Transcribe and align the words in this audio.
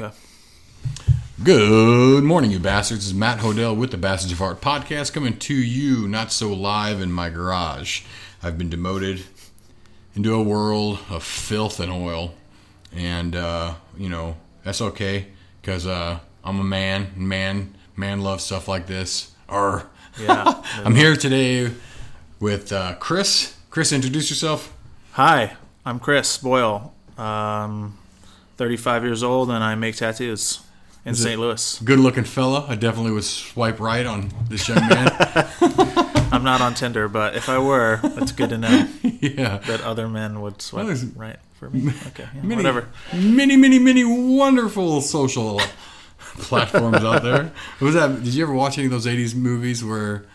Okay. 0.00 0.16
Good 1.44 2.24
morning, 2.24 2.50
you 2.50 2.58
bastards. 2.58 3.00
This 3.00 3.08
is 3.08 3.14
Matt 3.14 3.40
Hodell 3.40 3.76
with 3.76 3.90
the 3.90 3.98
Bastards 3.98 4.32
of 4.32 4.40
Art 4.40 4.62
podcast 4.62 5.12
coming 5.12 5.36
to 5.40 5.54
you 5.54 6.08
not 6.08 6.32
so 6.32 6.54
live 6.54 7.02
in 7.02 7.12
my 7.12 7.28
garage. 7.28 8.02
I've 8.42 8.56
been 8.56 8.70
demoted 8.70 9.24
into 10.16 10.32
a 10.32 10.42
world 10.42 11.00
of 11.10 11.22
filth 11.22 11.80
and 11.80 11.92
oil. 11.92 12.32
And, 12.94 13.36
uh, 13.36 13.74
you 13.94 14.08
know, 14.08 14.36
that's 14.64 14.80
okay 14.80 15.26
because 15.60 15.86
uh, 15.86 16.20
I'm 16.42 16.60
a 16.60 16.64
man. 16.64 17.12
Man, 17.14 17.76
man 17.94 18.22
loves 18.22 18.42
stuff 18.42 18.68
like 18.68 18.86
this. 18.86 19.32
Or, 19.50 19.90
Yeah. 20.18 20.62
I'm 20.76 20.94
here 20.94 21.14
today 21.14 21.72
with 22.38 22.72
uh, 22.72 22.94
Chris. 22.94 23.54
Chris, 23.68 23.92
introduce 23.92 24.30
yourself. 24.30 24.74
Hi, 25.12 25.56
I'm 25.84 25.98
Chris 25.98 26.38
Boyle. 26.38 26.94
Um, 27.18 27.98
35 28.60 29.04
years 29.04 29.22
old, 29.22 29.50
and 29.50 29.64
I 29.64 29.74
make 29.74 29.96
tattoos 29.96 30.60
in 31.06 31.14
St. 31.14 31.40
Louis. 31.40 31.80
Good 31.82 31.98
looking 31.98 32.24
fella. 32.24 32.66
I 32.68 32.74
definitely 32.74 33.12
would 33.12 33.24
swipe 33.24 33.80
right 33.80 34.04
on 34.04 34.30
this 34.50 34.68
young 34.68 34.86
man. 34.86 35.08
I'm 36.30 36.44
not 36.44 36.60
on 36.60 36.74
Tinder, 36.74 37.08
but 37.08 37.34
if 37.36 37.48
I 37.48 37.58
were, 37.58 38.00
it's 38.02 38.32
good 38.32 38.50
to 38.50 38.58
know 38.58 38.86
yeah. 39.02 39.56
that 39.66 39.80
other 39.80 40.08
men 40.08 40.42
would 40.42 40.60
swipe 40.60 40.84
Well, 40.84 40.96
right 41.16 41.38
for 41.58 41.70
me. 41.70 41.90
Okay, 42.08 42.28
yeah, 42.34 42.42
many, 42.42 42.56
whatever. 42.56 42.88
Many, 43.14 43.56
many, 43.56 43.78
many 43.78 44.04
wonderful 44.04 45.00
social 45.00 45.58
platforms 46.18 46.98
out 46.98 47.22
there. 47.22 47.44
What 47.78 47.86
was 47.86 47.94
that? 47.94 48.22
Did 48.22 48.34
you 48.34 48.42
ever 48.42 48.52
watch 48.52 48.76
any 48.76 48.88
of 48.88 48.92
those 48.92 49.06
'80s 49.06 49.34
movies 49.34 49.82
where 49.82 50.26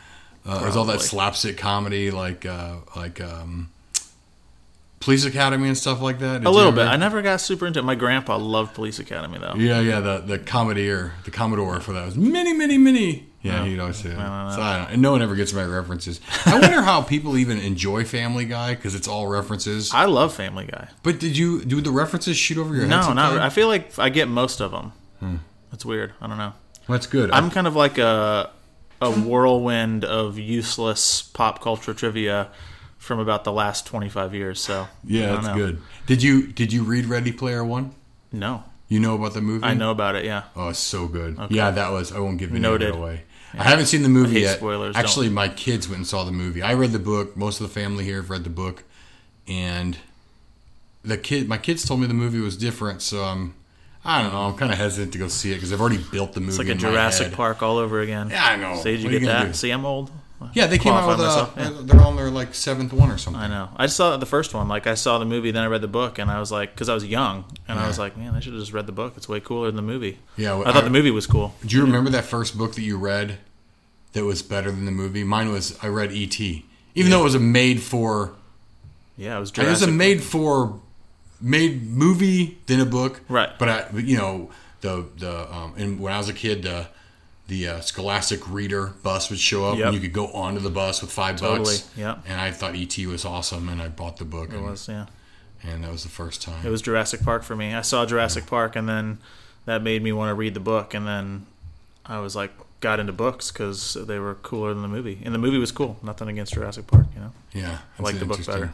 uh, 0.48 0.62
there's 0.62 0.76
all 0.76 0.86
that 0.86 1.02
slapstick 1.02 1.58
comedy, 1.58 2.10
like 2.10 2.44
uh, 2.44 2.78
like 2.96 3.22
um, 3.22 3.70
Police 5.06 5.24
Academy 5.24 5.68
and 5.68 5.78
stuff 5.78 6.02
like 6.02 6.18
that? 6.18 6.40
Did 6.40 6.48
A 6.48 6.50
little 6.50 6.72
bit. 6.72 6.88
I 6.88 6.96
never 6.96 7.22
got 7.22 7.40
super 7.40 7.68
into 7.68 7.78
it. 7.80 7.84
My 7.86 7.94
grandpa 7.94 8.38
loved 8.38 8.74
Police 8.74 8.98
Academy, 8.98 9.38
though. 9.38 9.54
Yeah, 9.56 9.80
yeah. 9.80 10.00
The 10.00 10.18
the 10.18 10.40
commodore, 10.40 11.14
the 11.26 11.32
commodore 11.32 11.80
for 11.80 11.94
that 11.94 12.06
was 12.08 12.16
many, 12.18 12.54
many, 12.54 12.80
many. 12.80 13.28
Yeah, 13.44 13.60
No. 13.60 13.66
he'd 13.66 13.80
always 13.80 13.98
say 13.98 14.10
that. 14.10 14.18
I 14.18 14.24
don't 14.24 14.50
know. 14.50 14.56
So 14.56 14.62
I 14.64 14.78
don't, 14.80 14.92
and 14.94 15.02
no 15.04 15.12
one 15.12 15.22
ever 15.22 15.36
gets 15.36 15.54
my 15.54 15.64
references. 15.64 16.20
I 16.48 16.60
wonder 16.60 16.82
how 16.82 17.04
people 17.04 17.38
even 17.38 17.60
enjoy 17.60 18.04
Family 18.04 18.46
Guy 18.46 18.74
because 18.74 18.96
it's 18.96 19.08
all 19.08 19.28
references. 19.28 19.94
I 19.94 20.06
love 20.06 20.34
Family 20.34 20.66
Guy. 20.66 20.88
But 21.04 21.20
did 21.20 21.38
you 21.38 21.64
do 21.64 21.80
the 21.82 21.92
references 21.92 22.36
shoot 22.36 22.58
over 22.58 22.74
your 22.74 22.86
head? 22.88 22.90
No, 22.90 23.14
not. 23.14 23.38
I 23.38 23.50
feel 23.50 23.68
like 23.68 24.00
I 24.00 24.10
get 24.10 24.28
most 24.28 24.60
of 24.60 24.72
them. 24.72 24.92
Hmm. 25.20 25.36
It's 25.72 25.86
weird. 25.86 26.14
I 26.20 26.26
don't 26.26 26.40
know. 26.40 26.54
That's 26.90 27.06
good. 27.06 27.30
I'm 27.30 27.52
kind 27.52 27.68
of 27.68 27.76
like 27.76 28.00
a 28.00 28.50
a 29.00 29.12
whirlwind 29.12 30.04
of 30.04 30.40
useless 30.40 31.22
pop 31.22 31.62
culture 31.62 31.94
trivia 31.94 32.50
from 33.06 33.20
about 33.20 33.44
the 33.44 33.52
last 33.52 33.86
25 33.86 34.34
years. 34.34 34.60
So 34.60 34.88
Yeah, 35.06 35.28
don't 35.28 35.36
that's 35.36 35.48
know. 35.48 35.56
good. 35.56 35.82
Did 36.08 36.24
you 36.24 36.48
did 36.48 36.74
you 36.74 36.84
read 36.84 37.06
Ready 37.06 37.32
Player 37.32 37.64
One? 37.64 37.94
No, 38.32 38.64
You 38.90 39.00
know 39.00 39.16
about 39.16 39.34
the 39.34 39.42
movie? 39.42 39.64
I 39.64 39.74
know 39.76 39.92
about 39.92 40.16
it. 40.16 40.26
Yeah, 40.26 40.44
Oh, 40.56 40.70
it's 40.70 40.80
so 40.80 41.08
good. 41.08 41.38
Yeah, 41.50 41.72
that 41.72 41.92
was. 41.92 42.12
I 42.12 42.20
won't 42.20 42.38
give 42.38 42.52
the 42.52 42.60
Noted. 42.60 42.94
name 42.94 43.02
away. 43.02 43.24
I 43.58 43.64
haven't 43.64 43.86
seen 43.86 44.04
the 44.04 44.10
movie 44.10 44.42
yet. 44.42 44.58
spoilers, 44.58 44.98
Actually, 44.98 45.30
my 45.30 45.48
kids 45.48 45.88
went 45.88 46.00
and 46.00 46.08
saw 46.08 46.26
the 46.26 46.32
movie. 46.34 46.62
I 46.62 46.74
read 46.74 46.92
the 46.92 47.00
book. 47.00 47.38
Most 47.38 47.62
of 47.62 47.68
the 47.68 47.74
family 47.74 48.04
here 48.04 48.18
have 48.18 48.30
read 48.30 48.44
the 48.44 48.50
book, 48.50 48.84
and 49.48 49.98
the 51.04 51.18
kid, 51.18 51.48
my 51.48 51.58
kids 51.58 51.86
told 51.86 52.02
me 52.02 52.08
the 52.08 52.14
movie 52.14 52.40
was 52.42 52.58
different. 52.58 53.02
So 53.02 53.24
I'm, 53.24 53.54
I 54.04 54.22
don't 54.22 54.34
know. 54.34 54.42
I'm 54.48 54.58
kind 54.58 54.72
of 54.74 54.78
hesitant 54.78 55.14
to 55.14 55.20
go 55.20 55.30
see 55.30 55.52
it 55.52 55.56
because 55.56 55.72
I've 55.72 55.80
already 55.80 56.04
built 56.12 56.34
the 56.34 56.42
movie. 56.42 56.50
it's 56.50 56.58
like 56.60 56.68
a 56.68 56.76
Jurassic. 56.76 57.32
Park 57.32 57.64
all 57.64 57.78
over 57.78 58.02
again. 58.02 58.30
Yeah, 58.30 58.44
I 58.46 58.56
know. 58.58 58.76
So 58.76 58.84
did 58.86 59.00
you 59.00 59.06
What 59.06 59.12
get 59.12 59.22
you 59.22 59.28
that? 59.28 59.46
do? 59.48 59.54
See, 59.54 59.72
I'm 59.72 59.86
old. 59.86 60.12
Yeah, 60.54 60.68
they 60.68 60.78
came 60.78 60.94
out 60.94 61.08
with 61.08 61.20
a. 61.20 61.24
myself, 61.24 61.56
They're 61.88 62.02
on 62.02 62.16
their 62.16 62.30
like 62.30 62.54
seventh 62.54 62.92
one 62.94 63.10
or 63.10 63.18
something. 63.18 63.42
I 63.42 63.48
know. 63.48 63.70
I 63.78 63.86
just 63.86 63.96
saw 63.98 64.16
the 64.18 64.26
first 64.26 64.54
one. 64.54 64.68
Like 64.68 64.86
I 64.86 64.94
saw 64.96 65.18
the 65.18 65.26
movie, 65.26 65.52
then 65.52 65.64
I 65.64 65.68
read 65.68 65.82
the 65.82 65.88
book, 65.88 66.20
and 66.20 66.30
I 66.30 66.40
was 66.40 66.52
like, 66.52 66.72
because 66.74 66.90
I 66.90 66.94
was 66.94 67.06
young, 67.06 67.46
and 67.68 67.80
I 67.80 67.84
Yeah. 67.84 67.88
was 67.88 67.98
like, 68.00 68.16
man, 68.18 68.36
I 68.36 68.40
should 68.42 68.54
have 68.54 68.62
just 68.62 68.74
read 68.74 68.86
the 68.86 68.92
book. 68.92 69.14
It's 69.18 69.28
way 69.30 69.40
cooler 69.40 69.68
than 69.68 69.76
the 69.78 69.82
movie. 69.82 70.20
Yeah, 70.38 70.58
I 70.66 70.72
thought 70.74 70.84
the 70.84 70.90
movie 70.90 71.12
was 71.12 71.26
cool. 71.26 71.56
Do 71.66 71.76
you 71.76 71.84
remember 71.84 72.10
that 72.12 72.26
first 72.26 72.58
book 72.58 72.76
that 72.76 72.82
you 72.84 72.98
read 72.98 73.38
that 74.14 74.24
was 74.26 74.42
better 74.42 74.72
than 74.72 74.86
the 74.86 74.92
movie? 74.92 75.24
Mine 75.24 75.52
was 75.52 75.78
I 75.82 75.88
read 75.88 76.12
E.T. 76.12 76.66
Even 76.96 77.12
though 77.12 77.22
it 77.22 77.24
was 77.24 77.36
a 77.36 77.40
made 77.40 77.82
for 77.82 78.34
Yeah, 79.18 79.38
it 79.38 79.40
was 79.40 79.50
it 79.52 79.58
was 79.60 79.66
Jurassic. 79.66 79.88
a 79.90 79.92
made 79.92 80.22
for 80.24 80.80
made 81.42 81.86
movie 81.90 82.58
than 82.68 82.80
a 82.80 82.86
book. 82.86 83.22
Right. 83.30 83.50
But 83.58 83.70
I 83.70 83.86
you 83.98 84.18
know 84.18 84.50
the 84.82 85.06
the 85.18 85.54
um 85.54 85.74
and 85.78 86.00
when 86.00 86.14
I 86.14 86.18
was 86.18 86.30
a 86.30 86.34
kid 86.34 86.64
the 86.64 86.88
the 87.48 87.68
uh, 87.68 87.80
Scholastic 87.82 88.50
Reader 88.50 88.94
bus 89.04 89.30
would 89.30 89.40
show 89.40 89.66
up 89.66 89.78
Yep. 89.78 89.86
and 89.86 89.94
you 89.96 90.02
could 90.02 90.14
go 90.14 90.28
onto 90.32 90.60
the 90.60 90.70
bus 90.70 91.02
with 91.02 91.12
five 91.12 91.36
Totally, 91.38 91.76
bucks. 91.76 91.90
yep. 91.96 92.24
And 92.28 92.40
I 92.42 92.52
thought 92.52 92.76
E.T. 92.76 93.06
was 93.08 93.24
awesome 93.26 93.70
and 93.70 93.82
I 93.82 93.88
bought 93.88 94.18
the 94.18 94.26
book 94.26 94.50
It 94.50 94.56
and, 94.56 94.66
was, 94.66 94.88
yeah. 94.88 95.06
and 95.64 95.84
that 95.84 95.92
was 95.92 96.04
the 96.04 96.10
first 96.10 96.42
time. 96.42 96.66
It 96.66 96.70
was 96.70 96.82
Jurassic 96.82 97.22
Park 97.24 97.44
for 97.44 97.56
me. 97.56 97.74
I 97.74 97.82
saw 97.82 98.06
Jurassic 98.06 98.48
Park, 98.48 98.76
and 98.76 98.90
then 98.90 99.20
that 99.66 99.84
made 99.84 100.02
me 100.04 100.12
want 100.12 100.30
to 100.30 100.34
read 100.36 100.54
the 100.56 100.60
book, 100.60 100.94
and 100.94 101.06
then 101.08 101.46
I 102.06 102.20
was 102.20 102.36
like, 102.36 102.52
got 102.82 103.00
into 103.00 103.14
books 103.14 103.52
because 103.52 103.94
they 103.94 104.20
were 104.20 104.36
cooler 104.36 104.74
than 104.74 104.82
the 104.84 104.88
movie. 104.88 105.20
And 105.24 105.34
the 105.34 105.40
movie 105.40 105.58
was 105.58 105.72
cool. 105.72 105.98
Nothing 106.04 106.28
against 106.30 106.54
Jurassic 106.54 106.86
Park, 106.88 107.06
you 107.16 107.22
know. 107.22 107.32
yeah. 107.54 107.80
I 108.00 108.04
like 108.04 108.20
the 108.20 108.26
book 108.26 108.46
better. 108.46 108.74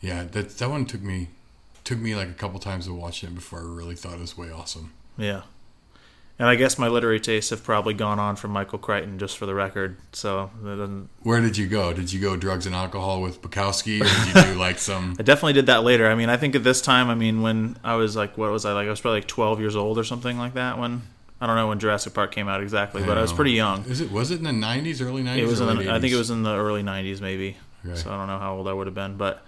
Yeah, 0.00 0.24
that 0.24 0.58
that 0.58 0.68
one 0.70 0.84
took 0.86 1.00
me 1.02 1.28
took 1.84 1.98
me 1.98 2.14
like 2.14 2.28
a 2.28 2.32
couple 2.34 2.58
times 2.58 2.86
to 2.86 2.94
watch 2.94 3.22
it 3.24 3.34
before 3.34 3.60
I 3.60 3.62
really 3.62 3.94
thought 3.94 4.14
it 4.14 4.20
was 4.20 4.36
way 4.36 4.50
awesome. 4.50 4.92
Yeah. 5.16 5.42
And 6.38 6.48
I 6.48 6.56
guess 6.56 6.78
my 6.78 6.88
literary 6.88 7.20
tastes 7.20 7.50
have 7.50 7.62
probably 7.62 7.94
gone 7.94 8.18
on 8.18 8.36
from 8.36 8.50
Michael 8.50 8.78
Crichton, 8.78 9.18
just 9.18 9.38
for 9.38 9.46
the 9.46 9.54
record. 9.54 9.96
So. 10.12 10.50
Where 11.22 11.40
did 11.40 11.56
you 11.56 11.68
go? 11.68 11.92
Did 11.92 12.12
you 12.12 12.20
go 12.20 12.36
drugs 12.36 12.66
and 12.66 12.74
alcohol 12.74 13.20
with 13.22 13.40
Bukowski, 13.42 14.00
or 14.00 14.04
did 14.04 14.46
you 14.46 14.52
do 14.54 14.58
like 14.58 14.78
some? 14.78 15.14
I 15.20 15.22
definitely 15.22 15.52
did 15.52 15.66
that 15.66 15.84
later. 15.84 16.08
I 16.08 16.14
mean, 16.14 16.30
I 16.30 16.36
think 16.36 16.56
at 16.56 16.64
this 16.64 16.80
time, 16.80 17.10
I 17.10 17.14
mean, 17.14 17.42
when 17.42 17.76
I 17.84 17.94
was 17.96 18.16
like, 18.16 18.36
what 18.36 18.50
was 18.50 18.64
I 18.64 18.72
like? 18.72 18.86
I 18.86 18.90
was 18.90 19.00
probably 19.00 19.18
like 19.20 19.28
12 19.28 19.60
years 19.60 19.76
old 19.76 19.98
or 19.98 20.04
something 20.04 20.38
like 20.38 20.54
that. 20.54 20.78
When 20.78 21.02
I 21.42 21.46
don't 21.46 21.56
know 21.56 21.66
when 21.66 21.80
Jurassic 21.80 22.14
Park 22.14 22.30
came 22.30 22.46
out 22.46 22.62
exactly, 22.62 23.02
but 23.02 23.18
I 23.18 23.22
was 23.22 23.32
pretty 23.32 23.50
young. 23.50 23.84
Is 23.86 24.00
it 24.00 24.12
was 24.12 24.30
it 24.30 24.38
in 24.38 24.44
the 24.44 24.52
nineties, 24.52 25.02
early 25.02 25.24
nineties? 25.24 25.44
It 25.44 25.48
was 25.48 25.60
in 25.60 25.66
the, 25.76 25.92
I 25.92 25.98
think 25.98 26.12
it 26.12 26.16
was 26.16 26.30
in 26.30 26.44
the 26.44 26.56
early 26.56 26.84
'90s, 26.84 27.20
maybe. 27.20 27.56
Okay. 27.84 27.96
So 27.96 28.12
I 28.12 28.16
don't 28.16 28.28
know 28.28 28.38
how 28.38 28.54
old 28.54 28.68
I 28.68 28.72
would 28.72 28.86
have 28.86 28.94
been, 28.94 29.16
but 29.16 29.44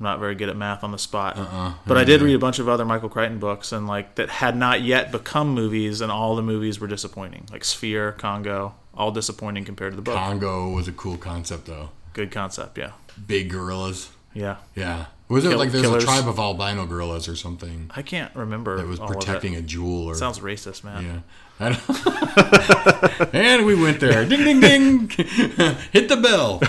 I'm 0.00 0.04
not 0.04 0.20
very 0.20 0.34
good 0.36 0.48
at 0.48 0.56
math 0.56 0.84
on 0.84 0.92
the 0.92 0.98
spot. 0.98 1.36
Uh-uh. 1.36 1.74
But 1.86 1.96
I 1.96 2.04
did 2.04 2.22
read 2.22 2.34
a 2.34 2.38
bunch 2.38 2.58
of 2.60 2.68
other 2.68 2.84
Michael 2.84 3.08
Crichton 3.08 3.38
books, 3.38 3.72
and 3.72 3.86
like 3.88 4.14
that 4.14 4.28
had 4.28 4.56
not 4.56 4.80
yet 4.82 5.10
become 5.10 5.54
movies, 5.54 6.00
and 6.00 6.12
all 6.12 6.36
the 6.36 6.42
movies 6.42 6.78
were 6.78 6.86
disappointing. 6.86 7.46
Like 7.50 7.64
Sphere, 7.64 8.12
Congo, 8.12 8.74
all 8.94 9.10
disappointing 9.10 9.64
compared 9.64 9.92
to 9.92 9.96
the 9.96 10.02
book. 10.02 10.14
Congo 10.14 10.70
was 10.70 10.86
a 10.88 10.92
cool 10.92 11.16
concept 11.16 11.66
though. 11.66 11.90
Good 12.12 12.30
concept, 12.30 12.78
yeah, 12.78 12.92
Big 13.26 13.50
gorillas. 13.50 14.10
yeah. 14.34 14.56
Yeah. 14.74 15.06
Was 15.28 15.44
it 15.44 15.50
Kill- 15.50 15.58
like 15.58 15.72
there's 15.72 15.82
killers. 15.84 16.04
a 16.04 16.06
tribe 16.06 16.26
of 16.26 16.38
albino 16.38 16.86
gorillas 16.86 17.28
or 17.28 17.36
something 17.36 17.90
I 17.94 18.00
can't 18.02 18.34
remember. 18.34 18.78
that 18.78 18.86
was 18.86 18.98
all 18.98 19.10
of 19.10 19.16
it. 19.16 19.18
protecting 19.20 19.56
a 19.56 19.60
jewel 19.62 20.06
or 20.06 20.14
Sounds 20.14 20.38
racist, 20.38 20.84
man. 20.84 21.04
yeah. 21.04 21.18
And 23.32 23.66
we 23.66 23.74
went 23.74 23.98
there. 24.00 24.24
Ding 24.24 24.44
ding 24.44 24.60
ding. 24.60 25.08
Hit 25.92 26.08
the 26.08 26.16
bell. 26.16 26.60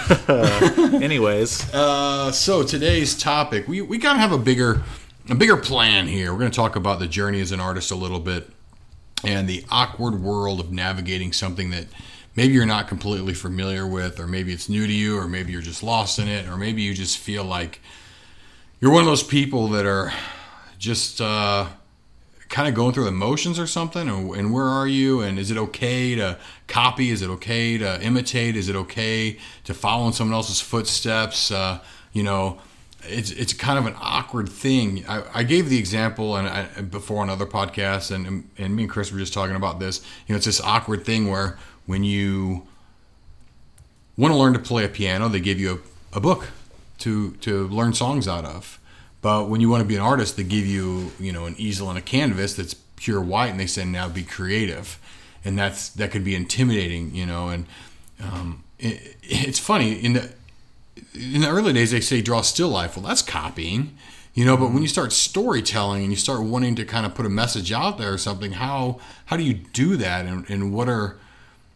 Anyways, 1.03 1.71
Uh, 1.73 2.31
so 2.31 2.63
today's 2.63 3.15
topic, 3.17 3.67
we, 3.67 3.81
we 3.81 3.99
kind 3.99 4.15
of 4.15 4.21
have 4.21 4.31
a 4.31 4.37
bigger 4.37 4.81
a 5.29 5.35
bigger 5.35 5.57
plan 5.57 6.07
here. 6.07 6.33
We're 6.33 6.39
going 6.39 6.51
to 6.51 6.55
talk 6.55 6.75
about 6.75 6.97
the 6.99 7.05
journey 7.07 7.39
as 7.39 7.51
an 7.51 7.59
artist 7.59 7.91
a 7.91 7.95
little 7.95 8.19
bit 8.19 8.49
and 9.23 9.47
the 9.47 9.63
awkward 9.69 10.21
world 10.21 10.59
of 10.59 10.71
navigating 10.71 11.33
something 11.33 11.69
that 11.69 11.85
maybe 12.35 12.53
you're 12.53 12.65
not 12.65 12.87
completely 12.87 13.35
familiar 13.35 13.85
with, 13.85 14.19
or 14.19 14.25
maybe 14.25 14.51
it's 14.53 14.69
new 14.69 14.87
to 14.87 14.93
you, 14.93 15.19
or 15.19 15.27
maybe 15.27 15.51
you're 15.51 15.61
just 15.61 15.83
lost 15.83 16.17
in 16.17 16.27
it, 16.27 16.47
or 16.47 16.57
maybe 16.57 16.81
you 16.81 16.95
just 16.95 17.17
feel 17.19 17.43
like 17.43 17.79
you're 18.79 18.91
one 18.91 19.01
of 19.01 19.07
those 19.07 19.21
people 19.23 19.67
that 19.67 19.85
are 19.85 20.11
just 20.79 21.21
uh, 21.21 21.67
kind 22.49 22.67
of 22.67 22.73
going 22.73 22.93
through 22.93 23.05
the 23.05 23.11
motions 23.11 23.59
or 23.59 23.67
something. 23.67 24.09
And, 24.09 24.35
and 24.35 24.53
where 24.53 24.65
are 24.65 24.87
you? 24.87 25.21
And 25.21 25.39
is 25.39 25.51
it 25.51 25.57
okay 25.57 26.15
to 26.15 26.37
copy? 26.67 27.11
Is 27.11 27.21
it 27.21 27.29
okay 27.29 27.77
to 27.77 28.01
imitate? 28.01 28.55
Is 28.55 28.67
it 28.67 28.75
okay 28.75 29.37
to 29.63 29.73
follow 29.73 30.07
in 30.07 30.13
someone 30.13 30.33
else's 30.33 30.59
footsteps? 30.59 31.51
Uh, 31.51 31.79
you 32.11 32.23
know, 32.23 32.59
it's 33.03 33.31
it's 33.31 33.53
kind 33.53 33.79
of 33.79 33.85
an 33.85 33.95
awkward 33.99 34.49
thing. 34.49 35.05
I, 35.07 35.23
I 35.33 35.43
gave 35.43 35.69
the 35.69 35.77
example 35.77 36.35
and 36.35 36.47
I, 36.47 36.81
before 36.81 37.21
on 37.21 37.29
other 37.29 37.45
podcasts, 37.45 38.11
and 38.13 38.49
and 38.57 38.75
me 38.75 38.83
and 38.83 38.91
Chris 38.91 39.11
were 39.11 39.19
just 39.19 39.33
talking 39.33 39.55
about 39.55 39.79
this. 39.79 40.01
You 40.27 40.33
know, 40.33 40.37
it's 40.37 40.45
this 40.45 40.61
awkward 40.61 41.05
thing 41.05 41.29
where 41.29 41.57
when 41.85 42.03
you 42.03 42.67
want 44.17 44.33
to 44.33 44.37
learn 44.37 44.53
to 44.53 44.59
play 44.59 44.83
a 44.83 44.89
piano, 44.89 45.29
they 45.29 45.39
give 45.39 45.59
you 45.59 45.81
a, 46.13 46.17
a 46.17 46.19
book 46.19 46.49
to 46.99 47.31
to 47.41 47.67
learn 47.67 47.93
songs 47.93 48.27
out 48.27 48.43
of. 48.43 48.78
But 49.21 49.49
when 49.49 49.61
you 49.61 49.69
want 49.69 49.81
to 49.81 49.87
be 49.87 49.95
an 49.95 50.01
artist, 50.01 50.37
they 50.37 50.43
give 50.43 50.65
you 50.65 51.11
you 51.19 51.31
know 51.31 51.45
an 51.45 51.55
easel 51.57 51.89
and 51.89 51.97
a 51.97 52.01
canvas 52.01 52.53
that's 52.53 52.73
pure 52.73 53.21
white, 53.21 53.47
and 53.47 53.59
they 53.59 53.67
say 53.67 53.85
now 53.85 54.07
be 54.07 54.23
creative, 54.23 54.99
and 55.43 55.57
that's 55.57 55.89
that 55.89 56.11
could 56.11 56.23
be 56.23 56.35
intimidating, 56.35 57.13
you 57.13 57.25
know. 57.25 57.49
And 57.49 57.65
um, 58.21 58.63
it, 58.77 59.17
it's 59.23 59.59
funny 59.59 59.93
in 59.93 60.13
the 60.13 60.31
in 61.13 61.41
the 61.41 61.49
early 61.49 61.73
days 61.73 61.91
they 61.91 62.01
say 62.01 62.21
draw 62.21 62.41
still 62.41 62.69
life. 62.69 62.95
Well, 62.95 63.05
that's 63.05 63.21
copying, 63.21 63.97
you 64.33 64.45
know. 64.45 64.55
But 64.55 64.71
when 64.71 64.81
you 64.81 64.87
start 64.87 65.11
storytelling 65.11 66.03
and 66.03 66.11
you 66.11 66.17
start 66.17 66.43
wanting 66.43 66.75
to 66.75 66.85
kind 66.85 67.05
of 67.05 67.15
put 67.15 67.25
a 67.25 67.29
message 67.29 67.71
out 67.71 67.97
there 67.97 68.13
or 68.13 68.17
something, 68.17 68.53
how 68.53 68.99
how 69.25 69.37
do 69.37 69.43
you 69.43 69.53
do 69.53 69.97
that? 69.97 70.25
And, 70.25 70.49
and 70.49 70.73
what 70.73 70.87
are 70.87 71.17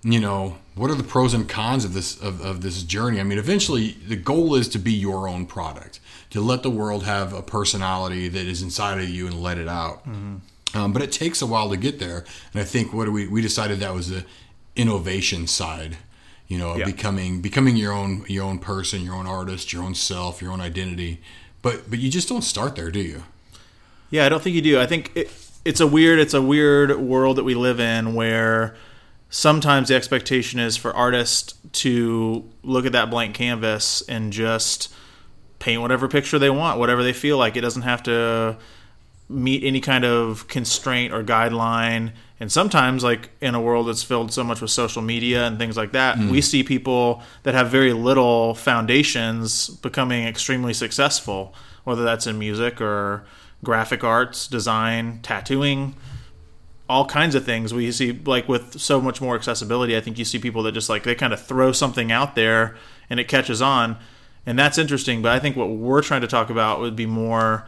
you 0.04 0.19
know 0.19 0.57
what 0.75 0.89
are 0.89 0.95
the 0.95 1.03
pros 1.03 1.33
and 1.33 1.47
cons 1.47 1.85
of 1.85 1.93
this 1.93 2.19
of, 2.21 2.41
of 2.41 2.61
this 2.61 2.83
journey 2.83 3.19
i 3.19 3.23
mean 3.23 3.37
eventually 3.37 3.91
the 4.07 4.15
goal 4.15 4.55
is 4.55 4.67
to 4.67 4.79
be 4.79 4.91
your 4.91 5.27
own 5.27 5.45
product 5.45 5.99
to 6.29 6.41
let 6.41 6.63
the 6.63 6.69
world 6.69 7.03
have 7.03 7.31
a 7.33 7.41
personality 7.41 8.27
that 8.27 8.45
is 8.47 8.61
inside 8.61 8.99
of 8.99 9.07
you 9.09 9.27
and 9.27 9.41
let 9.41 9.57
it 9.57 9.67
out 9.67 10.03
Um, 10.75 10.91
but 10.93 11.03
it 11.03 11.11
takes 11.11 11.39
a 11.43 11.45
while 11.45 11.69
to 11.69 11.77
get 11.77 11.99
there. 11.99 12.25
And 12.51 12.59
I 12.59 12.65
think 12.65 12.91
what 12.93 13.07
we 13.09 13.27
we 13.27 13.41
decided 13.43 13.79
that 13.81 13.93
was 13.93 14.07
the 14.09 14.23
innovation 14.75 15.45
side. 15.47 15.97
You 16.47 16.57
know, 16.57 16.75
Yeah. 16.75 16.85
becoming 16.85 17.41
becoming 17.41 17.75
your 17.77 17.93
own 17.93 18.25
your 18.27 18.43
own 18.45 18.57
person, 18.59 19.03
your 19.03 19.13
own 19.15 19.27
artist, 19.27 19.71
your 19.71 19.83
own 19.83 19.93
self, 19.95 20.41
your 20.41 20.51
own 20.51 20.61
identity. 20.61 21.21
But 21.61 21.89
but 21.91 21.99
you 21.99 22.09
just 22.09 22.27
don't 22.27 22.41
start 22.43 22.75
there, 22.75 22.89
do 22.91 22.99
you? 22.99 23.21
Yeah, 24.09 24.25
I 24.25 24.29
don't 24.29 24.41
think 24.43 24.55
you 24.55 24.61
do. 24.63 24.79
I 24.81 24.87
think 24.87 25.11
it, 25.15 25.29
it's 25.63 25.79
a 25.79 25.85
weird 25.87 26.17
it's 26.19 26.33
a 26.33 26.41
weird 26.41 26.89
world 26.99 27.37
that 27.37 27.43
we 27.43 27.53
live 27.55 27.79
in 27.79 28.15
where 28.15 28.75
sometimes 29.33 29.88
the 29.88 29.95
expectation 29.95 30.59
is 30.59 30.77
for 30.77 30.94
artists 30.94 31.56
to 31.71 32.47
look 32.62 32.85
at 32.85 32.91
that 32.91 33.09
blank 33.09 33.33
canvas 33.33 34.03
and 34.07 34.31
just 34.31 34.94
paint 35.57 35.81
whatever 35.81 36.07
picture 36.07 36.38
they 36.38 36.51
want, 36.51 36.77
whatever 36.77 37.01
they 37.01 37.13
feel 37.13 37.39
like. 37.39 37.57
It 37.57 37.62
doesn't 37.62 37.81
have 37.81 38.03
to 38.03 38.57
meet 39.27 39.63
any 39.63 39.80
kind 39.80 40.06
of 40.06 40.47
constraint 40.47 41.12
or 41.12 41.24
guideline. 41.24 42.12
And 42.39 42.51
sometimes, 42.51 43.03
like 43.03 43.31
in 43.41 43.56
a 43.56 43.62
world 43.62 43.88
that's 43.88 44.03
filled 44.03 44.31
so 44.31 44.44
much 44.44 44.62
with 44.62 44.69
social 44.69 45.01
media 45.01 45.47
and 45.47 45.57
things 45.57 45.75
like 45.75 45.94
that, 45.94 46.18
mm. 46.18 46.30
we 46.30 46.39
see 46.39 46.62
people 46.62 47.24
that 47.41 47.56
have 47.56 47.71
very 47.71 47.91
little 47.91 48.53
foundations 48.53 49.68
becoming 49.68 50.27
extremely 50.27 50.75
successful, 50.75 51.56
whether 51.85 52.03
that's 52.03 52.27
in 52.27 52.38
music 52.38 52.80
or 52.80 53.25
graphic 53.63 54.03
arts, 54.03 54.47
design, 54.47 55.21
tattooing, 55.24 55.95
all 56.94 57.06
kinds 57.07 57.34
of 57.34 57.44
things. 57.44 57.74
We 57.74 57.92
see, 57.92 58.12
like, 58.12 58.48
with 58.48 58.80
so 58.80 59.01
much 59.01 59.19
more 59.19 59.36
accessibility, 59.36 59.98
I 59.98 60.01
think 60.01 60.19
you 60.19 60.25
see 60.25 60.38
people 60.38 60.62
that 60.63 60.74
just 60.74 60.90
like 60.90 61.04
they 61.04 61.16
kind 61.16 61.34
of 61.34 61.44
throw 61.44 61.72
something 61.72 62.12
out 62.12 62.36
there 62.36 62.75
and 63.10 63.19
it 63.19 63.28
catches 63.28 63.63
on. 63.63 63.98
And 64.45 64.60
that's 64.60 64.78
interesting. 64.78 65.24
But 65.24 65.31
I 65.31 65.40
think 65.40 65.56
what 65.56 65.69
we're 65.69 66.04
trying 66.04 66.22
to 66.22 66.28
talk 66.28 66.51
about 66.51 66.81
would 66.81 66.95
be 66.95 67.07
more 67.07 67.66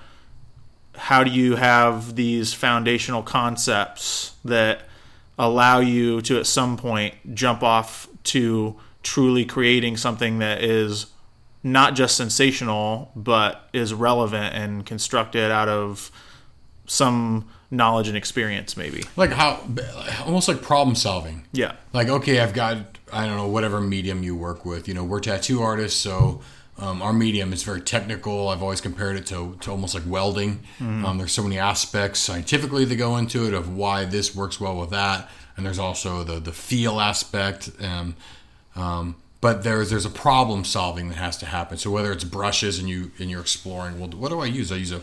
how 0.96 1.24
do 1.24 1.32
you 1.32 1.56
have 1.56 2.16
these 2.16 2.54
foundational 2.54 3.24
concepts 3.24 4.36
that 4.46 4.82
allow 5.40 5.80
you 5.80 6.22
to 6.22 6.38
at 6.38 6.46
some 6.46 6.78
point 6.78 7.16
jump 7.34 7.64
off 7.64 8.08
to 8.26 8.76
truly 9.02 9.44
creating 9.44 9.98
something 9.98 10.38
that 10.40 10.64
is 10.64 11.08
not 11.64 11.96
just 11.96 12.16
sensational 12.16 13.12
but 13.16 13.68
is 13.74 13.94
relevant 13.94 14.56
and 14.56 14.86
constructed 14.86 15.52
out 15.52 15.68
of 15.68 16.12
some 16.86 17.50
knowledge 17.76 18.08
and 18.08 18.18
experience 18.18 18.76
maybe. 18.78 19.04
Like 19.16 19.32
how 19.32 19.62
almost 20.26 20.48
like 20.48 20.62
problem 20.62 20.96
solving. 20.96 21.46
yeah. 21.52 21.74
Like 21.94 22.10
okay 22.10 22.40
i've 22.40 22.54
got 22.54 22.78
i 23.14 23.26
don't 23.26 23.38
know 23.38 23.48
whatever 23.48 23.80
medium 23.82 24.24
you 24.24 24.36
work 24.36 24.66
with. 24.66 24.88
You 24.88 24.94
know 24.94 25.04
we're 25.04 25.20
tattoo 25.20 25.62
artists 25.62 26.00
so 26.00 26.42
um, 26.78 27.02
our 27.02 27.14
medium 27.14 27.54
is 27.54 27.64
very 27.64 27.80
technical. 27.80 28.50
I've 28.50 28.62
always 28.62 28.82
compared 28.82 29.16
it 29.16 29.26
to, 29.28 29.58
to 29.62 29.72
almost 29.72 29.94
like 29.96 30.04
welding. 30.06 30.60
Um, 30.82 31.18
there's 31.18 31.32
so 31.32 31.42
many 31.42 31.58
aspects 31.58 32.20
scientifically 32.20 32.84
that 32.84 32.96
go 32.98 33.16
into 33.16 33.48
it 33.48 33.54
of 33.54 33.74
why 33.74 34.04
this 34.04 34.36
works 34.36 34.60
well 34.60 34.76
with 34.78 34.90
that. 34.90 35.30
And 35.56 35.66
there's 35.66 35.80
also 35.80 36.26
the 36.26 36.40
the 36.42 36.52
feel 36.52 37.00
aspect. 37.00 37.70
Um, 37.80 38.16
um, 38.76 39.16
but 39.40 39.64
there's 39.64 39.90
there's 39.90 40.06
a 40.06 40.10
problem 40.10 40.66
solving 40.66 41.08
that 41.08 41.16
has 41.18 41.38
to 41.38 41.46
happen. 41.46 41.78
So 41.78 41.92
whether 41.92 42.12
it's 42.12 42.26
brushes 42.26 42.78
and 42.78 42.90
you 42.90 43.12
and 43.20 43.32
you're 43.32 43.40
exploring 43.40 43.98
well 44.00 44.10
what 44.10 44.30
do 44.30 44.40
i 44.42 44.46
use? 44.46 44.70
I 44.72 44.76
use 44.76 44.92
a 44.92 45.02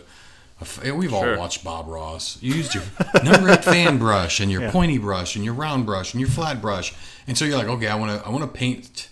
a 0.63 0.87
f- 0.87 0.93
We've 0.93 1.13
all 1.13 1.21
Sure. 1.23 1.37
watched 1.37 1.63
Bob 1.63 1.87
Ross. 1.87 2.37
You 2.41 2.53
used 2.55 2.73
your 2.73 2.83
number 3.23 3.49
eight 3.51 3.63
fan 3.63 3.97
brush 3.97 4.39
and 4.39 4.51
your 4.51 4.63
Yeah. 4.63 4.71
pointy 4.71 4.97
brush 4.97 5.35
and 5.35 5.43
your 5.45 5.53
round 5.53 5.85
brush 5.85 6.13
and 6.13 6.21
your 6.21 6.29
flat 6.29 6.61
brush, 6.61 6.93
and 7.27 7.37
so 7.37 7.45
you're 7.45 7.57
like, 7.57 7.67
okay, 7.67 7.87
I 7.87 7.95
want 7.95 8.11
to, 8.21 8.27
I 8.27 8.29
want 8.31 8.43
to 8.43 8.47
paint 8.49 9.09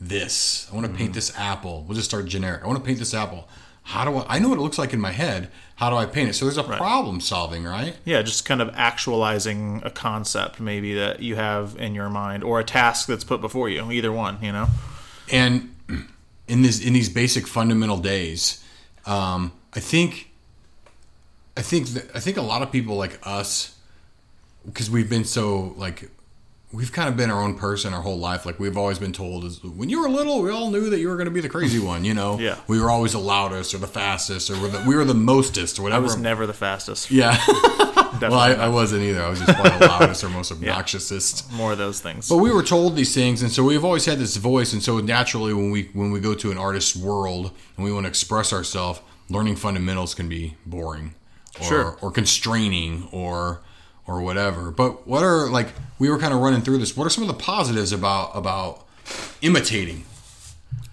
this. 0.00 0.68
I 0.70 0.74
want 0.74 0.86
to 0.86 0.92
paint 0.92 1.14
this 1.14 1.32
apple. 1.36 1.84
We'll 1.86 1.96
just 1.96 2.08
start 2.08 2.26
generic. 2.26 2.62
I 2.62 2.66
want 2.66 2.78
to 2.78 2.84
paint 2.84 2.98
this 2.98 3.14
apple. 3.14 3.48
How 3.82 4.04
do 4.04 4.16
I? 4.18 4.36
I 4.36 4.38
know 4.38 4.48
what 4.50 4.58
it 4.58 4.62
looks 4.62 4.78
like 4.78 4.92
in 4.92 5.00
my 5.00 5.12
head. 5.12 5.50
How 5.76 5.90
do 5.90 5.96
I 5.96 6.06
paint 6.06 6.28
it? 6.28 6.34
So 6.34 6.44
there's 6.44 6.58
a 6.58 6.64
problem 6.64 7.20
solving, 7.20 7.64
right? 7.64 7.96
yeah 8.04 8.20
just 8.22 8.44
kind 8.44 8.60
of 8.60 8.68
actualizing 8.74 9.80
a 9.84 9.90
concept 9.90 10.58
maybe 10.60 10.94
that 10.94 11.20
you 11.22 11.36
have 11.36 11.76
in 11.78 11.94
your 11.94 12.10
mind 12.10 12.42
or 12.44 12.58
a 12.60 12.64
task 12.64 13.06
that's 13.06 13.22
put 13.24 13.40
before 13.40 13.68
you 13.68 13.90
either 13.92 14.10
one 14.12 14.38
you 14.42 14.50
know 14.52 14.66
And 15.30 15.74
in 16.48 16.62
this 16.62 16.80
in 16.84 16.92
these 16.92 17.08
basic 17.08 17.46
fundamental 17.46 17.96
days, 17.98 18.62
um, 19.06 19.52
I 19.72 19.80
think 19.80 20.27
I 21.58 21.62
think 21.62 21.88
that, 21.88 22.16
I 22.16 22.20
think 22.20 22.36
a 22.36 22.42
lot 22.42 22.62
of 22.62 22.70
people 22.70 22.94
like 22.96 23.18
us 23.24 23.76
because 24.64 24.88
we've 24.90 25.10
been 25.10 25.24
so 25.24 25.74
like 25.76 26.08
we've 26.72 26.92
kind 26.92 27.08
of 27.08 27.16
been 27.16 27.30
our 27.30 27.42
own 27.42 27.56
person 27.56 27.92
our 27.92 28.02
whole 28.02 28.18
life. 28.18 28.46
Like 28.46 28.60
we've 28.60 28.76
always 28.76 28.98
been 28.98 29.12
told 29.12 29.44
is 29.44 29.62
when 29.64 29.88
you 29.88 30.00
were 30.00 30.08
little, 30.08 30.40
we 30.42 30.50
all 30.50 30.70
knew 30.70 30.88
that 30.90 31.00
you 31.00 31.08
were 31.08 31.16
going 31.16 31.24
to 31.26 31.32
be 31.32 31.40
the 31.40 31.48
crazy 31.48 31.80
one. 31.80 32.04
You 32.04 32.14
know, 32.14 32.38
Yeah. 32.48 32.58
We 32.68 32.80
were 32.80 32.90
always 32.90 33.12
the 33.12 33.18
loudest 33.18 33.74
or 33.74 33.78
the 33.78 33.86
fastest 33.88 34.50
or 34.50 34.60
we're 34.60 34.68
the, 34.68 34.84
we 34.86 34.94
were 34.94 35.04
the 35.04 35.14
mostest 35.14 35.78
or 35.78 35.82
whatever. 35.82 36.00
i 36.00 36.04
was 36.04 36.16
never 36.16 36.46
the 36.46 36.52
fastest 36.54 37.10
yeah. 37.10 37.36
well, 38.20 38.34
I. 38.34 38.52
I 38.52 38.68
wasn't 38.68 39.02
either. 39.02 39.22
I 39.22 39.28
was 39.30 39.40
just 39.40 39.52
probably 39.58 39.78
the 39.78 39.86
loudest 39.88 40.22
or 40.24 40.28
most 40.28 40.52
obnoxiousest. 40.54 41.50
more 41.52 41.72
of 41.72 41.78
those 41.78 42.00
things 42.00 42.28
But 42.28 42.36
we 42.36 42.52
were 42.52 42.62
told 42.62 42.94
these 42.94 43.14
things, 43.14 43.42
and 43.42 43.50
so 43.50 43.64
we've 43.64 43.84
always 43.84 44.04
had 44.04 44.18
this 44.18 44.36
voice. 44.36 44.72
And 44.72 44.82
so 44.82 44.98
naturally, 45.00 45.52
when 45.54 45.70
we 45.72 45.90
when 45.92 46.12
we 46.12 46.20
go 46.20 46.34
to 46.34 46.50
an 46.52 46.58
artist's 46.58 46.94
world 46.94 47.50
and 47.76 47.84
we 47.84 47.92
want 47.92 48.04
to 48.04 48.08
express 48.08 48.52
ourselves, 48.52 49.00
learning 49.28 49.56
fundamentals 49.56 50.14
can 50.14 50.28
be 50.28 50.56
boring, 50.66 51.14
or, 51.60 51.64
Sure. 51.64 51.98
or 52.00 52.10
constraining, 52.10 53.08
or 53.12 53.60
or 54.06 54.20
whatever. 54.22 54.70
But 54.70 55.06
what 55.06 55.22
are 55.22 55.48
like 55.50 55.68
we 55.98 56.08
were 56.08 56.18
kind 56.18 56.32
of 56.32 56.40
running 56.40 56.62
through 56.62 56.78
this. 56.78 56.96
What 56.96 57.06
are 57.06 57.10
some 57.10 57.22
of 57.22 57.28
the 57.28 57.34
positives 57.42 57.92
about 57.92 58.30
about 58.34 58.86
imitating? 59.42 60.04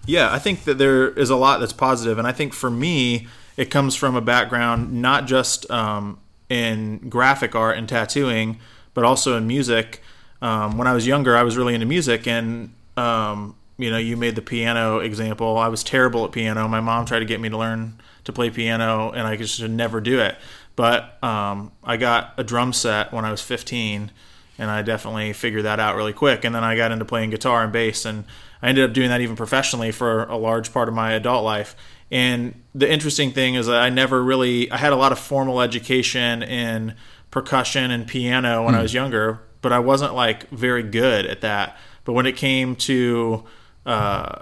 Yeah, 0.06 0.31
I 0.31 0.38
think 0.40 0.66
that 0.66 0.78
there 0.78 1.10
is 1.10 1.30
a 1.30 1.36
lot 1.36 1.60
that's 1.60 1.74
positive, 1.74 2.18
and 2.19 2.28
I 2.28 2.31
think 2.31 2.54
for 2.54 2.69
me, 2.69 3.28
it 3.57 3.72
comes 3.72 3.96
from 3.96 4.16
a 4.16 4.22
background 4.22 4.94
not 5.02 5.25
just 5.25 5.69
um, 5.72 6.19
in 6.50 7.10
graphic 7.10 7.56
art 7.56 7.78
and 7.78 7.90
tattooing, 7.90 8.60
but 8.94 9.04
also 9.04 9.36
in 9.36 9.48
music. 9.48 10.02
Um, 10.42 10.78
when 10.78 10.88
I 10.88 10.94
was 10.94 11.07
younger, 11.07 11.36
I 11.36 11.42
was 11.44 11.57
really 11.57 11.74
into 11.74 11.88
music, 11.88 12.28
and 12.28 12.74
um, 12.98 13.56
you 13.78 13.90
know, 13.90 13.98
you 13.98 14.16
made 14.16 14.36
the 14.36 14.42
piano 14.44 15.00
example. 15.00 15.57
I 15.57 15.69
was 15.69 15.84
terrible 15.84 16.24
at 16.25 16.31
piano. 16.31 16.68
My 16.68 16.81
mom 16.81 17.06
tried 17.06 17.19
to 17.19 17.25
get 17.25 17.40
me 17.40 17.50
to 17.50 17.57
learn 17.57 18.00
to 18.25 18.33
play 18.33 18.50
piano, 18.50 19.12
and 19.12 19.25
I 19.25 19.36
just 19.38 19.62
never 19.62 20.01
do 20.01 20.19
it. 20.19 20.36
But 20.75 21.24
um, 21.24 21.72
I 21.83 21.98
got 21.98 22.33
a 22.38 22.44
drum 22.44 22.74
set 22.74 23.13
when 23.13 23.24
I 23.24 23.31
was 23.31 23.42
15, 23.42 24.12
and 24.57 24.72
I 24.72 24.81
definitely 24.81 25.33
figured 25.33 25.63
that 25.63 25.80
out 25.80 25.95
really 25.95 26.13
quick. 26.13 26.44
And 26.44 26.54
then 26.54 26.63
I 26.63 26.75
got 26.75 26.92
into 26.92 27.06
playing 27.06 27.30
guitar 27.30 27.63
and 27.63 27.72
bass, 27.72 28.06
and 28.06 28.25
I 28.62 28.69
ended 28.69 28.83
up 28.83 28.94
doing 28.94 29.10
that 29.10 29.22
even 29.22 29.36
professionally 29.36 29.92
for 29.92 30.24
a 30.25 30.38
large 30.38 30.74
part 30.74 30.89
of 30.89 30.94
my 30.94 31.13
adult 31.13 31.44
life. 31.44 31.75
And 32.12 32.62
the 32.74 32.92
interesting 32.92 33.31
thing 33.31 33.56
is 33.56 33.68
that 33.68 33.81
I 33.81 33.89
never 33.89 34.24
really 34.24 34.69
I 34.69 34.78
had 34.78 34.94
a 34.94 34.95
lot 34.95 35.12
of 35.12 35.19
formal 35.19 35.62
education 35.62 36.44
in 36.44 36.95
percussion 37.31 37.92
and 37.92 38.07
piano 38.07 38.63
when 38.63 38.75
I 38.75 38.81
was 38.81 38.94
younger, 38.94 39.42
but 39.61 39.71
I 39.73 39.80
wasn't 39.80 40.14
like 40.14 40.50
very 40.50 40.83
good 40.83 41.26
at 41.26 41.42
that. 41.42 41.78
But 42.04 42.14
when 42.14 42.26
it 42.26 42.38
came 42.38 42.76
to 42.78 43.44
uh, 43.85 44.42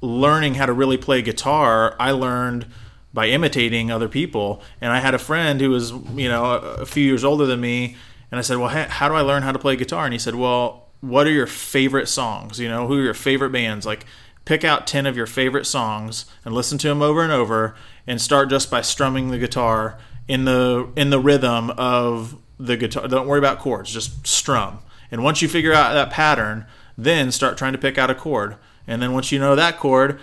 learning 0.00 0.54
how 0.54 0.66
to 0.66 0.72
really 0.72 0.96
play 0.96 1.22
guitar, 1.22 1.94
I 2.00 2.12
learned 2.12 2.66
by 3.14 3.28
imitating 3.28 3.90
other 3.90 4.08
people. 4.08 4.60
And 4.80 4.92
I 4.92 4.98
had 4.98 5.14
a 5.14 5.18
friend 5.18 5.60
who 5.60 5.70
was, 5.70 5.92
you 6.14 6.28
know, 6.28 6.44
a, 6.44 6.58
a 6.82 6.86
few 6.86 7.04
years 7.04 7.24
older 7.24 7.46
than 7.46 7.60
me, 7.60 7.96
and 8.30 8.38
I 8.38 8.42
said, 8.42 8.58
"Well, 8.58 8.68
ha- 8.68 8.88
how 8.90 9.08
do 9.08 9.14
I 9.14 9.22
learn 9.22 9.44
how 9.44 9.52
to 9.52 9.58
play 9.58 9.76
guitar?" 9.76 10.04
And 10.04 10.12
he 10.12 10.18
said, 10.18 10.34
"Well, 10.34 10.88
what 11.00 11.26
are 11.26 11.30
your 11.30 11.46
favorite 11.46 12.08
songs? 12.08 12.58
You 12.58 12.68
know, 12.68 12.86
who 12.86 12.98
are 12.98 13.04
your 13.04 13.14
favorite 13.14 13.50
bands? 13.50 13.86
Like, 13.86 14.04
pick 14.44 14.64
out 14.64 14.86
ten 14.86 15.06
of 15.06 15.16
your 15.16 15.26
favorite 15.26 15.64
songs 15.64 16.26
and 16.44 16.52
listen 16.52 16.76
to 16.78 16.88
them 16.88 17.00
over 17.00 17.22
and 17.22 17.32
over, 17.32 17.76
and 18.06 18.20
start 18.20 18.50
just 18.50 18.70
by 18.70 18.82
strumming 18.82 19.30
the 19.30 19.38
guitar 19.38 19.96
in 20.26 20.44
the 20.44 20.90
in 20.96 21.10
the 21.10 21.20
rhythm 21.20 21.70
of 21.70 22.36
the 22.58 22.76
guitar. 22.76 23.06
Don't 23.06 23.28
worry 23.28 23.38
about 23.38 23.60
chords, 23.60 23.92
just 23.92 24.26
strum. 24.26 24.80
And 25.10 25.22
once 25.22 25.40
you 25.40 25.48
figure 25.48 25.72
out 25.72 25.92
that 25.92 26.10
pattern, 26.10 26.66
then 26.98 27.30
start 27.30 27.56
trying 27.56 27.72
to 27.72 27.78
pick 27.78 27.98
out 27.98 28.10
a 28.10 28.14
chord. 28.14 28.56
And 28.86 29.00
then 29.00 29.12
once 29.12 29.32
you 29.32 29.38
know 29.38 29.54
that 29.54 29.78
chord, 29.78 30.20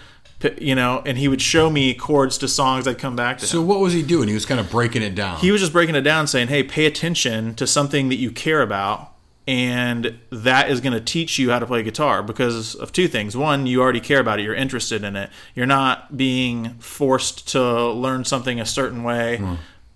you 0.61 0.75
know, 0.75 1.01
and 1.05 1.17
he 1.17 1.27
would 1.27 1.41
show 1.41 1.69
me 1.69 1.93
chords 1.93 2.37
to 2.39 2.47
songs 2.47 2.87
I'd 2.87 2.97
come 2.97 3.15
back 3.15 3.37
to. 3.39 3.47
So 3.47 3.61
him. 3.61 3.67
what 3.67 3.79
was 3.79 3.93
he 3.93 4.03
doing? 4.03 4.27
He 4.27 4.33
was 4.33 4.45
kind 4.45 4.59
of 4.59 4.69
breaking 4.69 5.01
it 5.01 5.15
down. 5.15 5.39
He 5.39 5.51
was 5.51 5.61
just 5.61 5.73
breaking 5.73 5.95
it 5.95 6.01
down, 6.01 6.27
saying, 6.27 6.47
"Hey, 6.47 6.63
pay 6.63 6.85
attention 6.85 7.55
to 7.55 7.67
something 7.67 8.09
that 8.09 8.15
you 8.15 8.31
care 8.31 8.61
about." 8.61 9.09
And 9.47 10.19
that 10.29 10.69
is 10.69 10.81
going 10.81 10.93
to 10.93 11.01
teach 11.01 11.39
you 11.39 11.49
how 11.49 11.59
to 11.59 11.65
play 11.65 11.81
guitar 11.81 12.21
because 12.21 12.75
of 12.75 12.93
two 12.93 13.07
things. 13.07 13.35
One, 13.35 13.65
you 13.65 13.81
already 13.81 13.99
care 13.99 14.19
about 14.19 14.39
it. 14.39 14.43
You're 14.43 14.55
interested 14.55 15.03
in 15.03 15.15
it. 15.15 15.31
You're 15.55 15.65
not 15.65 16.15
being 16.15 16.75
forced 16.75 17.47
to 17.49 17.91
learn 17.91 18.23
something 18.23 18.59
a 18.59 18.65
certain 18.65 19.03
way. 19.03 19.37
Hmm. 19.37 19.55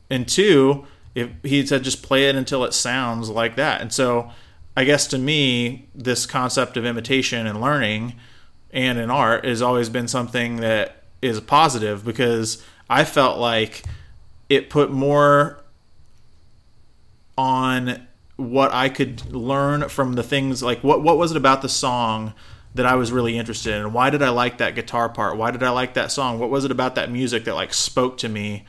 And 0.09 0.27
two, 0.27 0.85
if 1.13 1.29
he 1.43 1.65
said 1.65 1.83
just 1.83 2.03
play 2.03 2.27
it 2.27 2.35
until 2.35 2.63
it 2.65 2.73
sounds 2.73 3.29
like 3.29 3.55
that. 3.55 3.81
And 3.81 3.93
so 3.93 4.31
I 4.77 4.83
guess 4.83 5.07
to 5.07 5.17
me, 5.17 5.87
this 5.95 6.25
concept 6.25 6.75
of 6.75 6.85
imitation 6.85 7.47
and 7.47 7.61
learning 7.61 8.15
and 8.75 8.99
in 8.99 9.09
art 9.09 9.45
has 9.45 9.61
always 9.61 9.89
been 9.89 10.07
something 10.07 10.57
that 10.57 11.03
is 11.21 11.39
positive 11.41 12.05
because 12.05 12.63
I 12.89 13.05
felt 13.05 13.39
like 13.39 13.83
it 14.49 14.69
put 14.69 14.91
more 14.91 15.63
on 17.37 18.05
what 18.35 18.71
I 18.73 18.89
could 18.89 19.33
learn 19.33 19.89
from 19.89 20.13
the 20.13 20.23
things 20.23 20.61
like 20.61 20.83
what 20.83 21.01
what 21.01 21.17
was 21.17 21.31
it 21.31 21.37
about 21.37 21.61
the 21.61 21.69
song 21.69 22.33
that 22.75 22.85
I 22.85 22.95
was 22.95 23.11
really 23.11 23.37
interested 23.37 23.73
in? 23.73 23.93
Why 23.93 24.09
did 24.09 24.21
I 24.21 24.29
like 24.29 24.57
that 24.57 24.75
guitar 24.75 25.07
part? 25.07 25.37
Why 25.37 25.49
did 25.49 25.63
I 25.63 25.69
like 25.69 25.93
that 25.93 26.11
song? 26.11 26.39
What 26.39 26.49
was 26.49 26.65
it 26.65 26.71
about 26.71 26.95
that 26.95 27.09
music 27.09 27.45
that 27.45 27.55
like 27.55 27.73
spoke 27.73 28.17
to 28.19 28.29
me? 28.29 28.65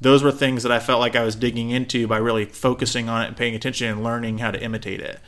those 0.00 0.22
were 0.22 0.30
things 0.32 0.62
that 0.62 0.70
I 0.72 0.78
felt 0.78 1.00
like 1.00 1.16
I 1.16 1.24
was 1.24 1.34
digging 1.34 1.70
into 1.70 2.06
by 2.06 2.18
really 2.18 2.44
focusing 2.44 3.08
on 3.08 3.22
it 3.22 3.28
and 3.28 3.36
paying 3.36 3.54
attention 3.54 3.88
and 3.88 4.04
learning 4.04 4.38
how 4.38 4.50
to 4.50 4.62
imitate 4.62 5.00
it. 5.00 5.18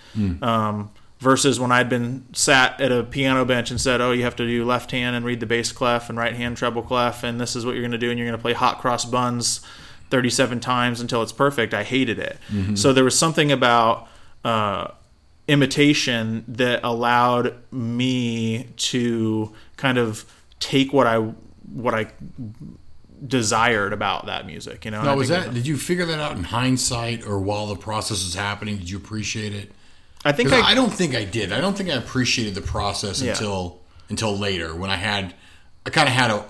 Um, 0.42 0.90
versus 1.20 1.58
when 1.58 1.72
I'd 1.72 1.88
been 1.88 2.24
sat 2.32 2.80
at 2.80 2.92
a 2.92 3.02
piano 3.02 3.44
bench 3.44 3.70
and 3.70 3.80
said, 3.80 4.00
"Oh, 4.00 4.12
you 4.12 4.22
have 4.22 4.36
to 4.36 4.46
do 4.46 4.64
left 4.64 4.90
hand 4.92 5.16
and 5.16 5.24
read 5.24 5.40
the 5.40 5.46
bass 5.46 5.72
clef 5.72 6.08
and 6.08 6.16
right 6.18 6.34
hand 6.34 6.56
treble 6.56 6.82
clef, 6.82 7.22
and 7.24 7.40
this 7.40 7.56
is 7.56 7.64
what 7.66 7.72
you're 7.72 7.82
going 7.82 7.92
to 7.92 7.98
do, 7.98 8.10
and 8.10 8.18
you're 8.18 8.28
going 8.28 8.38
to 8.38 8.42
play 8.42 8.52
hot 8.52 8.80
cross 8.80 9.04
buns 9.04 9.60
37 10.10 10.60
times 10.60 11.00
until 11.00 11.22
it's 11.22 11.32
perfect." 11.32 11.74
I 11.74 11.82
hated 11.82 12.18
it. 12.18 12.38
So 12.74 12.92
there 12.92 13.04
was 13.04 13.18
something 13.18 13.50
about 13.50 14.06
uh, 14.44 14.88
imitation 15.48 16.44
that 16.46 16.80
allowed 16.84 17.54
me 17.72 18.68
to 18.76 19.52
kind 19.76 19.98
of 19.98 20.24
take 20.60 20.92
what 20.92 21.06
I 21.06 21.18
what 21.72 21.94
I 21.94 22.06
desired 23.26 23.92
about 23.92 24.26
that 24.26 24.46
music. 24.46 24.84
You 24.84 24.92
know, 24.92 25.02
Now, 25.02 25.16
was 25.16 25.28
think- 25.28 25.46
that? 25.46 25.54
Did 25.54 25.66
you 25.66 25.76
figure 25.76 26.06
that 26.06 26.20
out 26.20 26.36
in 26.36 26.44
hindsight, 26.44 27.26
or 27.26 27.40
while 27.40 27.66
the 27.66 27.76
process 27.76 28.24
was 28.24 28.34
happening? 28.34 28.76
Did 28.78 28.88
you 28.90 28.96
appreciate 28.96 29.52
it? 29.54 29.72
I 30.28 30.32
think 30.32 30.52
I, 30.52 30.60
I, 30.60 30.74
don't 30.74 30.92
think 30.92 31.14
I 31.14 31.24
did. 31.24 31.52
I 31.52 31.60
don't 31.60 31.76
think 31.76 31.88
I 31.88 31.94
appreciated 31.94 32.54
the 32.54 32.60
process 32.60 33.22
Yeah. 33.22 33.32
until 33.32 33.80
until 34.10 34.36
later 34.36 34.74
when 34.74 34.90
I 34.90 34.96
had 34.96 35.34
I 35.86 35.90
kind 35.90 36.08
of 36.08 36.14
had 36.14 36.30
a 36.30 36.44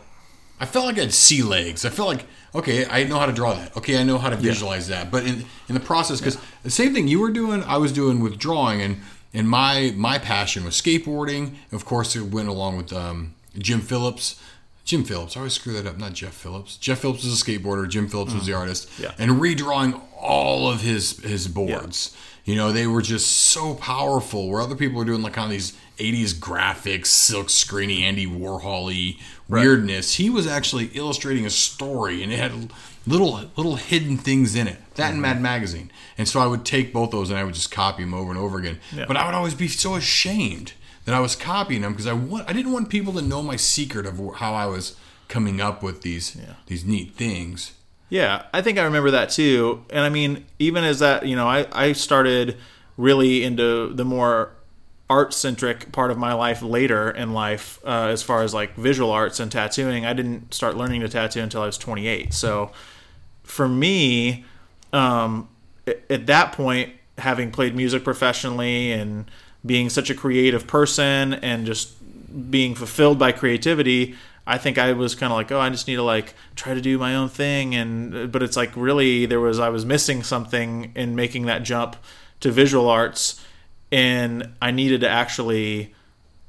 I 0.60 0.66
felt 0.66 0.86
like 0.86 0.98
I 0.98 1.02
had 1.02 1.14
sea 1.14 1.42
legs. 1.42 1.84
I 1.84 1.90
felt 1.90 2.08
like 2.08 2.26
okay, 2.54 2.86
I 2.86 3.04
know 3.04 3.18
how 3.18 3.26
to 3.26 3.32
draw 3.32 3.54
that. 3.54 3.76
Okay, 3.76 4.00
I 4.00 4.02
know 4.02 4.18
how 4.18 4.30
to 4.30 4.36
visualize 4.36 4.88
that. 4.88 5.10
But 5.10 5.24
in 5.24 5.44
in 5.68 5.74
the 5.74 5.80
process 5.80 6.20
cuz 6.20 6.36
the 6.62 6.70
same 6.70 6.92
thing 6.92 7.06
you 7.06 7.20
were 7.20 7.30
doing, 7.30 7.62
I 7.62 7.76
was 7.76 7.92
doing 7.92 8.20
with 8.20 8.38
drawing 8.38 8.82
and 8.82 9.00
and 9.32 9.48
my 9.48 9.92
my 9.96 10.18
passion 10.18 10.64
was 10.64 10.74
skateboarding. 10.74 11.54
Of 11.70 11.84
course, 11.84 12.16
it 12.16 12.22
went 12.22 12.48
along 12.48 12.78
with 12.78 12.92
um, 12.92 13.34
Jim 13.56 13.80
Phillips. 13.80 14.36
Jim 14.88 15.04
Phillips, 15.04 15.36
I 15.36 15.40
always 15.40 15.52
screw 15.52 15.74
that 15.74 15.86
up. 15.86 15.98
Not 15.98 16.14
Jeff 16.14 16.32
Phillips. 16.32 16.78
Jeff 16.78 17.00
Phillips 17.00 17.22
was 17.22 17.38
a 17.38 17.44
skateboarder. 17.44 17.86
Jim 17.86 18.08
Phillips 18.08 18.32
was 18.32 18.46
the 18.46 18.52
mm-hmm. 18.52 18.60
artist. 18.62 18.88
Yeah. 18.98 19.12
And 19.18 19.32
redrawing 19.32 20.00
all 20.18 20.70
of 20.70 20.80
his 20.80 21.18
his 21.18 21.46
boards. 21.46 22.16
You 22.46 22.56
know, 22.56 22.72
they 22.72 22.86
were 22.86 23.02
just 23.02 23.30
so 23.30 23.74
powerful. 23.74 24.48
Where 24.48 24.62
other 24.62 24.74
people 24.74 24.96
were 24.96 25.04
doing 25.04 25.20
like 25.20 25.34
kind 25.34 25.44
of 25.44 25.50
these 25.50 25.78
'80s 25.98 26.32
graphics, 26.32 27.08
silk 27.08 27.48
screeny, 27.48 28.00
Andy 28.00 28.26
Warhol-y 28.26 29.18
weirdness, 29.46 30.14
he 30.14 30.30
was 30.30 30.46
actually 30.46 30.86
illustrating 30.94 31.44
a 31.44 31.50
story, 31.50 32.22
and 32.22 32.32
it 32.32 32.38
had 32.38 32.72
little 33.06 33.42
little 33.58 33.76
hidden 33.76 34.16
things 34.16 34.54
in 34.54 34.66
it. 34.68 34.78
That 34.94 35.08
and 35.08 35.16
mm-hmm. 35.16 35.22
Mad 35.22 35.42
Magazine. 35.42 35.92
And 36.16 36.26
so 36.26 36.40
I 36.40 36.46
would 36.46 36.64
take 36.64 36.94
both 36.94 37.10
those 37.10 37.28
and 37.28 37.38
I 37.38 37.44
would 37.44 37.52
just 37.52 37.70
copy 37.70 38.04
them 38.04 38.14
over 38.14 38.30
and 38.30 38.38
over 38.38 38.58
again. 38.58 38.80
Yeah. 38.96 39.04
But 39.06 39.18
I 39.18 39.26
would 39.26 39.34
always 39.34 39.54
be 39.54 39.68
so 39.68 39.96
ashamed 39.96 40.72
that 41.08 41.14
I 41.14 41.20
was 41.20 41.34
copying 41.34 41.80
them 41.80 41.92
because 41.92 42.06
I 42.06 42.12
want 42.12 42.46
I 42.50 42.52
didn't 42.52 42.70
want 42.70 42.90
people 42.90 43.14
to 43.14 43.22
know 43.22 43.42
my 43.42 43.56
secret 43.56 44.04
of 44.04 44.20
how 44.34 44.52
I 44.52 44.66
was 44.66 44.94
coming 45.26 45.58
up 45.58 45.82
with 45.82 46.02
these 46.02 46.36
these 46.66 46.84
neat 46.84 47.14
things. 47.14 47.72
Yeah, 48.10 48.42
I 48.52 48.60
think 48.60 48.78
I 48.78 48.84
remember 48.84 49.10
that 49.12 49.30
too. 49.30 49.86
And 49.88 50.00
I 50.00 50.10
mean, 50.10 50.44
even 50.58 50.84
as 50.84 50.98
that, 50.98 51.26
you 51.26 51.34
know, 51.34 51.48
I, 51.48 51.66
I 51.72 51.92
started 51.92 52.58
really 52.98 53.42
into 53.42 53.94
the 53.94 54.04
more 54.04 54.52
art 55.08 55.32
centric 55.32 55.92
part 55.92 56.10
of 56.10 56.18
my 56.18 56.34
life 56.34 56.60
later 56.60 57.10
in 57.10 57.32
life, 57.32 57.80
uh, 57.86 58.08
as 58.08 58.22
far 58.22 58.42
as 58.42 58.52
like 58.52 58.74
visual 58.74 59.10
arts 59.10 59.40
and 59.40 59.50
tattooing. 59.50 60.04
I 60.04 60.12
didn't 60.12 60.52
start 60.52 60.76
learning 60.76 61.00
to 61.00 61.08
tattoo 61.08 61.40
until 61.40 61.62
I 61.62 61.66
was 61.66 61.78
28. 61.78 62.34
So 62.34 62.70
for 63.44 63.66
me, 63.66 64.44
um, 64.92 65.48
at 65.86 66.26
that 66.26 66.52
point, 66.52 66.92
having 67.16 67.50
played 67.50 67.74
music 67.74 68.04
professionally 68.04 68.92
and 68.92 69.30
being 69.68 69.88
such 69.88 70.10
a 70.10 70.14
creative 70.14 70.66
person 70.66 71.34
and 71.34 71.64
just 71.64 71.94
being 72.50 72.74
fulfilled 72.74 73.18
by 73.18 73.30
creativity, 73.30 74.16
I 74.46 74.56
think 74.56 74.78
I 74.78 74.94
was 74.94 75.14
kind 75.14 75.30
of 75.30 75.36
like, 75.36 75.52
oh, 75.52 75.60
I 75.60 75.68
just 75.68 75.86
need 75.86 75.96
to 75.96 76.02
like 76.02 76.34
try 76.56 76.72
to 76.72 76.80
do 76.80 76.98
my 76.98 77.14
own 77.14 77.28
thing, 77.28 77.74
and 77.74 78.32
but 78.32 78.42
it's 78.42 78.56
like 78.56 78.74
really 78.74 79.26
there 79.26 79.40
was 79.40 79.60
I 79.60 79.68
was 79.68 79.84
missing 79.84 80.22
something 80.22 80.90
in 80.96 81.14
making 81.14 81.46
that 81.46 81.62
jump 81.62 81.96
to 82.40 82.50
visual 82.50 82.88
arts, 82.88 83.44
and 83.92 84.54
I 84.62 84.70
needed 84.70 85.02
to 85.02 85.08
actually 85.08 85.94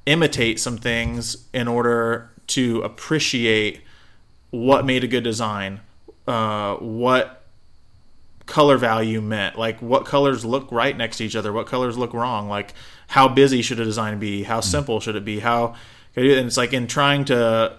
imitate 0.05 0.59
some 0.59 0.77
things 0.77 1.45
in 1.53 1.67
order 1.67 2.31
to 2.47 2.81
appreciate 2.81 3.81
what 4.49 4.85
made 4.85 5.03
a 5.03 5.07
good 5.07 5.23
design, 5.23 5.81
uh, 6.25 6.75
what 6.75 7.38
color 8.49 8.77
value 8.77 9.21
meant, 9.21 9.57
like 9.57 9.81
what 9.81 10.05
colors 10.05 10.43
look 10.43 10.69
right 10.71 10.97
next 10.97 11.17
to 11.17 11.23
each 11.23 11.35
other, 11.35 11.53
what 11.53 11.67
colors 11.67 11.97
look 11.97 12.13
wrong, 12.13 12.49
like 12.49 12.73
how 13.07 13.27
busy 13.27 13.61
should 13.61 13.79
a 13.79 13.85
design 13.85 14.19
be, 14.19 14.43
how 14.43 14.59
simple 14.59 14.99
should 14.99 15.15
it 15.15 15.23
be, 15.23 15.39
how 15.39 15.75
and 16.15 16.25
it's 16.25 16.57
like 16.57 16.73
in 16.73 16.87
trying 16.87 17.23
to 17.25 17.77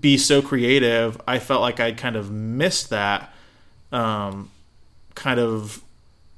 be 0.00 0.18
so 0.18 0.42
creative, 0.42 1.20
I 1.26 1.38
felt 1.38 1.62
like 1.62 1.80
I'd 1.80 1.96
kind 1.96 2.14
of 2.14 2.30
missed 2.30 2.90
that 2.90 3.32
um, 3.90 4.50
kind 5.14 5.40
of 5.40 5.82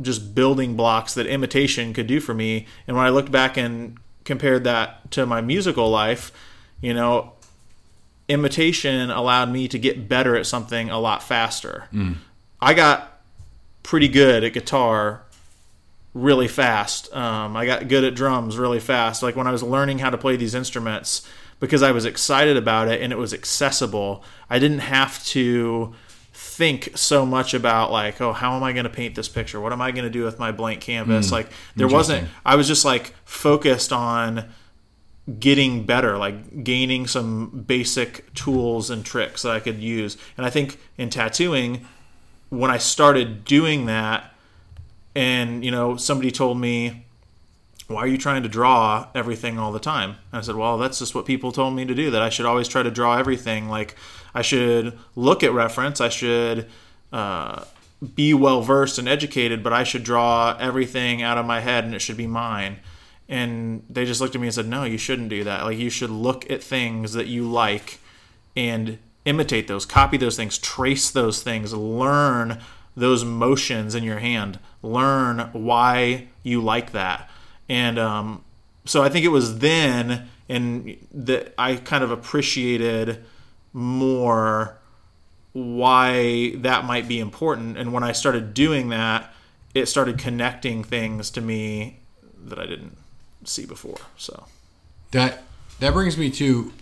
just 0.00 0.35
building 0.35 0.77
blocks 0.77 1.15
that 1.15 1.27
imitation 1.27 1.93
could 1.93 2.07
do 2.07 2.21
for 2.21 2.33
me. 2.35 2.67
And 2.87 2.97
when 2.97 3.05
I 3.05 3.09
looked 3.11 3.33
back 3.33 3.57
and 3.57 3.99
compared 4.25 4.65
that 4.65 5.11
to 5.12 5.27
my 5.27 5.41
musical 5.41 5.91
life, 5.91 6.31
you 6.81 6.95
know, 6.95 7.33
imitation 8.29 9.11
allowed 9.11 9.50
me 9.50 9.67
to 9.69 9.79
get 9.79 10.09
better 10.09 10.37
at 10.37 10.47
something 10.47 10.88
a 10.91 10.99
lot 10.99 11.23
faster. 11.23 11.88
I 12.61 12.75
got 12.75 13.18
pretty 13.88 14.07
good 14.07 14.45
at 14.45 14.52
guitar 14.52 15.23
really 16.12 16.47
fast. 16.47 17.11
Um, 17.16 17.57
I 17.57 17.64
got 17.64 17.88
good 17.88 18.04
at 18.04 18.14
drums 18.14 18.59
really 18.59 18.80
fast. 18.80 19.23
Like 19.23 19.35
when 19.35 19.47
I 19.47 19.50
was 19.50 19.62
learning 19.62 20.00
how 20.00 20.11
to 20.11 20.18
play 20.18 20.37
these 20.37 20.54
instruments, 20.54 21.26
because 21.59 21.83
I 21.83 21.90
was 21.92 22.04
excited 22.04 22.59
about 22.59 22.88
it 22.88 23.00
and 23.00 23.14
it 23.14 23.16
was 23.16 23.33
accessible, 23.33 24.23
I 24.50 24.59
didn't 24.59 24.80
have 24.80 25.25
to 25.28 25.95
think 26.35 26.90
so 26.97 27.25
much 27.25 27.54
about 27.54 27.90
like, 27.90 28.21
oh, 28.21 28.35
how 28.35 28.54
am 28.54 28.62
I 28.62 28.75
going 28.75 28.85
to 28.85 28.90
paint 28.90 29.14
this 29.14 29.26
picture? 29.26 29.59
What 29.59 29.73
am 29.73 29.80
I 29.80 29.90
going 29.90 30.04
to 30.04 30.11
do 30.11 30.23
with 30.23 30.38
my 30.38 30.52
blank 30.52 30.83
canvas? 30.83 31.33
like 31.33 31.49
there 31.75 31.88
wasn't. 31.88 32.28
I 32.45 32.57
was 32.57 32.68
just 32.68 32.85
like 32.85 33.14
focused 33.25 33.90
on 33.90 34.50
getting 35.40 35.85
better, 35.87 36.18
like 36.18 36.62
gaining 36.62 37.07
some 37.07 37.64
basic 37.66 38.35
tools 38.35 38.90
and 38.90 39.02
tricks 39.02 39.42
that 39.42 39.52
I 39.52 39.61
could 39.61 39.78
use. 39.78 40.18
And 40.37 40.45
I 40.45 40.50
think 40.50 40.78
in 40.99 41.09
tattooing, 41.09 41.87
when 42.50 42.71
I 42.71 42.78
started 42.78 43.45
doing 43.45 43.87
that, 43.87 44.35
and 45.14 45.64
you 45.64 45.71
know, 45.71 45.97
somebody 45.97 46.31
told 46.31 46.59
me, 46.59 47.07
"Why 47.87 48.00
are 48.00 48.07
you 48.07 48.19
trying 48.19 48.43
to 48.43 48.49
draw 48.49 49.09
everything 49.14 49.59
all 49.59 49.73
the 49.73 49.78
time?" 49.81 50.17
And 50.33 50.38
I 50.38 50.40
said, 50.40 50.57
"Well, 50.57 50.78
that's 50.78 50.99
just 50.99 51.14
what 51.14 51.26
people 51.26 51.52
told 51.52 51.75
me 51.75 51.85
to 51.85 51.95
do. 51.95 52.11
That 52.11 52.23
I 52.23 52.28
should 52.28 52.47
always 52.47 52.69
try 52.69 52.83
to 52.83 52.90
draw 52.90 53.17
everything. 53.19 53.69
Like 53.69 53.97
I 54.35 54.43
should 54.43 54.99
look 55.17 55.43
at 55.43 55.52
reference. 55.52 56.00
I 56.00 56.09
should." 56.09 56.67
Uh, 57.12 57.64
be 58.14 58.33
well 58.33 58.62
versed 58.62 58.99
and 58.99 59.09
educated, 59.09 59.62
but 59.62 59.73
I 59.73 59.85
should 59.85 60.05
draw 60.05 60.57
everything 60.59 61.23
out 61.23 61.38
of 61.38 61.47
my 61.47 61.61
head 61.61 61.85
and 61.85 61.95
it 61.95 62.00
should 62.00 62.17
be 62.17 62.26
mine. 62.26 62.78
And 63.28 63.83
they 63.90 64.05
just 64.05 64.21
looked 64.21 64.35
at 64.35 64.40
me 64.40 64.47
and 64.47 64.55
said, 64.55 64.69
No, 64.69 64.85
you 64.85 64.99
shouldn't 64.99 65.28
do 65.28 65.45
that. 65.45 65.64
Like, 65.64 65.78
you 65.78 65.90
should 65.90 66.11
look 66.11 66.50
at 66.50 66.62
things 66.62 67.12
that 67.12 67.26
you 67.26 67.50
like 67.50 67.99
and 68.57 68.99
imitate 69.28 69.68
those, 69.68 69.85
copy 69.85 70.16
those 70.16 70.37
things, 70.37 70.58
trace 70.58 71.11
those 71.11 71.42
things, 71.42 71.75
learn 71.75 72.58
those 72.97 73.25
motions 73.25 73.94
in 73.94 74.02
your 74.02 74.18
hand, 74.18 74.58
learn 74.82 75.50
why 75.52 76.28
you 76.42 76.61
like 76.62 76.92
that. 76.92 77.30
And 77.68 77.99
um, 77.99 78.44
so 78.85 79.02
I 79.02 79.08
think 79.08 79.25
it 79.25 79.28
was 79.28 79.58
then 79.58 80.28
and 80.49 80.97
that 81.12 81.54
I 81.58 81.76
kind 81.76 82.02
of 82.02 82.11
appreciated 82.11 83.23
more 83.73 84.78
why 85.52 86.54
that 86.56 86.85
might 86.85 87.06
be 87.06 87.20
important. 87.20 87.76
And 87.76 87.92
when 87.92 88.02
I 88.02 88.12
started 88.12 88.54
doing 88.54 88.88
that, 88.88 89.32
it 89.75 89.87
started 89.87 90.18
connecting 90.18 90.82
things 90.82 91.30
to 91.32 91.40
me 91.40 92.00
that 92.47 92.58
I 92.58 92.66
didn't 92.66 92.97
see 93.44 93.66
before. 93.66 93.99
So 94.16 94.47
That 95.11 95.42
that 95.80 95.92
brings 95.92 96.16
me 96.16 96.30
to 96.32 96.73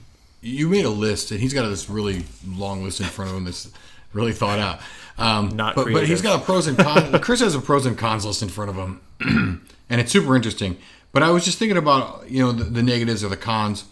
you 0.47 0.69
made 0.69 0.85
a 0.85 0.91
list, 0.91 1.31
and 1.31 1.41
he's 1.41 1.53
got 1.53 1.69
this 1.69 1.91
really 1.91 2.25
long 2.47 2.85
list 2.85 3.01
in 3.01 3.07
front 3.07 3.31
of 3.31 3.37
him 3.37 3.45
that's 3.45 3.71
really 4.13 4.33
thought 4.33 4.59
out. 4.59 4.81
Um, 5.19 5.57
Not 5.57 5.75
but, 5.75 5.93
but 5.93 6.07
he's 6.07 6.23
got 6.23 6.41
a 6.41 6.45
pros 6.45 6.67
and 6.67 6.79
cons. 6.79 7.19
Chris 7.23 7.41
has 7.41 7.55
a 7.55 7.61
pros 7.61 7.87
and 7.87 7.97
cons 7.99 8.25
list 8.25 8.43
in 8.43 8.49
front 8.49 8.71
of 8.71 8.77
him, 8.77 9.01
and 9.91 10.01
it's 10.01 10.13
super 10.13 10.37
interesting. 10.37 10.77
But 11.13 11.23
I 11.23 11.31
was 11.31 11.45
just 11.45 11.59
thinking 11.59 11.77
about 11.77 12.31
you 12.31 12.45
know 12.45 12.53
the, 12.53 12.65
the 12.65 12.83
negatives 12.83 13.25
or 13.25 13.29
the 13.29 13.37
cons, 13.37 13.85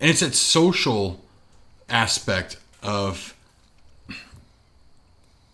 and 0.00 0.10
it's 0.10 0.20
that 0.20 0.34
social 0.34 1.20
aspect 1.88 2.58
of 2.82 3.34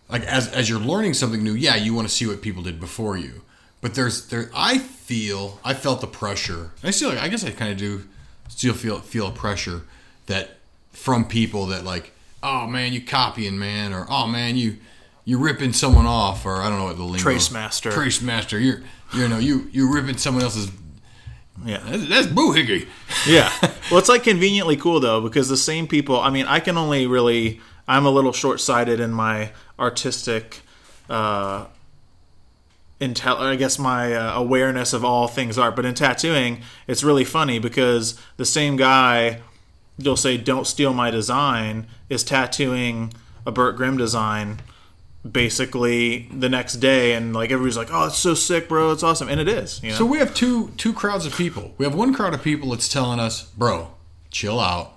like 0.09 0.23
as 0.23 0.47
as 0.49 0.69
you're 0.69 0.79
learning 0.79 1.15
something 1.15 1.43
new, 1.43 1.53
yeah, 1.53 1.75
you 1.75 1.93
want 1.93 2.07
to 2.07 2.13
see 2.13 2.27
what 2.27 2.41
people 2.41 2.63
did 2.63 2.79
before 2.79 3.17
you. 3.17 3.41
But 3.81 3.95
there's 3.95 4.27
there 4.27 4.49
I 4.55 4.77
feel 4.77 5.59
I 5.63 5.73
felt 5.73 6.01
the 6.01 6.07
pressure. 6.07 6.71
I 6.83 6.91
still 6.91 7.11
I 7.11 7.27
guess 7.27 7.43
I 7.43 7.51
kind 7.51 7.71
of 7.71 7.77
do 7.77 8.03
still 8.47 8.73
feel 8.73 8.99
feel 8.99 9.27
a 9.27 9.31
pressure 9.31 9.83
that 10.27 10.57
from 10.91 11.25
people 11.25 11.65
that 11.67 11.83
like, 11.83 12.11
oh 12.41 12.67
man, 12.67 12.93
you 12.93 13.01
copying 13.01 13.57
man, 13.59 13.93
or 13.93 14.05
oh 14.09 14.27
man, 14.27 14.55
you 14.55 14.77
you 15.23 15.37
ripping 15.37 15.73
someone 15.73 16.05
off, 16.05 16.45
or 16.45 16.57
I 16.57 16.69
don't 16.69 16.77
know 16.79 16.85
what 16.85 16.97
the 16.97 17.03
lingo. 17.03 17.19
Trace 17.19 17.51
master. 17.51 17.91
Trace 17.91 18.21
master. 18.21 18.59
You're 18.59 18.81
you 19.13 19.27
know 19.27 19.39
you 19.39 19.67
you 19.71 19.93
ripping 19.93 20.17
someone 20.17 20.43
else's. 20.43 20.71
yeah, 21.65 21.81
That's, 21.85 22.07
that's 22.07 22.27
boohickey. 22.27 22.87
yeah. 23.27 23.51
Well, 23.91 23.99
it's 23.99 24.09
like 24.09 24.23
conveniently 24.23 24.77
cool 24.77 24.99
though 24.99 25.21
because 25.21 25.47
the 25.47 25.57
same 25.57 25.87
people. 25.87 26.19
I 26.19 26.31
mean, 26.31 26.47
I 26.47 26.59
can 26.59 26.75
only 26.75 27.05
really 27.05 27.61
I'm 27.87 28.05
a 28.05 28.09
little 28.09 28.33
short 28.33 28.59
sighted 28.59 28.99
in 28.99 29.11
my 29.11 29.51
artistic. 29.79 30.61
Uh, 31.07 31.65
intel 33.01 33.37
I 33.37 33.55
guess 33.55 33.77
my 33.77 34.13
uh, 34.13 34.33
awareness 34.39 34.93
of 34.93 35.03
all 35.03 35.27
things 35.27 35.57
art 35.57 35.75
but 35.75 35.85
in 35.85 35.93
tattooing 35.93 36.61
it's 36.87 37.03
really 37.03 37.25
funny 37.25 37.59
because 37.59 38.19
the 38.37 38.45
same 38.45 38.77
guy 38.77 39.41
you'll 39.97 40.15
say 40.17 40.37
don't 40.37 40.65
steal 40.65 40.93
my 40.93 41.11
design 41.11 41.87
is 42.09 42.23
tattooing 42.23 43.13
a 43.45 43.51
Bert 43.51 43.75
Grimm 43.75 43.97
design 43.97 44.61
basically 45.29 46.29
the 46.31 46.47
next 46.47 46.75
day 46.75 47.13
and 47.13 47.33
like 47.33 47.51
everybody's 47.51 47.77
like 47.77 47.89
oh 47.91 48.05
it's 48.05 48.17
so 48.17 48.33
sick 48.33 48.69
bro 48.69 48.91
it's 48.91 49.03
awesome 49.03 49.27
and 49.27 49.39
it 49.39 49.47
is 49.47 49.81
you 49.83 49.89
know? 49.89 49.95
So 49.95 50.05
we 50.05 50.19
have 50.19 50.33
two 50.33 50.69
two 50.77 50.93
crowds 50.93 51.25
of 51.25 51.35
people. 51.35 51.73
We 51.77 51.85
have 51.85 51.95
one 51.95 52.13
crowd 52.13 52.33
of 52.33 52.43
people 52.43 52.69
that's 52.69 52.87
telling 52.87 53.19
us, 53.19 53.43
"Bro, 53.43 53.91
chill 54.29 54.59
out. 54.59 54.94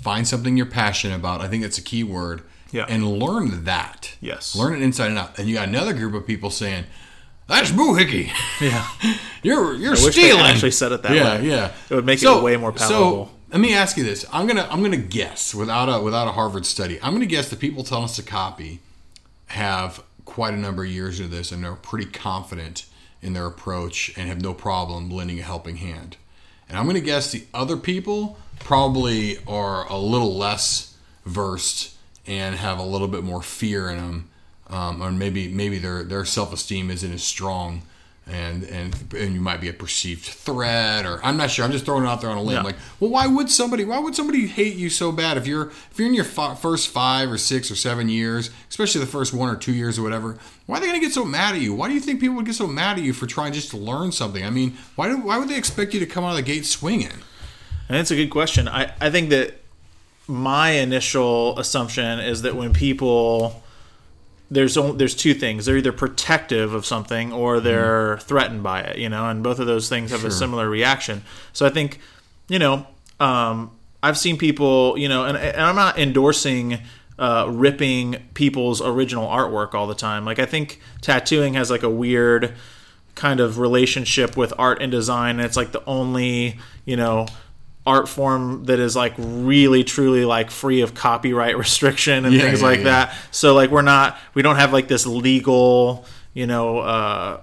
Find 0.00 0.26
something 0.26 0.56
you're 0.56 0.66
passionate 0.66 1.16
about. 1.16 1.40
I 1.40 1.48
think 1.48 1.62
that's 1.62 1.78
a 1.78 1.82
key 1.82 2.04
word. 2.04 2.42
Yeah. 2.72 2.86
And 2.88 3.18
learn 3.18 3.64
that. 3.64 4.16
Yes. 4.20 4.54
Learn 4.56 4.74
it 4.74 4.82
inside 4.82 5.08
and 5.08 5.18
out. 5.18 5.38
And 5.38 5.48
you 5.48 5.54
got 5.54 5.68
another 5.68 5.92
group 5.92 6.14
of 6.14 6.26
people 6.26 6.50
saying, 6.50 6.84
"That's 7.46 7.70
boohickey. 7.70 8.30
yeah 8.60 8.86
You're 9.42 9.74
you're 9.74 9.94
they 9.94 10.10
stealing." 10.10 10.42
actually 10.44 10.72
said 10.72 10.92
it 10.92 11.02
that 11.02 11.12
yeah, 11.12 11.38
way. 11.38 11.48
Yeah, 11.48 11.72
It 11.88 11.94
would 11.94 12.04
make 12.04 12.22
it 12.22 12.42
way 12.42 12.56
more 12.56 12.72
palatable. 12.72 13.26
So 13.26 13.30
let 13.50 13.60
me 13.60 13.74
ask 13.74 13.96
you 13.96 14.04
this: 14.04 14.26
I'm 14.32 14.46
gonna 14.46 14.66
I'm 14.70 14.82
gonna 14.82 14.96
guess 14.96 15.54
without 15.54 15.88
a 15.88 16.02
without 16.02 16.28
a 16.28 16.32
Harvard 16.32 16.66
study. 16.66 16.98
I'm 17.02 17.12
gonna 17.12 17.26
guess 17.26 17.48
the 17.48 17.56
people 17.56 17.84
telling 17.84 18.04
us 18.04 18.16
to 18.16 18.22
copy 18.22 18.80
have 19.46 20.02
quite 20.24 20.52
a 20.52 20.56
number 20.56 20.82
of 20.84 20.90
years 20.90 21.20
of 21.20 21.30
this 21.30 21.52
and 21.52 21.64
are 21.64 21.76
pretty 21.76 22.06
confident 22.10 22.86
in 23.22 23.32
their 23.32 23.46
approach 23.46 24.12
and 24.16 24.28
have 24.28 24.42
no 24.42 24.52
problem 24.52 25.10
lending 25.10 25.38
a 25.38 25.42
helping 25.42 25.76
hand. 25.76 26.16
And 26.68 26.76
I'm 26.76 26.84
going 26.84 26.96
to 26.96 27.00
guess 27.00 27.30
the 27.30 27.44
other 27.54 27.76
people 27.76 28.36
probably 28.66 29.38
are 29.46 29.86
a 29.86 29.96
little 29.96 30.34
less 30.34 30.96
versed 31.24 31.94
and 32.26 32.56
have 32.56 32.80
a 32.80 32.82
little 32.82 33.06
bit 33.06 33.22
more 33.22 33.40
fear 33.40 33.88
in 33.88 33.96
them, 33.96 34.28
um, 34.68 35.00
or 35.00 35.12
maybe 35.12 35.46
maybe 35.46 35.78
their 35.78 36.02
their 36.02 36.24
self 36.24 36.52
esteem 36.52 36.90
isn't 36.90 37.12
as 37.12 37.22
strong, 37.22 37.82
and 38.26 38.64
and 38.64 39.14
and 39.16 39.34
you 39.34 39.40
might 39.40 39.60
be 39.60 39.68
a 39.68 39.72
perceived 39.72 40.24
threat, 40.24 41.06
or 41.06 41.24
I'm 41.24 41.36
not 41.36 41.52
sure. 41.52 41.64
I'm 41.64 41.70
just 41.70 41.84
throwing 41.84 42.02
it 42.02 42.08
out 42.08 42.20
there 42.20 42.30
on 42.30 42.38
a 42.38 42.42
limb. 42.42 42.56
Yeah. 42.56 42.62
Like, 42.62 42.74
well, 42.98 43.08
why 43.08 43.28
would 43.28 43.48
somebody 43.50 43.84
why 43.84 44.00
would 44.00 44.16
somebody 44.16 44.48
hate 44.48 44.74
you 44.74 44.90
so 44.90 45.12
bad 45.12 45.36
if 45.36 45.46
you're 45.46 45.68
if 45.68 45.92
you're 45.96 46.08
in 46.08 46.14
your 46.14 46.24
fi- 46.24 46.56
first 46.56 46.88
five 46.88 47.30
or 47.30 47.38
six 47.38 47.70
or 47.70 47.76
seven 47.76 48.08
years, 48.08 48.50
especially 48.68 49.00
the 49.00 49.06
first 49.06 49.32
one 49.32 49.48
or 49.48 49.54
two 49.54 49.74
years 49.74 49.96
or 49.96 50.02
whatever? 50.02 50.38
Why 50.66 50.78
are 50.78 50.80
they 50.80 50.88
going 50.88 50.98
to 50.98 51.06
get 51.06 51.14
so 51.14 51.24
mad 51.24 51.54
at 51.54 51.60
you? 51.60 51.72
Why 51.72 51.86
do 51.86 51.94
you 51.94 52.00
think 52.00 52.18
people 52.18 52.34
would 52.34 52.46
get 52.46 52.56
so 52.56 52.66
mad 52.66 52.98
at 52.98 53.04
you 53.04 53.12
for 53.12 53.26
trying 53.26 53.52
just 53.52 53.70
to 53.70 53.76
learn 53.76 54.10
something? 54.10 54.44
I 54.44 54.50
mean, 54.50 54.76
why 54.96 55.08
do, 55.08 55.18
why 55.18 55.38
would 55.38 55.48
they 55.48 55.56
expect 55.56 55.94
you 55.94 56.00
to 56.00 56.06
come 56.06 56.24
out 56.24 56.30
of 56.30 56.36
the 56.36 56.42
gate 56.42 56.66
swinging? 56.66 57.12
And 57.88 57.98
it's 57.98 58.10
a 58.10 58.16
good 58.16 58.30
question. 58.30 58.68
I, 58.68 58.92
I 59.00 59.10
think 59.10 59.30
that 59.30 59.60
my 60.26 60.70
initial 60.70 61.58
assumption 61.58 62.18
is 62.18 62.42
that 62.42 62.56
when 62.56 62.72
people 62.72 63.62
there's 64.50 64.76
only, 64.76 64.96
there's 64.96 65.14
two 65.14 65.34
things. 65.34 65.66
They're 65.66 65.76
either 65.76 65.92
protective 65.92 66.72
of 66.72 66.86
something 66.86 67.32
or 67.32 67.58
they're 67.60 68.18
threatened 68.18 68.62
by 68.62 68.80
it, 68.80 68.98
you 68.98 69.08
know, 69.08 69.28
and 69.28 69.42
both 69.42 69.58
of 69.58 69.66
those 69.66 69.88
things 69.88 70.12
have 70.12 70.24
a 70.24 70.30
similar 70.30 70.68
reaction. 70.68 71.22
So 71.52 71.66
I 71.66 71.70
think, 71.70 71.98
you 72.48 72.58
know, 72.58 72.86
um, 73.18 73.72
I've 74.02 74.16
seen 74.16 74.38
people, 74.38 74.96
you 74.96 75.08
know, 75.08 75.24
and, 75.24 75.36
and 75.36 75.60
I'm 75.60 75.74
not 75.74 75.98
endorsing 75.98 76.78
uh, 77.18 77.46
ripping 77.50 78.16
people's 78.34 78.80
original 78.80 79.26
artwork 79.26 79.74
all 79.74 79.86
the 79.88 79.94
time. 79.94 80.24
Like 80.24 80.38
I 80.38 80.46
think 80.46 80.80
tattooing 81.00 81.54
has 81.54 81.70
like 81.70 81.82
a 81.82 81.90
weird 81.90 82.54
kind 83.16 83.40
of 83.40 83.58
relationship 83.58 84.36
with 84.36 84.52
art 84.58 84.80
and 84.80 84.92
design. 84.92 85.36
And 85.36 85.46
it's 85.46 85.56
like 85.56 85.72
the 85.72 85.84
only, 85.86 86.58
you 86.84 86.96
know, 86.96 87.26
art 87.86 88.08
form 88.08 88.64
that 88.64 88.80
is 88.80 88.96
like 88.96 89.14
really 89.18 89.84
truly 89.84 90.24
like 90.24 90.50
free 90.50 90.80
of 90.80 90.92
copyright 90.94 91.56
restriction 91.64 92.24
and 92.24 92.34
Yeah, 92.34 92.42
things 92.42 92.60
yeah, 92.60 92.66
like 92.66 92.78
yeah. 92.78 92.84
that. 92.84 93.14
So 93.30 93.54
like 93.54 93.70
we're 93.70 93.82
not 93.82 94.18
we 94.34 94.42
don't 94.42 94.56
have 94.56 94.72
like 94.72 94.88
this 94.88 95.06
legal, 95.06 96.04
you 96.34 96.46
know, 96.46 96.78
uh 96.80 97.40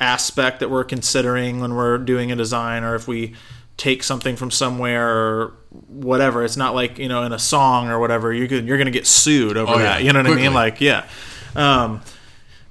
aspect 0.00 0.58
that 0.60 0.68
we're 0.70 0.82
considering 0.84 1.60
when 1.60 1.74
we're 1.74 1.98
doing 1.98 2.32
a 2.32 2.36
design 2.36 2.82
or 2.82 2.96
if 2.96 3.06
we 3.06 3.34
take 3.76 4.02
something 4.02 4.34
from 4.36 4.50
somewhere 4.50 5.08
or 5.08 5.52
whatever. 5.88 6.44
It's 6.44 6.56
not 6.56 6.74
like, 6.74 6.98
you 6.98 7.08
know, 7.08 7.22
in 7.22 7.32
a 7.32 7.38
song 7.38 7.88
or 7.88 7.98
whatever, 8.00 8.32
you 8.32 8.48
could 8.48 8.66
you're 8.66 8.76
going 8.76 8.86
to 8.86 8.90
get 8.92 9.06
sued 9.06 9.56
over 9.56 9.74
Oh, 9.74 9.78
yeah. 9.78 9.84
that. 9.84 10.02
You 10.04 10.12
know 10.12 10.22
what 10.22 10.32
I 10.32 10.34
mean? 10.34 10.52
Like, 10.54 10.80
yeah. 10.80 11.06
Um 11.54 12.00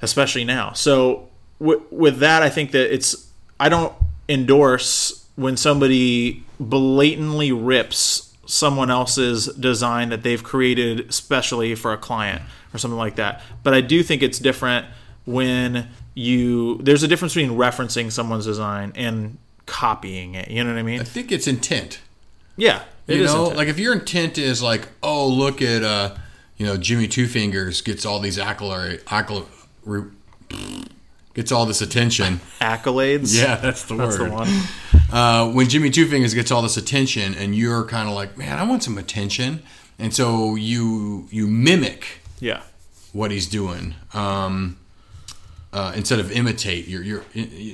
especially 0.01 0.43
now. 0.43 0.73
So 0.73 1.29
w- 1.59 1.81
with 1.89 2.19
that, 2.19 2.43
I 2.43 2.49
think 2.49 2.71
that 2.71 2.93
it's 2.93 3.29
I 3.57 3.69
don't 3.69 3.93
endorse 4.27 5.22
when 5.35 5.57
somebody 5.57 6.43
blatantly 6.59 7.51
rips 7.51 8.35
someone 8.45 8.91
else's 8.91 9.47
design 9.55 10.09
that 10.09 10.23
they've 10.23 10.43
created 10.43 11.13
specially 11.13 11.75
for 11.75 11.93
a 11.93 11.97
client 11.97 12.41
or 12.73 12.77
something 12.77 12.97
like 12.97 13.15
that. 13.15 13.41
But 13.63 13.73
I 13.73 13.81
do 13.81 14.03
think 14.03 14.21
it's 14.21 14.39
different 14.39 14.85
when 15.25 15.87
you 16.13 16.77
there's 16.79 17.03
a 17.03 17.07
difference 17.07 17.33
between 17.33 17.57
referencing 17.57 18.11
someone's 18.11 18.45
design 18.45 18.91
and 18.95 19.37
copying 19.65 20.35
it. 20.35 20.49
You 20.49 20.63
know 20.63 20.71
what 20.71 20.79
I 20.79 20.83
mean? 20.83 20.99
I 20.99 21.03
think 21.03 21.31
it's 21.31 21.47
intent. 21.47 22.01
Yeah, 22.55 22.83
it 23.07 23.17
you 23.17 23.23
is 23.23 23.33
know, 23.33 23.43
intent. 23.43 23.57
like 23.57 23.67
if 23.67 23.79
your 23.79 23.93
intent 23.93 24.37
is 24.37 24.61
like, 24.61 24.87
oh, 25.01 25.27
look 25.27 25.61
at, 25.61 25.83
uh, 25.83 26.15
you 26.57 26.65
know, 26.65 26.77
Jimmy 26.77 27.07
Two 27.07 27.27
Fingers 27.27 27.81
gets 27.81 28.05
all 28.05 28.19
these 28.19 28.37
accolade, 28.37 29.01
accolade, 29.07 29.45
re- 29.83 30.11
gets 31.33 31.51
all 31.51 31.65
this 31.65 31.81
attention. 31.81 32.39
accolades. 32.59 33.39
Yeah, 33.39 33.55
that's 33.55 33.83
the 33.85 33.95
that's 33.95 34.17
word. 34.17 34.31
the 34.31 34.33
one. 34.33 34.49
Uh, 35.11 35.51
when 35.51 35.69
Jimmy 35.69 35.89
Two 35.89 36.07
Fingers 36.07 36.33
gets 36.33 36.51
all 36.51 36.61
this 36.61 36.77
attention, 36.77 37.35
and 37.35 37.55
you're 37.55 37.85
kind 37.85 38.09
of 38.09 38.15
like, 38.15 38.37
man, 38.37 38.57
I 38.59 38.63
want 38.63 38.83
some 38.83 38.97
attention, 38.97 39.61
and 39.99 40.13
so 40.13 40.55
you 40.55 41.27
you 41.31 41.47
mimic 41.47 42.21
Yeah, 42.39 42.61
what 43.11 43.31
he's 43.31 43.47
doing. 43.47 43.95
Um, 44.13 44.77
uh, 45.71 45.91
instead 45.95 46.19
of 46.19 46.31
imitate, 46.31 46.87
you're, 46.87 47.01
you're. 47.01 47.23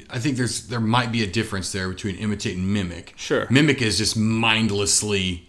I 0.09 0.19
think 0.19 0.37
there's 0.37 0.67
there 0.67 0.79
might 0.79 1.11
be 1.11 1.21
a 1.23 1.27
difference 1.27 1.71
there 1.71 1.89
between 1.89 2.15
imitate 2.15 2.55
and 2.55 2.73
mimic. 2.73 3.13
Sure. 3.17 3.45
Mimic 3.49 3.81
is 3.81 3.97
just 3.97 4.15
mindlessly 4.17 5.47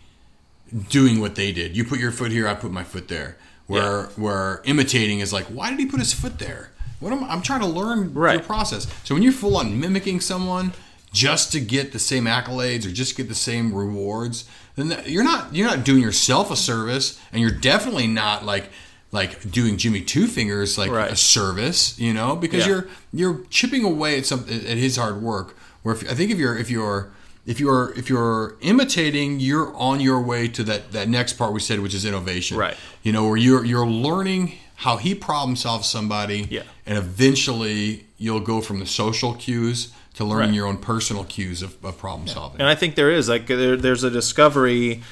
doing 0.88 1.20
what 1.20 1.34
they 1.36 1.52
did. 1.52 1.76
You 1.76 1.84
put 1.84 1.98
your 2.00 2.12
foot 2.12 2.30
here, 2.32 2.48
I 2.48 2.54
put 2.54 2.72
my 2.72 2.84
foot 2.84 3.08
there. 3.08 3.36
Where 3.70 4.02
where 4.16 4.61
imitating 4.64 5.20
is 5.20 5.33
like, 5.33 5.46
why 5.46 5.70
did 5.70 5.78
he 5.78 5.87
put 5.87 6.00
his 6.00 6.12
foot 6.12 6.38
there? 6.38 6.70
What 6.98 7.12
am 7.12 7.24
I'm 7.24 7.40
trying 7.42 7.61
to 7.61 7.66
learn 7.66 8.12
Right. 8.12 8.38
the 8.40 8.46
process. 8.46 8.87
So 9.04 9.14
when 9.14 9.22
you're 9.22 9.33
full 9.33 9.56
on 9.56 9.78
mimicking 9.80 10.20
someone 10.20 10.72
just 11.12 11.50
to 11.52 11.61
get 11.61 11.92
the 11.92 11.98
same 11.98 12.24
accolades 12.24 12.85
or 12.87 12.90
just 12.90 13.16
get 13.16 13.28
the 13.28 13.35
same 13.35 13.74
rewards, 13.74 14.44
then 14.76 14.88
that, 14.88 15.09
you're 15.09 15.24
not 15.24 15.54
you're 15.54 15.66
not 15.68 15.85
doing 15.85 16.02
yourself 16.02 16.50
a 16.50 16.56
service, 16.56 17.18
and 17.33 17.40
you're 17.40 17.50
definitely 17.50 18.06
not 18.06 18.44
like 18.44 18.70
like 19.12 19.50
doing 19.50 19.76
Jimmy 19.76 20.02
Two 20.02 20.26
Fingers 20.26 20.76
like 20.78 20.90
Right. 20.90 21.11
a 21.11 21.16
service, 21.16 21.98
you 21.98 22.12
know, 22.12 22.37
because 22.37 22.61
Yeah. 22.66 22.68
you're 22.72 22.87
you're 23.12 23.40
chipping 23.50 23.85
away 23.85 24.18
at 24.18 24.26
some 24.26 24.40
at 24.48 24.76
his 24.78 24.96
hard 24.96 25.22
work. 25.22 25.56
Where 25.83 25.94
if, 25.94 26.11
I 26.11 26.14
think 26.14 26.30
if 26.30 26.38
you're 26.38 26.56
if 26.59 26.70
you're 26.70 27.09
if 27.46 27.59
you're 27.61 27.92
if 27.96 28.09
you're 28.09 28.57
imitating, 28.61 29.40
you're 29.40 29.74
on 29.76 30.00
your 30.00 30.20
way 30.20 30.48
to 30.48 30.62
that 30.64 30.92
that 30.92 31.09
next 31.09 31.35
part 31.35 31.53
we 31.53 31.61
said, 31.61 31.81
which 31.81 31.94
is 31.94 32.05
innovation. 32.05 32.57
Right. 32.57 32.76
You 33.03 33.12
know, 33.12 33.26
where 33.29 33.37
you're 33.37 33.64
you're 33.64 33.87
learning 33.87 34.55
how 34.76 34.96
he 34.96 35.14
problem 35.14 35.57
solves 35.57 35.87
somebody. 35.88 36.46
Yeah. 36.50 36.62
And 36.87 36.96
eventually 36.98 38.07
you'll 38.18 38.40
go 38.40 38.61
from 38.61 38.79
the 38.81 38.87
social 38.87 39.35
cues 39.35 39.92
to 40.14 40.24
learning 40.24 40.48
Right. 40.50 40.55
your 40.57 40.66
own 40.66 40.79
personal 40.79 41.24
cues 41.24 41.62
of, 41.62 41.83
of 41.85 41.96
problem 41.98 42.29
solving. 42.29 42.61
And 42.61 42.68
I 42.68 42.74
think 42.74 42.94
there 42.94 43.11
is 43.11 43.29
like 43.29 43.46
there, 43.46 43.76
there's 43.76 44.05
a 44.05 44.11
discovery 44.11 45.03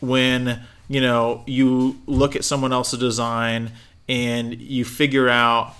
when 0.00 0.60
you 0.88 1.00
know 1.00 1.42
you 1.46 1.98
look 2.06 2.36
at 2.36 2.44
someone 2.44 2.72
else's 2.72 2.98
design 2.98 3.72
and 4.08 4.58
you 4.60 4.84
figure 4.84 5.28
out 5.28 5.74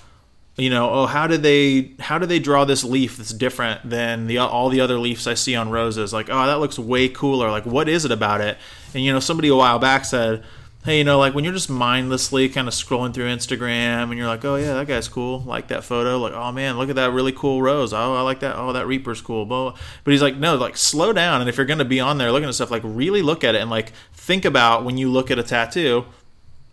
you 0.59 0.71
know 0.71 0.91
oh 0.91 1.07
how 1.07 1.27
do 1.27 1.37
they 1.37 1.93
how 2.01 2.19
do 2.19 2.27
they 2.27 2.41
draw 2.41 2.65
this 2.65 2.83
leaf 2.83 3.17
that's 3.17 3.33
different 3.33 3.89
than 3.89 4.27
the 4.27 4.39
all 4.39 4.69
the 4.69 4.81
other 4.81 4.99
leaves 4.99 5.27
I 5.27 5.35
see 5.35 5.55
on 5.55 5.71
roses? 5.71 6.13
Like 6.13 6.29
oh 6.29 6.47
that 6.47 6.59
looks 6.59 6.79
way 6.79 7.09
cooler. 7.09 7.51
Like 7.51 7.65
what 7.65 7.89
is 7.89 8.05
it 8.05 8.11
about 8.11 8.41
it? 8.41 8.59
And 8.93 9.05
you 9.05 9.13
know 9.13 9.21
somebody 9.21 9.49
a 9.49 9.57
while 9.57 9.79
back 9.79 10.05
said 10.05 10.45
hey 10.85 10.99
you 10.99 11.05
know 11.05 11.19
like 11.19 11.35
when 11.35 11.45
you're 11.45 11.53
just 11.53 11.69
mindlessly 11.69 12.49
kind 12.49 12.69
of 12.69 12.75
scrolling 12.75 13.13
through 13.13 13.27
Instagram 13.27 14.05
and 14.05 14.15
you're 14.17 14.29
like 14.29 14.45
oh 14.45 14.57
yeah 14.57 14.75
that 14.75 14.89
guy's 14.89 15.09
cool. 15.09 15.41
Like 15.41 15.69
that 15.69 15.85
photo. 15.85 16.19
Like 16.19 16.33
oh 16.33 16.51
man 16.51 16.77
look 16.77 16.91
at 16.91 16.97
that 16.97 17.13
really 17.13 17.33
cool 17.33 17.63
rose. 17.63 17.93
Oh 17.93 18.15
I 18.15 18.23
like 18.23 18.41
that. 18.41 18.57
Oh 18.57 18.73
that 18.73 18.87
reaper's 18.89 19.21
cool. 19.21 19.47
Blah. 19.47 19.77
but 20.03 20.11
he's 20.11 20.23
like 20.23 20.37
no 20.37 20.57
like 20.57 20.77
slow 20.77 21.13
down. 21.13 21.41
And 21.41 21.49
if 21.49 21.57
you're 21.57 21.67
to 21.67 21.85
be 21.85 22.01
on 22.01 22.19
there 22.19 22.33
looking 22.33 22.49
at 22.49 22.55
stuff 22.55 22.71
like 22.71 22.83
really 22.85 23.23
look 23.23 23.45
at 23.45 23.55
it 23.55 23.61
and 23.61 23.71
like 23.71 23.93
think 24.13 24.45
about 24.45 24.85
when 24.85 24.99
you 24.99 25.09
look 25.09 25.31
at 25.31 25.39
a 25.39 25.45
tattoo 25.45 26.05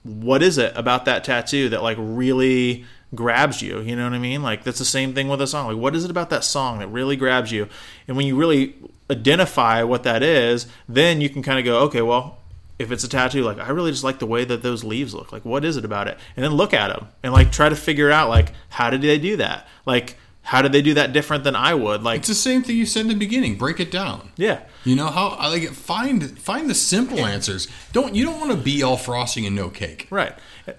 what 0.06 0.44
is 0.44 0.60
it 0.60 0.72
about 0.76 1.06
that 1.06 1.24
tattoo 1.24 1.68
that 1.70 1.82
like 1.82 1.98
really 2.00 2.86
grabs 3.14 3.62
you 3.62 3.80
you 3.82 3.96
know 3.96 4.04
what 4.04 4.14
i 4.14 4.20
mean 4.20 4.42
like 4.42 4.64
that's 4.64 4.80
the 4.80 4.86
same 4.86 5.14
thing 5.14 5.28
with 5.28 5.42
a 5.42 5.48
song 5.48 5.68
like 5.68 5.78
what 5.78 5.96
is 5.96 6.04
it 6.04 6.12
about 6.12 6.30
that 6.30 6.44
song 6.44 6.80
that 6.80 6.88
really 6.88 7.16
grabs 7.16 7.52
you 7.52 7.68
and 8.08 8.18
when 8.18 8.26
you 8.26 8.36
really 8.36 8.76
identify 9.10 9.84
what 9.84 10.04
that 10.04 10.24
is 10.24 10.68
then 10.90 11.22
you 11.22 11.30
can 11.30 11.42
kind 11.44 11.60
of 11.60 11.66
go 11.66 11.80
okay 11.80 12.02
well 12.02 12.40
if 12.80 12.92
it's 12.92 13.04
a 13.04 13.10
tattoo 13.10 13.44
like 13.44 13.60
i 13.60 13.70
really 13.70 13.92
just 13.92 14.04
like 14.04 14.20
the 14.20 14.26
way 14.26 14.44
that 14.44 14.64
those 14.64 14.84
leaves 14.84 15.14
look 15.14 15.32
like 15.32 15.46
what 15.46 15.64
is 15.64 15.78
it 15.78 15.86
about 15.86 16.08
it 16.08 16.18
and 16.36 16.44
then 16.44 16.52
look 16.52 16.74
at 16.74 16.90
them 16.90 17.08
and 17.24 17.32
like 17.32 17.52
try 17.52 17.70
to 17.70 17.76
figure 17.76 18.12
out 18.12 18.28
like 18.28 18.52
how 18.70 18.90
did 18.90 19.02
they 19.02 19.20
do 19.20 19.38
that 19.38 19.68
like 19.86 20.18
how 20.46 20.62
did 20.62 20.72
they 20.72 20.82
do 20.84 20.94
that 20.94 21.12
different 21.12 21.44
than 21.44 21.56
I 21.56 21.74
would? 21.74 22.04
Like, 22.04 22.20
It's 22.20 22.28
the 22.28 22.36
same 22.36 22.62
thing 22.62 22.78
you 22.78 22.86
said 22.86 23.02
in 23.02 23.08
the 23.08 23.16
beginning. 23.16 23.58
Break 23.58 23.80
it 23.80 23.90
down. 23.90 24.32
yeah, 24.38 24.62
You 24.84 24.96
know 24.96 25.08
how 25.08 25.30
I 25.30 25.48
like 25.48 25.64
it. 25.64 25.72
Find 25.72 26.38
find 26.38 26.70
the 26.70 26.76
simple 26.76 27.26
answers. 27.26 27.68
Don't 27.94 28.14
you 28.14 28.24
don't 28.24 28.40
want 28.40 28.52
to 28.52 28.58
be 28.58 28.84
all 28.84 28.96
frosting 28.96 29.48
and 29.48 29.56
no 29.56 29.70
cake. 29.70 30.08
Right. 30.12 30.34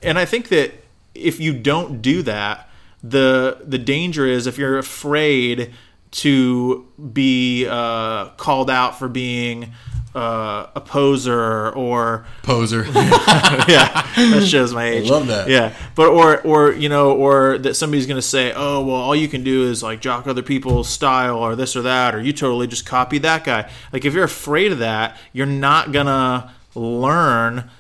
And 0.05 0.21
I 0.21 0.25
think 0.25 0.51
that 0.51 0.73
if 1.19 1.41
you 1.41 1.53
don't 1.53 2.03
do 2.03 2.23
that, 2.23 2.69
the 3.03 3.59
the 3.65 3.79
danger 3.79 4.27
is 4.27 4.47
if 4.47 4.59
you're 4.59 4.79
afraid 4.79 5.73
to 6.13 6.87
be 7.13 7.67
uh, 7.69 8.29
called 8.31 8.71
out 8.71 8.99
for 8.99 9.09
being 9.09 9.73
uh, 10.17 10.71
a 10.75 10.81
poser 10.81 11.71
or 11.73 12.25
Poser. 12.43 12.87
yeah, 12.95 14.09
that 14.17 14.47
shows 14.49 14.73
my 14.73 14.87
age. 14.87 15.11
I 15.11 15.13
love 15.13 15.27
that. 15.27 15.49
Yeah, 15.49 15.75
but 15.95 16.09
or 16.09 16.41
or 16.41 16.73
you 16.73 16.89
know, 16.89 17.13
or 17.13 17.59
that 17.59 17.75
somebody's 17.75 18.07
going 18.07 18.17
to 18.17 18.23
say, 18.23 18.53
oh 18.57 18.83
well, 18.83 18.97
all 18.97 19.15
you 19.15 19.29
can 19.29 19.45
do 19.45 19.65
is 19.65 19.83
like 19.83 20.01
jock 20.01 20.27
other 20.27 20.43
people's 20.43 20.89
style 20.89 21.37
or 21.37 21.55
this 21.55 21.77
or 21.77 21.83
that, 21.83 22.15
or 22.15 22.21
you 22.23 22.33
totally 22.33 22.67
just 22.67 22.87
copy 22.87 23.19
that 23.19 23.45
guy. 23.45 23.71
Like 23.93 24.07
if 24.07 24.15
you're 24.15 24.25
afraid 24.25 24.73
of 24.73 24.79
that, 24.79 25.19
you're 25.35 25.45
not 25.45 25.93
gonna 25.93 26.55
learn 26.75 27.71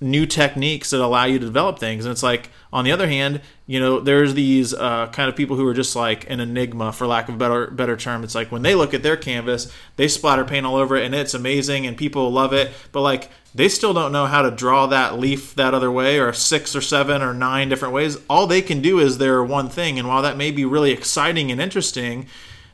new 0.00 0.24
techniques 0.26 0.90
that 0.90 1.00
allow 1.00 1.24
you 1.24 1.38
to 1.38 1.44
develop 1.44 1.78
things. 1.78 2.04
And 2.04 2.12
it's 2.12 2.22
like, 2.22 2.50
on 2.72 2.84
the 2.84 2.92
other 2.92 3.08
hand, 3.08 3.40
you 3.66 3.80
know, 3.80 3.98
there's 3.98 4.34
these 4.34 4.72
uh, 4.72 5.08
kind 5.08 5.28
of 5.28 5.34
people 5.34 5.56
who 5.56 5.66
are 5.66 5.74
just 5.74 5.96
like 5.96 6.28
an 6.30 6.38
enigma, 6.38 6.92
for 6.92 7.06
lack 7.06 7.28
of 7.28 7.34
a 7.34 7.38
better 7.38 7.66
better 7.68 7.96
term. 7.96 8.22
It's 8.22 8.34
like 8.34 8.52
when 8.52 8.62
they 8.62 8.74
look 8.74 8.94
at 8.94 9.02
their 9.02 9.16
canvas, 9.16 9.72
they 9.96 10.06
splatter 10.06 10.44
paint 10.44 10.66
all 10.66 10.76
over 10.76 10.96
it, 10.96 11.04
and 11.04 11.14
it's 11.14 11.34
amazing, 11.34 11.86
and 11.86 11.96
people 11.96 12.30
love 12.30 12.52
it. 12.52 12.70
But 12.92 13.00
like, 13.00 13.30
they 13.54 13.68
still 13.68 13.92
don't 13.92 14.12
know 14.12 14.26
how 14.26 14.42
to 14.42 14.50
draw 14.50 14.86
that 14.86 15.18
leaf 15.18 15.54
that 15.56 15.74
other 15.74 15.90
way, 15.90 16.20
or 16.20 16.32
six 16.32 16.76
or 16.76 16.80
seven 16.80 17.20
or 17.22 17.34
nine 17.34 17.68
different 17.68 17.94
ways. 17.94 18.18
All 18.30 18.46
they 18.46 18.62
can 18.62 18.80
do 18.80 19.00
is 19.00 19.18
their 19.18 19.42
one 19.42 19.68
thing, 19.68 19.98
and 19.98 20.06
while 20.06 20.22
that 20.22 20.36
may 20.36 20.50
be 20.50 20.64
really 20.64 20.92
exciting 20.92 21.50
and 21.50 21.60
interesting. 21.60 22.26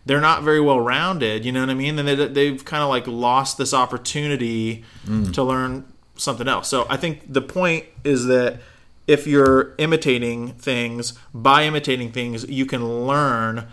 They're 0.07 0.21
not 0.21 0.43
very 0.43 0.61
well 0.61 0.81
rounded, 0.81 1.47
you 1.47 1.53
know 1.53 1.61
what 1.61 1.71
I 1.71 1.75
mean? 1.75 1.99
And 1.99 2.07
they, 2.07 2.15
they've 2.15 2.63
kind 2.63 2.83
of 2.83 2.91
like 2.91 3.07
lost 3.07 3.57
this 3.57 3.73
opportunity 3.73 4.85
to 5.33 5.43
learn 5.43 5.87
something 6.17 6.49
else. 6.49 6.69
So 6.69 6.87
I 6.89 6.97
think 6.97 7.33
the 7.33 7.43
point 7.43 7.87
is 8.05 8.27
that 8.27 8.61
if 9.07 9.27
you're 9.27 9.75
imitating 9.79 10.53
things, 10.55 11.13
by 11.33 11.65
imitating 11.65 12.13
things, 12.13 12.49
you 12.49 12.67
can 12.67 13.07
learn 13.07 13.69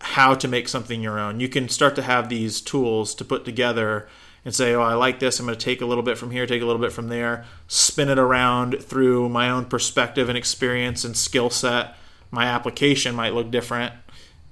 how 0.00 0.34
to 0.34 0.48
make 0.48 0.68
something 0.68 1.02
your 1.02 1.18
own. 1.18 1.40
You 1.40 1.48
can 1.48 1.68
start 1.68 1.94
to 1.96 2.02
have 2.02 2.28
these 2.28 2.60
tools 2.60 3.14
to 3.16 3.24
put 3.24 3.44
together 3.44 4.08
and 4.44 4.54
say, 4.54 4.74
oh, 4.74 4.80
I 4.80 4.94
like 4.94 5.20
this. 5.20 5.38
I'm 5.38 5.46
going 5.46 5.58
to 5.58 5.62
take 5.62 5.82
a 5.82 5.86
little 5.86 6.02
bit 6.02 6.16
from 6.16 6.30
here, 6.30 6.46
take 6.46 6.62
a 6.62 6.66
little 6.66 6.80
bit 6.80 6.92
from 6.92 7.08
there, 7.08 7.44
spin 7.68 8.08
it 8.08 8.18
around 8.18 8.82
through 8.82 9.28
my 9.28 9.50
own 9.50 9.66
perspective 9.66 10.30
and 10.30 10.38
experience 10.38 11.04
and 11.04 11.14
skill 11.14 11.50
set. 11.50 11.94
My 12.30 12.46
application 12.46 13.14
might 13.14 13.34
look 13.34 13.50
different 13.50 13.92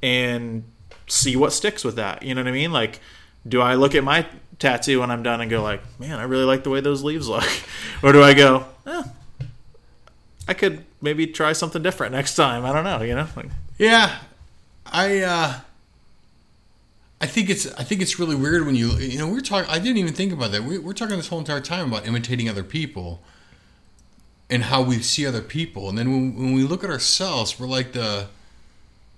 and 0.02 0.64
see 1.06 1.36
what 1.36 1.54
sticks 1.54 1.84
with 1.84 1.96
that. 1.96 2.22
You 2.22 2.34
know 2.34 2.42
what 2.42 2.48
I 2.48 2.52
mean? 2.52 2.72
Like, 2.72 3.00
do 3.46 3.62
I 3.62 3.74
look 3.74 3.94
at 3.94 4.04
my 4.04 4.26
tattoo 4.58 5.00
when 5.00 5.10
I'm 5.10 5.22
done 5.22 5.40
and 5.40 5.50
go 5.50 5.62
like, 5.62 5.82
man, 5.98 6.18
I 6.18 6.24
really 6.24 6.44
like 6.44 6.64
the 6.64 6.70
way 6.70 6.80
those 6.80 7.02
leaves 7.02 7.28
look, 7.28 7.48
or 8.02 8.12
do 8.12 8.22
I 8.22 8.34
go, 8.34 8.64
eh, 8.86 9.02
I 10.46 10.54
could 10.54 10.84
maybe 11.00 11.26
try 11.26 11.52
something 11.52 11.82
different 11.82 12.12
next 12.12 12.34
time? 12.34 12.64
I 12.64 12.72
don't 12.72 12.84
know. 12.84 13.02
You 13.02 13.14
know, 13.14 13.28
like, 13.36 13.46
Yeah, 13.78 14.18
I 14.86 15.20
uh, 15.20 15.54
I 17.20 17.26
think 17.26 17.50
it's 17.50 17.66
I 17.74 17.84
think 17.84 18.00
it's 18.00 18.18
really 18.18 18.36
weird 18.36 18.64
when 18.64 18.74
you 18.74 18.92
you 18.92 19.18
know 19.18 19.28
we're 19.28 19.40
talking. 19.40 19.70
I 19.70 19.78
didn't 19.78 19.98
even 19.98 20.14
think 20.14 20.32
about 20.32 20.52
that. 20.52 20.64
We, 20.64 20.78
we're 20.78 20.92
talking 20.92 21.16
this 21.16 21.28
whole 21.28 21.38
entire 21.38 21.60
time 21.60 21.88
about 21.92 22.06
imitating 22.06 22.48
other 22.48 22.64
people 22.64 23.22
and 24.50 24.64
how 24.64 24.82
we 24.82 25.00
see 25.00 25.26
other 25.26 25.42
people, 25.42 25.88
and 25.88 25.98
then 25.98 26.10
when, 26.10 26.36
when 26.36 26.52
we 26.54 26.62
look 26.62 26.82
at 26.82 26.90
ourselves, 26.90 27.58
we're 27.60 27.66
like 27.66 27.92
the 27.92 28.28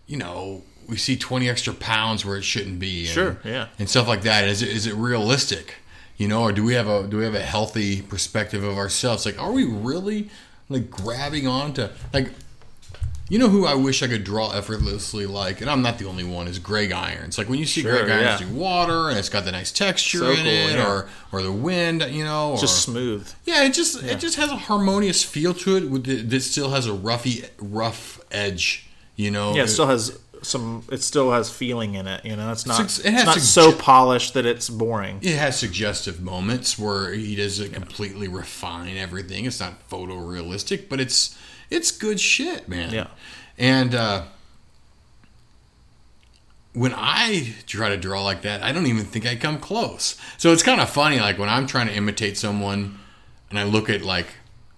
you 0.06 0.16
know 0.16 0.62
we 0.90 0.96
see 0.96 1.16
twenty 1.16 1.48
extra 1.48 1.72
pounds 1.72 2.24
where 2.26 2.36
it 2.36 2.42
shouldn't 2.44 2.78
be. 2.78 3.00
And, 3.00 3.08
Sure, 3.08 3.38
yeah. 3.44 3.68
and 3.78 3.88
stuff 3.88 4.08
like 4.08 4.22
that. 4.22 4.48
Is 4.48 4.60
it 4.62 4.68
is 4.68 4.86
it 4.86 4.94
realistic? 4.94 5.76
You 6.16 6.28
know, 6.28 6.42
or 6.42 6.52
do 6.52 6.62
we 6.64 6.74
have 6.74 6.86
a 6.88 7.06
do 7.06 7.16
we 7.18 7.24
have 7.24 7.34
a 7.34 7.40
healthy 7.40 8.02
perspective 8.02 8.62
of 8.62 8.76
ourselves? 8.76 9.24
Like, 9.24 9.40
are 9.40 9.52
we 9.52 9.64
really 9.64 10.28
like 10.68 10.90
grabbing 10.90 11.46
on 11.46 11.72
to 11.74 11.90
like 12.12 12.30
you 13.30 13.38
know 13.38 13.48
who 13.48 13.64
I 13.64 13.74
wish 13.74 14.02
I 14.02 14.08
could 14.08 14.24
draw 14.24 14.50
effortlessly 14.50 15.24
like, 15.24 15.60
and 15.60 15.70
I'm 15.70 15.82
not 15.82 15.98
the 15.98 16.06
only 16.06 16.24
one, 16.24 16.48
is 16.48 16.58
Greg 16.58 16.90
Irons. 16.90 17.38
Like 17.38 17.48
when 17.48 17.60
you 17.60 17.64
see 17.64 17.82
Sure, 17.82 17.92
Greg 17.92 18.10
Irons 18.10 18.40
yeah. 18.40 18.48
do 18.48 18.52
water 18.54 19.08
and 19.08 19.16
it's 19.16 19.28
got 19.28 19.44
the 19.44 19.52
nice 19.52 19.70
texture 19.70 20.18
So 20.18 20.30
in 20.30 20.36
cool, 20.38 20.46
it, 20.46 20.72
yeah. 20.74 20.90
or 20.90 21.08
or 21.30 21.42
the 21.42 21.52
wind, 21.52 22.02
you 22.10 22.24
know, 22.24 22.52
or 22.52 22.58
just 22.58 22.82
smooth. 22.82 23.32
yeah, 23.44 23.62
it 23.64 23.72
just 23.72 24.02
it 24.02 24.18
just 24.18 24.36
has 24.36 24.50
a 24.50 24.56
harmonious 24.56 25.22
feel 25.22 25.54
to 25.54 25.76
it 25.76 26.28
that 26.30 26.40
still 26.40 26.70
has 26.70 26.86
a 26.88 26.90
roughy 26.92 27.48
rough 27.58 28.20
edge, 28.32 28.88
you 29.14 29.30
know. 29.30 29.54
Yeah, 29.54 29.62
it 29.62 29.68
still 29.68 29.86
has 29.86 30.18
some. 30.42 30.84
It 30.90 31.02
still 31.02 31.32
has 31.32 31.50
feeling 31.50 31.94
in 31.94 32.06
it. 32.06 32.24
You 32.24 32.36
know, 32.36 32.52
it's 32.52 32.66
not. 32.66 32.80
It 32.80 33.12
has 33.12 33.22
it's 33.22 33.24
not 33.24 33.38
so 33.38 33.72
polished 33.72 34.34
that 34.34 34.46
it's 34.46 34.68
boring. 34.68 35.18
it 35.22 35.36
has 35.36 35.58
suggestive 35.58 36.20
moments 36.20 36.78
where 36.78 37.12
he 37.12 37.36
doesn't 37.36 37.72
completely 37.72 38.28
refine 38.28 38.96
everything. 38.96 39.44
It's 39.44 39.60
not 39.60 39.88
photorealistic, 39.88 40.88
but 40.88 41.00
it's 41.00 41.36
it's 41.70 41.90
good 41.90 42.20
shit, 42.20 42.68
man. 42.68 42.92
Yeah. 42.92 43.06
And 43.58 43.94
uh, 43.94 44.24
when 46.72 46.94
I 46.96 47.54
try 47.66 47.88
to 47.88 47.96
draw 47.96 48.22
like 48.22 48.42
that, 48.42 48.62
I 48.62 48.72
don't 48.72 48.86
even 48.86 49.04
think 49.04 49.26
I 49.26 49.36
come 49.36 49.58
close. 49.58 50.16
So 50.38 50.52
it's 50.52 50.62
kind 50.62 50.80
of 50.80 50.88
funny, 50.88 51.18
like 51.20 51.38
when 51.38 51.48
I'm 51.48 51.66
trying 51.66 51.88
to 51.88 51.94
imitate 51.94 52.38
someone, 52.38 52.98
and 53.50 53.58
I 53.58 53.64
look 53.64 53.90
at 53.90 54.02
like, 54.02 54.28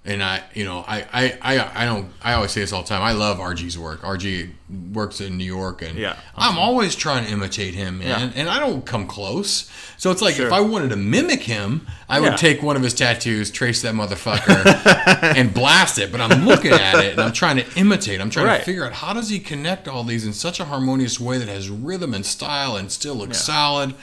and 0.05 0.21
I, 0.23 0.43
you 0.53 0.65
know, 0.65 0.85
I, 0.87 1.07
I, 1.13 1.39
I, 1.43 1.83
I 1.83 1.85
don't, 1.85 2.11
I 2.23 2.33
always 2.33 2.51
say 2.51 2.61
this 2.61 2.73
all 2.73 2.83
the 2.83 2.89
time. 2.89 3.03
I 3.03 3.13
love 3.13 3.39
RG's 3.39 3.79
work. 3.79 4.01
RG 4.03 4.51
works 4.93 5.21
in 5.21 5.37
New 5.39 5.45
York, 5.45 5.81
and 5.83 5.97
Yeah. 5.97 6.17
I'm 6.37 6.59
always 6.59 6.97
trying 6.97 7.25
to 7.27 7.31
imitate 7.31 7.75
him, 7.75 7.99
man, 8.01 8.33
Yeah. 8.35 8.41
and 8.41 8.49
I 8.49 8.59
don't 8.59 8.85
come 8.85 9.07
close. 9.07 9.71
So 9.99 10.11
it's 10.11 10.21
like 10.21 10.35
Sure. 10.35 10.47
if 10.49 10.53
I 10.53 10.61
wanted 10.61 10.91
to 10.91 10.97
mimic 10.97 11.43
him, 11.45 11.87
I 12.09 12.17
Yeah. 12.19 12.31
would 12.31 12.39
take 12.39 12.63
one 12.65 12.75
of 12.75 12.83
his 12.83 12.95
tattoos, 12.95 13.51
trace 13.53 13.83
that 13.83 13.95
motherfucker, 13.95 15.37
and 15.37 15.55
blast 15.55 15.99
it. 15.99 16.11
But 16.11 16.21
I'm 16.21 16.47
looking 16.47 16.73
at 16.73 16.97
it 17.05 17.13
and 17.13 17.21
I'm 17.21 17.33
trying 17.33 17.59
to 17.59 17.67
imitate. 17.79 18.21
I'm 18.21 18.31
trying 18.31 18.47
Right. 18.47 18.59
to 18.59 18.65
figure 18.65 18.85
out 18.85 18.95
how 18.95 19.13
does 19.13 19.29
he 19.29 19.39
connect 19.39 19.87
all 19.87 20.03
these 20.03 20.25
in 20.27 20.33
such 20.33 20.59
a 20.59 20.65
harmonious 20.65 21.21
way 21.21 21.39
that 21.39 21.49
has 21.49 21.69
rhythm 21.71 22.13
and 22.13 22.27
style 22.27 22.75
and 22.77 22.91
still 22.91 23.15
looks 23.15 23.41
solid. 23.41 23.95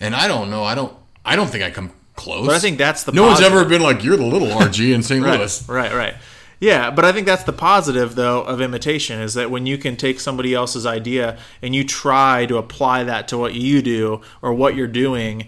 And 0.00 0.14
I 0.14 0.28
don't 0.28 0.50
know. 0.50 0.62
I 0.62 0.76
don't. 0.76 0.94
I 1.24 1.34
don't 1.36 1.48
think 1.50 1.62
I 1.64 1.70
come 1.70 1.90
close. 2.18 2.46
But 2.46 2.54
I 2.54 2.58
think 2.58 2.76
that's 2.76 3.04
the 3.04 3.12
no 3.12 3.26
one's 3.26 3.40
ever 3.40 3.64
been 3.64 3.80
like 3.80 4.04
you're 4.04 4.16
the 4.16 4.26
little 4.26 4.48
RG 4.48 4.94
in 4.94 5.02
St. 5.10 5.24
Right, 5.24 5.38
Louis. 5.38 5.68
right, 5.68 5.92
right. 5.94 6.14
Yeah, 6.60 6.90
but 6.90 7.04
I 7.04 7.12
think 7.12 7.26
that's 7.26 7.44
the 7.44 7.52
positive 7.52 8.16
though 8.16 8.42
of 8.42 8.60
imitation 8.60 9.20
is 9.20 9.34
that 9.34 9.48
when 9.50 9.64
you 9.64 9.78
can 9.78 9.96
take 9.96 10.18
somebody 10.18 10.54
else's 10.54 10.84
idea 10.86 11.38
and 11.62 11.74
you 11.74 11.84
try 11.84 12.46
to 12.46 12.56
apply 12.56 13.04
that 13.04 13.28
to 13.28 13.38
what 13.38 13.54
you 13.54 13.80
do 13.80 14.22
or 14.42 14.52
what 14.52 14.74
you're 14.74 14.88
doing 14.88 15.46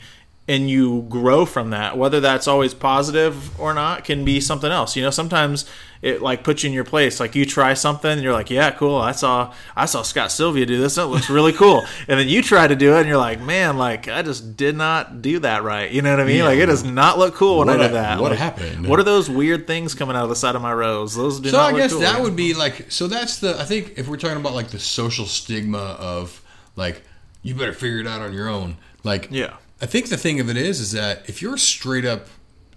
and 0.51 0.69
you 0.69 1.03
grow 1.09 1.47
from 1.47 1.71
that, 1.71 1.97
whether 1.97 2.19
that's 2.21 2.49
always 2.49 2.75
positive 2.75 3.59
or 3.61 3.73
not 3.73 4.05
can 4.05 4.25
be 4.25 4.41
something 4.41 4.73
else. 4.73 4.97
You 4.97 5.03
know, 5.05 5.11
sometimes 5.11 5.65
it 6.03 6.21
like 6.23 6.43
puts 6.43 6.63
you 6.65 6.69
in 6.69 6.75
your 6.75 6.83
place. 6.85 7.21
Like 7.21 7.35
you 7.37 7.45
try 7.45 7.75
something 7.75 8.11
and 8.11 8.23
you're 8.23 8.33
like, 8.33 8.51
"Yeah, 8.51 8.71
cool. 8.71 8.97
I 8.97 9.13
saw 9.13 9.53
I 9.77 9.85
saw 9.85 10.03
Scott 10.03 10.33
Sylvia 10.33 10.67
do 10.67 10.79
this. 10.81 10.97
That 10.97 11.07
looks 11.07 11.31
really 11.31 11.53
cool." 11.53 11.85
and 12.09 12.19
then 12.19 12.27
you 12.29 12.43
try 12.43 12.67
to 12.67 12.75
do 12.75 12.95
it 12.97 13.01
and 13.01 13.09
you're 13.09 13.19
like, 13.19 13.41
"Man, 13.41 13.77
like 13.77 14.09
I 14.09 14.23
just 14.23 14.57
did 14.57 14.77
not 14.77 15.23
do 15.23 15.39
that 15.41 15.63
right." 15.63 15.91
You 15.91 16.03
know 16.03 16.11
what 16.11 16.21
I 16.21 16.25
mean? 16.25 16.39
Yeah. 16.39 16.45
like 16.45 16.59
it 16.59 16.67
does 16.67 16.85
not 16.85 17.19
look 17.19 17.35
cool 17.35 17.59
when 17.59 17.69
I 17.69 17.77
What 17.77 17.83
did 17.83 17.93
that. 17.93 18.21
what 18.21 18.31
Like, 18.31 18.39
happened? 18.41 18.87
What 18.89 18.99
are 18.99 19.05
those 19.05 19.31
weird 19.31 19.67
things 19.67 19.95
coming 19.95 20.17
out 20.17 20.25
of 20.25 20.31
the 20.31 20.37
side 20.37 20.57
of 20.57 20.63
my 20.63 20.73
rose? 20.73 21.15
Those 21.15 21.39
do 21.39 21.51
So 21.51 21.61
I 21.61 21.77
guess 21.77 21.93
cool. 21.93 22.01
that 22.01 22.21
would 22.21 22.35
be 22.35 22.55
like 22.55 22.91
so 22.91 23.07
that's 23.07 23.39
the 23.39 23.61
I 23.61 23.65
think 23.65 23.95
if 23.99 24.09
we're 24.09 24.17
talking 24.17 24.39
about 24.39 24.55
like 24.55 24.69
the 24.69 24.81
social 24.81 25.27
stigma 25.27 25.79
of 26.01 26.43
like 26.77 27.03
you 27.43 27.55
better 27.55 27.73
figure 27.73 28.01
it 28.01 28.07
out 28.07 28.21
on 28.23 28.33
your 28.33 28.49
own. 28.49 28.77
Like 29.05 29.29
Yeah. 29.31 29.55
I 29.83 29.87
think 29.87 30.09
the 30.09 30.17
thing 30.17 30.41
of 30.41 30.49
it 30.51 30.57
is 30.57 30.81
is 30.81 30.93
that 30.93 31.29
if 31.29 31.41
you're 31.41 31.57
straight 31.57 32.05
up 32.05 32.27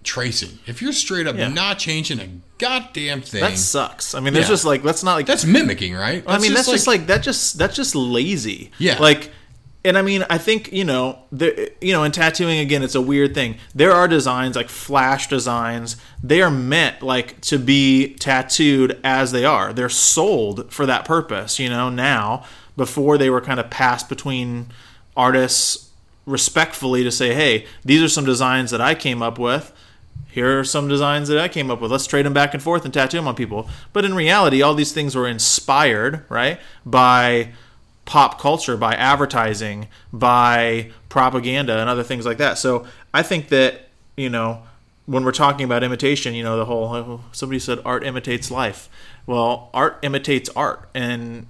tracing, 0.02 0.58
if 0.66 0.82
you're 0.82 0.92
straight 0.92 1.26
up 1.26 1.36
Yeah. 1.36 1.48
not 1.48 1.78
changing 1.78 2.20
a 2.20 2.28
goddamn 2.58 3.22
thing, 3.22 3.40
that 3.42 3.58
sucks. 3.58 4.14
I 4.14 4.20
mean, 4.20 4.34
there's 4.34 4.46
Yeah. 4.46 4.50
just 4.52 4.64
like 4.64 4.82
that's 4.82 5.02
not 5.02 5.14
like 5.14 5.26
that's 5.26 5.44
mimicking, 5.44 5.94
right? 5.94 6.22
I 6.26 6.38
mean, 6.38 6.52
that's 6.54 6.70
just 6.70 6.86
like 6.86 7.06
that. 7.08 7.22
Just 7.22 7.58
that's 7.58 7.76
just 7.76 7.94
lazy. 7.94 8.70
Yeah. 8.78 8.98
Like, 8.98 9.30
and 9.86 9.98
I 9.98 10.02
mean, 10.02 10.24
I 10.30 10.38
think 10.38 10.72
you 10.72 10.84
know, 10.84 11.18
the 11.32 11.70
you 11.80 11.92
know, 11.92 12.04
in 12.04 12.12
tattooing 12.12 12.58
again, 12.58 12.82
it's 12.82 12.94
a 12.94 13.00
weird 13.02 13.34
thing. 13.34 13.56
There 13.74 13.92
are 13.92 14.08
designs 14.08 14.56
like 14.56 14.68
flash 14.70 15.28
designs. 15.28 15.96
They 16.22 16.40
are 16.42 16.50
meant 16.50 17.02
like 17.02 17.40
to 17.42 17.58
be 17.58 18.14
tattooed 18.14 18.98
as 19.04 19.32
they 19.32 19.44
are. 19.44 19.72
They're 19.72 19.88
sold 19.90 20.72
for 20.72 20.86
that 20.86 21.04
purpose. 21.04 21.58
You 21.58 21.68
know, 21.70 21.88
now 21.90 22.44
before 22.76 23.16
they 23.18 23.30
were 23.30 23.40
kind 23.40 23.60
of 23.60 23.70
passed 23.70 24.08
between 24.08 24.66
artists 25.16 25.83
respectfully 26.26 27.04
to 27.04 27.10
say, 27.10 27.34
hey, 27.34 27.66
these 27.84 28.02
are 28.02 28.08
some 28.08 28.24
designs 28.24 28.70
that 28.70 28.80
I 28.80 28.94
came 28.94 29.22
up 29.22 29.38
with 29.38 29.72
here 30.34 30.58
are 30.58 30.64
some 30.64 30.88
designs 30.88 31.28
that 31.28 31.38
I 31.38 31.46
came 31.46 31.70
up 31.70 31.80
with. 31.80 31.92
Let's 31.92 32.08
trade 32.08 32.26
them 32.26 32.32
back 32.32 32.54
and 32.54 32.62
forth 32.62 32.84
and 32.84 32.92
tattoo 32.92 33.18
them 33.18 33.28
on 33.28 33.36
people. 33.36 33.68
But 33.92 34.04
in 34.04 34.14
reality, 34.14 34.62
all 34.62 34.74
these 34.74 34.90
things 34.90 35.14
were 35.14 35.28
inspired, 35.28 36.24
right, 36.28 36.58
by 36.84 37.52
pop 38.04 38.40
culture, 38.40 38.76
by 38.76 38.94
advertising, 38.94 39.86
by 40.12 40.90
propaganda, 41.08 41.78
and 41.78 41.88
other 41.88 42.02
things 42.02 42.26
like 42.26 42.38
that. 42.38 42.58
So 42.58 42.84
I 43.14 43.22
think 43.22 43.48
that, 43.50 43.90
you 44.16 44.28
know, 44.28 44.64
when 45.06 45.24
we're 45.24 45.30
talking 45.30 45.64
about 45.64 45.84
imitation, 45.84 46.34
you 46.34 46.42
know, 46.42 46.56
the 46.56 46.64
whole 46.64 46.92
oh, 46.92 47.20
somebody 47.30 47.60
said 47.60 47.78
art 47.84 48.04
imitates 48.04 48.50
life. 48.50 48.88
Well, 49.26 49.70
art 49.72 50.00
imitates 50.02 50.50
art, 50.56 50.88
and 50.94 51.46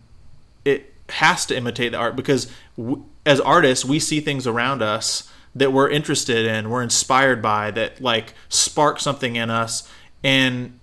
has 1.10 1.44
to 1.46 1.56
imitate 1.56 1.92
the 1.92 1.98
art 1.98 2.16
because 2.16 2.50
w- 2.76 3.04
as 3.26 3.40
artists 3.40 3.84
we 3.84 3.98
see 3.98 4.20
things 4.20 4.46
around 4.46 4.82
us 4.82 5.30
that 5.54 5.72
we're 5.72 5.88
interested 5.88 6.46
in 6.46 6.70
we're 6.70 6.82
inspired 6.82 7.40
by 7.42 7.70
that 7.70 8.00
like 8.00 8.34
spark 8.48 8.98
something 8.98 9.36
in 9.36 9.50
us 9.50 9.88
and 10.22 10.78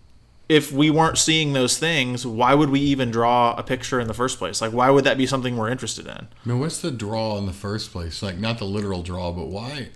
if 0.47 0.71
we 0.71 0.89
weren't 0.91 1.17
seeing 1.17 1.53
those 1.53 1.77
things 1.77 2.25
why 2.25 2.53
would 2.53 2.69
we 2.69 2.79
even 2.79 3.09
draw 3.09 3.55
a 3.57 3.63
picture 3.63 3.99
in 3.99 4.07
the 4.07 4.13
first 4.13 4.37
place 4.37 4.61
like 4.61 4.71
why 4.71 4.89
would 4.89 5.03
that 5.03 5.17
be 5.17 5.25
something 5.25 5.57
we're 5.57 5.69
interested 5.69 6.05
in 6.05 6.11
I 6.13 6.27
mean, 6.45 6.59
what's 6.59 6.79
the 6.79 6.91
draw 6.91 7.37
in 7.37 7.45
the 7.45 7.53
first 7.53 7.91
place? 7.91 8.21
Like, 8.21 8.37
not 8.37 8.59
the 8.59 8.65
literal 8.65 9.01
draw, 9.01 9.31
but 9.31 9.47
why? 9.47 9.89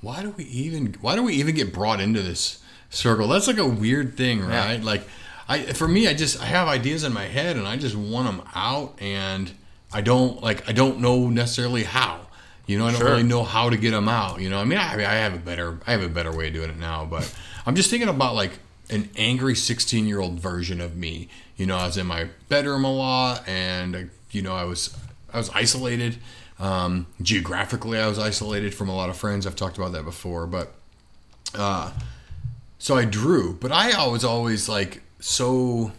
Why 0.00 0.22
do 0.22 0.30
we 0.30 0.44
even? 0.44 0.94
Why 1.00 1.16
do 1.16 1.22
we 1.24 1.34
even 1.34 1.54
get 1.56 1.72
brought 1.72 2.00
into 2.00 2.22
this 2.22 2.60
circle? 2.88 3.28
That's 3.28 3.48
like 3.48 3.58
a 3.58 3.66
weird 3.66 4.16
thing, 4.16 4.40
right? 4.44 4.80
Like, 4.82 5.02
I 5.48 5.60
for 5.72 5.88
me, 5.88 6.06
I 6.06 6.14
just 6.14 6.40
I 6.40 6.46
have 6.46 6.68
ideas 6.68 7.02
in 7.02 7.12
my 7.12 7.24
head, 7.24 7.56
and 7.56 7.66
I 7.66 7.76
just 7.76 7.96
want 7.96 8.26
them 8.28 8.48
out, 8.54 8.94
and 9.02 9.50
I 9.92 10.00
don't 10.02 10.42
like 10.42 10.68
I 10.68 10.72
don't 10.72 11.00
know 11.00 11.28
necessarily 11.28 11.84
how. 11.84 12.20
You 12.66 12.78
know, 12.78 12.86
I 12.86 12.90
don't 12.90 13.00
Sure. 13.00 13.10
really 13.10 13.22
know 13.22 13.44
how 13.44 13.70
to 13.70 13.78
get 13.78 13.92
them 13.92 14.08
out. 14.10 14.40
You 14.42 14.50
know, 14.50 14.60
I 14.60 14.64
mean, 14.64 14.78
I, 14.78 14.92
I 14.96 15.14
have 15.14 15.34
a 15.34 15.38
better 15.38 15.78
I 15.86 15.92
have 15.92 16.02
a 16.02 16.08
better 16.08 16.30
way 16.36 16.48
of 16.48 16.54
doing 16.54 16.70
it 16.70 16.78
now, 16.78 17.04
but 17.06 17.32
I'm 17.66 17.74
just 17.74 17.88
thinking 17.90 18.08
about 18.08 18.34
like 18.34 18.52
an 18.90 19.08
angry 19.16 19.54
16 19.54 20.06
year 20.06 20.20
old 20.20 20.38
version 20.40 20.80
of 20.80 20.96
me. 20.96 21.28
You 21.56 21.66
know, 21.66 21.76
I 21.76 21.86
was 21.86 21.96
in 21.96 22.06
my 22.06 22.28
bedroom 22.48 22.84
a 22.84 22.92
lot, 22.92 23.46
and 23.48 24.10
you 24.30 24.42
know, 24.42 24.54
I 24.54 24.64
was 24.64 24.94
I 25.32 25.38
was 25.38 25.48
isolated. 25.50 26.18
Um, 26.60 27.06
geographically, 27.22 27.98
I 27.98 28.06
was 28.08 28.18
isolated 28.18 28.74
from 28.74 28.88
a 28.88 28.94
lot 28.96 29.08
of 29.10 29.16
friends. 29.16 29.46
I've 29.46 29.56
talked 29.56 29.76
about 29.78 29.92
that 29.92 30.04
before, 30.04 30.46
but 30.46 30.74
uh, 31.54 31.92
so 32.78 32.96
I 32.96 33.04
drew. 33.04 33.54
But 33.54 33.72
I 33.72 34.06
was 34.08 34.24
always 34.24 34.68
like 34.68 35.02
so. 35.20 35.92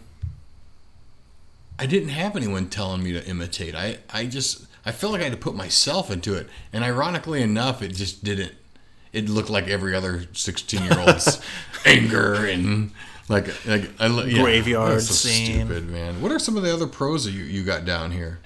I 1.80 1.86
didn't 1.86 2.10
have 2.10 2.36
anyone 2.36 2.68
telling 2.68 3.02
me 3.02 3.12
to 3.12 3.26
imitate. 3.26 3.74
I 3.74 3.98
I 4.10 4.26
just 4.26 4.66
I 4.84 4.92
felt 4.92 5.12
like 5.14 5.22
I 5.22 5.24
had 5.24 5.32
to 5.32 5.38
put 5.38 5.54
myself 5.54 6.10
into 6.10 6.34
it, 6.34 6.46
and 6.74 6.84
ironically 6.84 7.42
enough, 7.42 7.80
it 7.80 7.88
just 7.94 8.22
didn't. 8.22 8.52
It 9.14 9.30
looked 9.30 9.48
like 9.48 9.66
every 9.66 9.94
other 9.94 10.26
sixteen 10.34 10.82
year 10.84 10.98
old's 10.98 11.40
anger 11.86 12.34
and 12.34 12.90
like 13.30 13.46
like 13.66 13.90
I, 13.98 14.06
yeah, 14.26 14.42
Graveyard 14.42 14.92
that's 14.92 15.06
so 15.06 15.14
scene. 15.28 15.66
Stupid 15.66 15.88
man. 15.88 16.20
What 16.20 16.32
are 16.32 16.38
some 16.38 16.58
of 16.58 16.62
the 16.62 16.72
other 16.72 16.86
pros 16.86 17.24
that 17.24 17.30
you 17.30 17.44
you 17.44 17.64
got 17.64 17.86
down 17.86 18.10
here? 18.10 18.40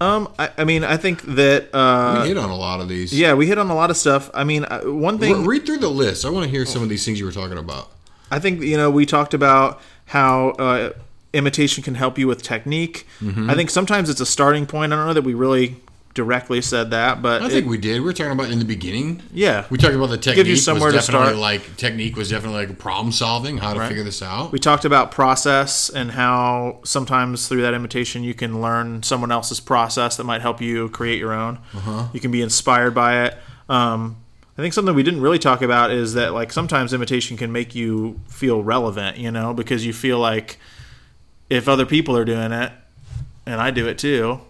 um 0.00 0.32
i, 0.38 0.48
I 0.56 0.62
mean 0.62 0.84
i 0.84 0.96
think 0.96 1.22
that 1.22 1.74
uh 1.74 2.20
We 2.22 2.28
hit 2.28 2.38
on 2.38 2.50
a 2.50 2.56
lot 2.56 2.80
of 2.80 2.88
these. 2.88 3.12
yeah 3.12 3.34
we 3.34 3.48
hit 3.48 3.58
on 3.58 3.68
a 3.68 3.74
lot 3.74 3.90
of 3.90 3.96
stuff 3.96 4.30
i 4.32 4.44
mean 4.44 4.64
uh, 4.64 4.82
one 4.82 5.18
thing 5.18 5.44
read 5.44 5.66
through 5.66 5.78
the 5.78 5.88
list. 5.88 6.24
I 6.24 6.30
want 6.30 6.44
to 6.44 6.50
hear 6.50 6.64
some 6.64 6.84
of 6.84 6.88
these 6.88 7.04
things 7.04 7.18
you 7.18 7.26
were 7.26 7.32
talking 7.32 7.58
about. 7.58 7.90
I 8.30 8.38
think 8.38 8.62
you 8.62 8.76
know 8.76 8.90
we 8.92 9.06
talked 9.06 9.34
about 9.34 9.80
how 10.06 10.50
uh, 10.50 10.92
imitation 11.32 11.82
can 11.82 11.94
help 11.94 12.18
you 12.18 12.26
with 12.26 12.42
technique. 12.42 13.06
Mm-hmm. 13.20 13.50
I 13.50 13.54
think 13.54 13.70
sometimes 13.70 14.08
it's 14.10 14.20
a 14.20 14.26
starting 14.26 14.66
point. 14.66 14.92
I 14.92 14.96
don't 14.96 15.06
know 15.06 15.14
that 15.14 15.24
we 15.24 15.34
really 15.34 15.76
directly 16.14 16.60
said 16.60 16.90
that, 16.90 17.22
but 17.22 17.42
I 17.42 17.48
think 17.48 17.66
it- 17.66 17.68
we 17.68 17.78
did. 17.78 18.00
We 18.00 18.06
were 18.06 18.12
talking 18.12 18.32
about 18.32 18.50
in 18.50 18.58
the 18.58 18.64
beginning. 18.64 19.22
yeah, 19.32 19.66
We 19.70 19.78
talked 19.78 19.94
about 19.94 20.08
the 20.10 20.16
technique. 20.16 20.36
Give 20.36 20.46
you 20.48 20.56
somewhere 20.56 20.90
was 20.92 21.06
to 21.06 21.12
definitely 21.12 21.34
start. 21.34 21.40
Like 21.40 21.76
technique 21.76 22.16
was 22.16 22.30
definitely 22.30 22.66
like 22.66 22.78
problem 22.78 23.12
solving, 23.12 23.58
how 23.58 23.72
to 23.74 23.78
Right. 23.80 23.88
figure 23.88 24.02
this 24.02 24.20
out. 24.22 24.50
we 24.50 24.58
talked 24.58 24.84
about 24.84 25.12
process 25.12 25.90
and 25.90 26.10
how 26.12 26.80
sometimes 26.84 27.46
through 27.46 27.62
that 27.62 27.74
imitation 27.74 28.24
you 28.24 28.34
can 28.34 28.60
learn 28.60 29.02
someone 29.04 29.30
else's 29.30 29.60
process 29.60 30.16
that 30.16 30.24
might 30.24 30.40
help 30.40 30.60
you 30.60 30.88
create 30.88 31.18
your 31.20 31.32
own. 31.34 31.58
Uh-huh. 31.74 32.08
You 32.12 32.18
can 32.20 32.32
be 32.32 32.42
inspired 32.42 32.94
by 32.94 33.24
it. 33.26 33.36
Um, 33.68 34.16
I 34.56 34.62
think 34.62 34.74
something 34.74 34.94
we 34.96 35.04
didn't 35.04 35.20
really 35.20 35.38
talk 35.38 35.62
about 35.62 35.92
is 35.92 36.14
that 36.14 36.32
like 36.34 36.52
sometimes 36.52 36.92
imitation 36.92 37.36
can 37.36 37.52
make 37.52 37.76
you 37.76 38.18
feel 38.28 38.60
relevant, 38.64 39.18
you 39.18 39.30
know, 39.30 39.54
because 39.54 39.86
you 39.86 39.92
feel 39.92 40.18
like 40.18 40.58
if 41.50 41.68
other 41.68 41.86
people 41.86 42.16
are 42.16 42.24
doing 42.24 42.52
it 42.52 42.72
and 43.46 43.60
I 43.60 43.70
do 43.70 43.88
it 43.88 43.98
too, 43.98 44.40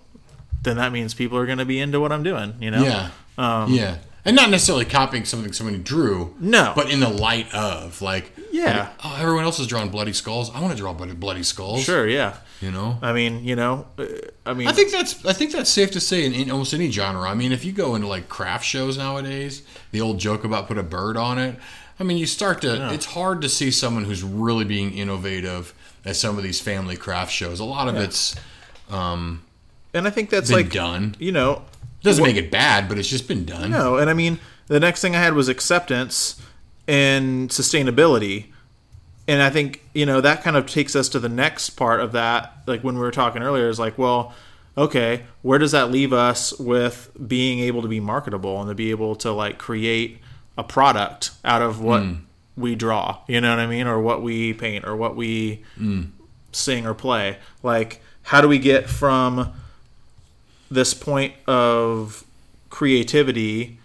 then 0.62 0.76
that 0.76 0.92
means 0.92 1.14
people 1.14 1.38
are 1.38 1.46
going 1.46 1.58
to 1.58 1.64
be 1.64 1.78
into 1.80 2.00
what 2.00 2.12
I'm 2.12 2.22
doing, 2.22 2.54
you 2.60 2.70
know? 2.70 2.82
Yeah. 2.82 3.10
Um, 3.36 3.72
yeah. 3.72 3.98
And 4.24 4.34
not 4.36 4.50
necessarily 4.50 4.84
copying 4.84 5.24
something 5.24 5.52
somebody 5.52 5.78
drew. 5.78 6.34
No. 6.40 6.72
But 6.74 6.90
in 6.90 7.00
the 7.00 7.08
light 7.08 7.54
of 7.54 8.02
like, 8.02 8.32
Yeah. 8.50 8.80
like, 8.80 8.88
oh, 9.04 9.16
everyone 9.20 9.44
else 9.44 9.58
is 9.58 9.66
drawing 9.66 9.90
bloody 9.90 10.12
skulls. 10.12 10.50
I 10.54 10.60
want 10.60 10.72
to 10.72 10.76
draw 10.78 10.92
bloody, 10.92 11.14
bloody 11.14 11.44
skulls. 11.44 11.82
Sure, 11.84 12.06
yeah. 12.06 12.36
You 12.60 12.72
know. 12.72 12.98
I 13.00 13.12
mean, 13.12 13.44
you 13.44 13.54
know, 13.54 13.86
uh, 13.96 14.04
I 14.44 14.52
mean, 14.52 14.66
I 14.66 14.72
think 14.72 14.90
that's 14.90 15.24
I 15.24 15.32
think 15.32 15.52
that's 15.52 15.70
safe 15.70 15.92
to 15.92 16.00
say 16.00 16.24
in, 16.26 16.34
in 16.34 16.50
almost 16.50 16.74
any 16.74 16.90
genre. 16.90 17.30
I 17.30 17.34
mean, 17.34 17.52
if 17.52 17.64
you 17.64 17.70
go 17.70 17.94
into 17.94 18.08
like 18.08 18.28
craft 18.28 18.64
shows 18.64 18.98
nowadays, 18.98 19.62
the 19.92 20.00
old 20.00 20.18
joke 20.18 20.42
about 20.42 20.66
put 20.66 20.76
a 20.76 20.82
bird 20.82 21.16
on 21.16 21.38
it. 21.38 21.54
I 22.00 22.02
mean, 22.02 22.18
you 22.18 22.26
start 22.26 22.60
to. 22.62 22.92
It's 22.92 23.06
hard 23.06 23.42
to 23.42 23.48
see 23.48 23.70
someone 23.70 24.04
who's 24.06 24.24
really 24.24 24.64
being 24.64 24.92
innovative 24.92 25.72
at 26.04 26.16
some 26.16 26.36
of 26.36 26.44
these 26.44 26.60
family 26.60 26.96
craft 26.96 27.32
shows. 27.32 27.60
A 27.60 27.64
lot 27.64 27.88
of 27.88 27.96
it's 27.96 28.34
um, 28.90 29.44
and 29.94 30.06
I 30.06 30.10
think 30.10 30.30
that's 30.30 30.50
like, 30.50 30.70
done. 30.70 31.16
you 31.18 31.32
know, 31.32 31.62
Doesn't 32.02 32.24
make 32.24 32.36
it 32.36 32.50
bad, 32.50 32.88
but 32.88 32.98
it's 32.98 33.08
just 33.08 33.28
been 33.28 33.44
done. 33.44 33.70
No, 33.70 33.96
and 33.96 34.08
I 34.08 34.14
mean 34.14 34.38
the 34.66 34.80
next 34.80 35.00
thing 35.00 35.16
I 35.16 35.20
had 35.20 35.34
was 35.34 35.48
acceptance 35.48 36.40
and 36.86 37.50
sustainability. 37.50 38.46
And 39.26 39.42
I 39.42 39.50
think, 39.50 39.82
you 39.92 40.06
know, 40.06 40.22
that 40.22 40.42
kind 40.42 40.56
of 40.56 40.66
takes 40.66 40.96
us 40.96 41.08
to 41.10 41.18
the 41.18 41.28
next 41.28 41.70
part 41.70 42.00
of 42.00 42.12
that, 42.12 42.62
like 42.66 42.82
when 42.82 42.94
we 42.94 43.02
were 43.02 43.10
talking 43.10 43.42
earlier, 43.42 43.68
is 43.68 43.78
like, 43.78 43.98
well, 43.98 44.32
okay, 44.76 45.24
where 45.42 45.58
does 45.58 45.72
that 45.72 45.90
leave 45.90 46.14
us 46.14 46.58
with 46.58 47.10
being 47.26 47.58
able 47.58 47.82
to 47.82 47.88
be 47.88 48.00
marketable 48.00 48.60
and 48.60 48.70
to 48.70 48.74
be 48.74 48.90
able 48.90 49.16
to 49.16 49.30
like 49.32 49.58
create 49.58 50.18
a 50.56 50.64
product 50.64 51.32
out 51.44 51.60
of 51.60 51.80
what 51.82 52.02
we 52.58 52.74
draw, 52.74 53.18
you 53.26 53.40
know 53.40 53.50
what 53.50 53.58
I 53.60 53.66
mean? 53.66 53.86
Or 53.86 54.00
what 54.00 54.22
we 54.22 54.52
paint 54.52 54.84
or 54.84 54.96
what 54.96 55.16
we 55.16 55.64
sing 56.52 56.86
or 56.86 56.94
play. 56.94 57.38
Like, 57.62 58.02
how 58.22 58.40
do 58.40 58.48
we 58.48 58.58
get 58.58 58.88
from 58.88 59.52
this 60.70 60.92
point 60.94 61.34
of 61.46 62.24
creativity 62.68 63.78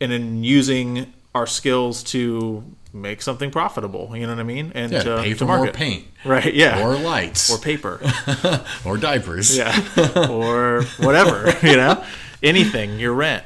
and 0.00 0.12
in 0.12 0.42
using 0.44 1.12
our 1.34 1.46
skills 1.46 2.02
to 2.02 2.64
make 2.92 3.22
something 3.22 3.50
profitable. 3.50 4.16
You 4.16 4.26
know 4.26 4.32
what 4.32 4.40
I 4.40 4.44
mean? 4.44 4.72
And 4.74 4.92
Yeah, 4.92 5.02
to, 5.02 5.16
pay 5.22 5.30
to 5.30 5.36
for 5.36 5.44
more 5.44 5.56
market. 5.58 5.74
paint 5.74 6.06
right? 6.24 6.52
Yeah, 6.54 6.82
or 6.84 6.96
lights 6.96 7.50
or 7.50 7.58
paper, 7.58 8.00
or 8.84 8.96
diapers. 8.96 9.56
yeah, 9.56 9.78
or 10.30 10.82
whatever. 10.98 11.54
You 11.66 11.76
know, 11.76 12.04
anything 12.42 12.98
your 12.98 13.12
rent. 13.12 13.44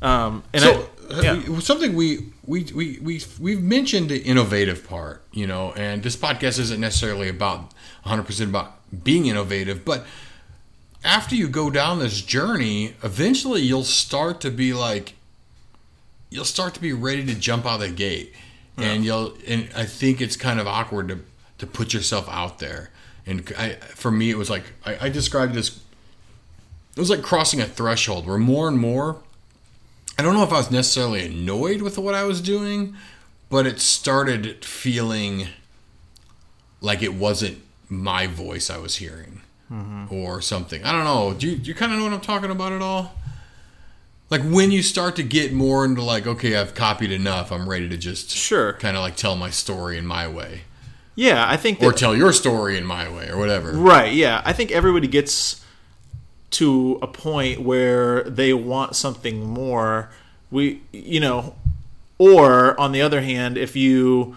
Um, 0.00 0.42
and 0.52 0.62
so 0.62 0.88
I, 1.10 1.14
uh, 1.14 1.22
yeah. 1.22 1.58
something 1.60 1.94
we 1.94 2.31
we 2.44 2.64
we 2.74 2.98
we 3.00 3.22
we've 3.40 3.62
mentioned 3.62 4.08
the 4.08 4.22
innovative 4.22 4.88
part, 4.88 5.22
you 5.32 5.46
know, 5.46 5.72
and 5.72 6.02
this 6.02 6.16
podcast 6.16 6.58
isn't 6.58 6.80
necessarily 6.80 7.28
about 7.28 7.60
100 8.02 8.24
percent 8.24 8.50
about 8.50 8.78
being 9.04 9.26
innovative, 9.26 9.84
but 9.84 10.04
after 11.04 11.34
you 11.34 11.48
go 11.48 11.70
down 11.70 11.98
this 11.98 12.20
journey, 12.20 12.94
eventually 13.02 13.62
you'll 13.62 13.84
start 13.84 14.40
to 14.40 14.50
be 14.50 14.72
like 14.72 15.14
you'll 16.30 16.44
start 16.44 16.74
to 16.74 16.80
be 16.80 16.92
ready 16.92 17.24
to 17.26 17.34
jump 17.34 17.66
out 17.66 17.74
of 17.74 17.80
the 17.80 17.88
gate, 17.90 18.32
and 18.76 19.04
you'll 19.04 19.34
and 19.46 19.68
I 19.76 19.84
think 19.84 20.20
it's 20.20 20.36
kind 20.36 20.58
of 20.58 20.66
awkward 20.66 21.08
to 21.08 21.20
to 21.58 21.66
put 21.66 21.94
yourself 21.94 22.28
out 22.28 22.58
there, 22.58 22.90
and 23.24 23.52
I 23.56 23.74
for 23.74 24.10
me 24.10 24.30
it 24.30 24.36
was 24.36 24.50
like 24.50 24.64
I, 24.84 25.06
I 25.06 25.08
described 25.10 25.54
this. 25.54 25.80
It 26.96 27.00
was 27.00 27.08
like 27.08 27.22
crossing 27.22 27.60
a 27.60 27.66
threshold 27.66 28.26
where 28.26 28.36
more 28.36 28.68
and 28.68 28.78
more 28.78 29.22
I 30.22 30.24
don't 30.24 30.34
know 30.34 30.44
if 30.44 30.52
I 30.52 30.58
was 30.58 30.70
necessarily 30.70 31.26
annoyed 31.26 31.82
with 31.82 31.98
what 31.98 32.14
I 32.14 32.22
was 32.22 32.40
doing, 32.40 32.94
but 33.50 33.66
it 33.66 33.80
started 33.80 34.64
feeling 34.64 35.48
like 36.80 37.02
it 37.02 37.14
wasn't 37.14 37.60
my 37.88 38.28
voice 38.28 38.70
I 38.70 38.78
was 38.78 38.94
hearing 38.94 39.40
mm-hmm. 39.68 40.14
or 40.14 40.40
something. 40.40 40.84
I 40.84 40.92
don't 40.92 41.02
know. 41.02 41.34
Do 41.34 41.48
you, 41.48 41.56
do 41.56 41.68
you 41.68 41.74
kind 41.74 41.90
of 41.90 41.98
know 41.98 42.04
what 42.04 42.12
I'm 42.12 42.20
talking 42.20 42.52
about 42.52 42.70
at 42.70 42.80
all? 42.80 43.16
Like 44.30 44.42
when 44.42 44.70
you 44.70 44.80
start 44.80 45.16
to 45.16 45.24
get 45.24 45.52
more 45.52 45.84
into 45.84 46.04
like, 46.04 46.24
okay, 46.24 46.54
I've 46.54 46.76
copied 46.76 47.10
enough. 47.10 47.50
I'm 47.50 47.68
ready 47.68 47.88
to 47.88 47.96
just 47.96 48.30
Sure. 48.30 48.74
kind 48.74 48.96
of 48.96 49.02
like 49.02 49.16
tell 49.16 49.34
my 49.34 49.50
story 49.50 49.98
in 49.98 50.06
my 50.06 50.28
way 50.28 50.60
Yeah, 51.16 51.44
I 51.48 51.56
think 51.56 51.80
that, 51.80 51.86
or 51.86 51.92
tell 51.92 52.14
your 52.14 52.32
story 52.32 52.78
in 52.78 52.86
my 52.86 53.10
way 53.12 53.28
or 53.28 53.38
whatever. 53.38 53.72
Right, 53.72 54.12
yeah. 54.12 54.40
I 54.44 54.52
think 54.52 54.70
everybody 54.70 55.08
gets 55.08 55.64
to 56.52 56.98
a 57.02 57.06
point 57.06 57.60
where 57.62 58.22
they 58.24 58.52
want 58.52 58.96
something 58.96 59.44
more. 59.44 60.10
We, 60.50 60.82
you 60.92 61.20
know, 61.20 61.54
or 62.18 62.78
on 62.78 62.92
the 62.92 63.02
other 63.02 63.22
hand, 63.22 63.58
if 63.58 63.74
you 63.76 64.36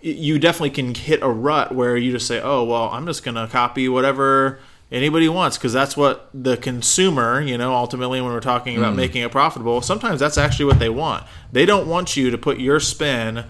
you 0.00 0.38
definitely 0.38 0.70
can 0.70 0.94
hit 0.94 1.22
a 1.22 1.28
rut 1.28 1.74
where 1.74 1.96
you 1.96 2.12
just 2.12 2.26
say, 2.26 2.40
"Oh, 2.40 2.64
well, 2.64 2.90
I'm 2.90 3.06
just 3.06 3.24
going 3.24 3.34
to 3.34 3.46
copy 3.46 3.88
whatever 3.88 4.58
anybody 4.92 5.28
wants 5.28 5.56
because 5.56 5.72
that's 5.72 5.96
what 5.96 6.28
the 6.32 6.56
consumer, 6.56 7.40
you 7.40 7.58
know, 7.58 7.74
ultimately 7.74 8.20
when 8.20 8.32
we're 8.32 8.40
talking 8.40 8.76
about 8.76 8.90
hmm. 8.90 8.98
making 8.98 9.22
it 9.22 9.32
profitable, 9.32 9.80
sometimes 9.80 10.20
that's 10.20 10.38
actually 10.38 10.66
what 10.66 10.78
they 10.78 10.88
want. 10.88 11.24
They 11.52 11.66
don't 11.66 11.88
want 11.88 12.16
you 12.16 12.30
to 12.30 12.38
put 12.38 12.60
your 12.60 12.78
spin 12.80 13.44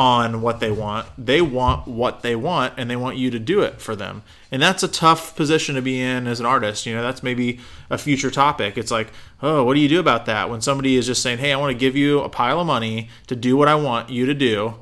on 0.00 0.40
what 0.40 0.60
they 0.60 0.70
want. 0.70 1.06
They 1.18 1.42
want 1.42 1.86
what 1.86 2.22
they 2.22 2.34
want 2.34 2.72
and 2.78 2.88
they 2.88 2.96
want 2.96 3.18
you 3.18 3.30
to 3.32 3.38
do 3.38 3.60
it 3.60 3.82
for 3.82 3.94
them. 3.94 4.22
And 4.50 4.62
that's 4.62 4.82
a 4.82 4.88
tough 4.88 5.36
position 5.36 5.74
to 5.74 5.82
be 5.82 6.00
in 6.00 6.26
as 6.26 6.40
an 6.40 6.46
artist. 6.46 6.86
You 6.86 6.94
know, 6.94 7.02
that's 7.02 7.22
maybe 7.22 7.60
a 7.90 7.98
future 7.98 8.30
topic. 8.30 8.78
It's 8.78 8.90
like, 8.90 9.12
oh, 9.42 9.62
what 9.62 9.74
do 9.74 9.80
you 9.80 9.90
do 9.90 10.00
about 10.00 10.24
that? 10.24 10.48
When 10.48 10.62
somebody 10.62 10.96
is 10.96 11.04
just 11.04 11.22
saying, 11.22 11.36
hey, 11.36 11.52
I 11.52 11.58
want 11.58 11.72
to 11.72 11.78
give 11.78 11.96
you 11.96 12.20
a 12.20 12.30
pile 12.30 12.60
of 12.60 12.66
money 12.66 13.10
to 13.26 13.36
do 13.36 13.58
what 13.58 13.68
I 13.68 13.74
want 13.74 14.08
you 14.08 14.24
to 14.24 14.32
do, 14.32 14.76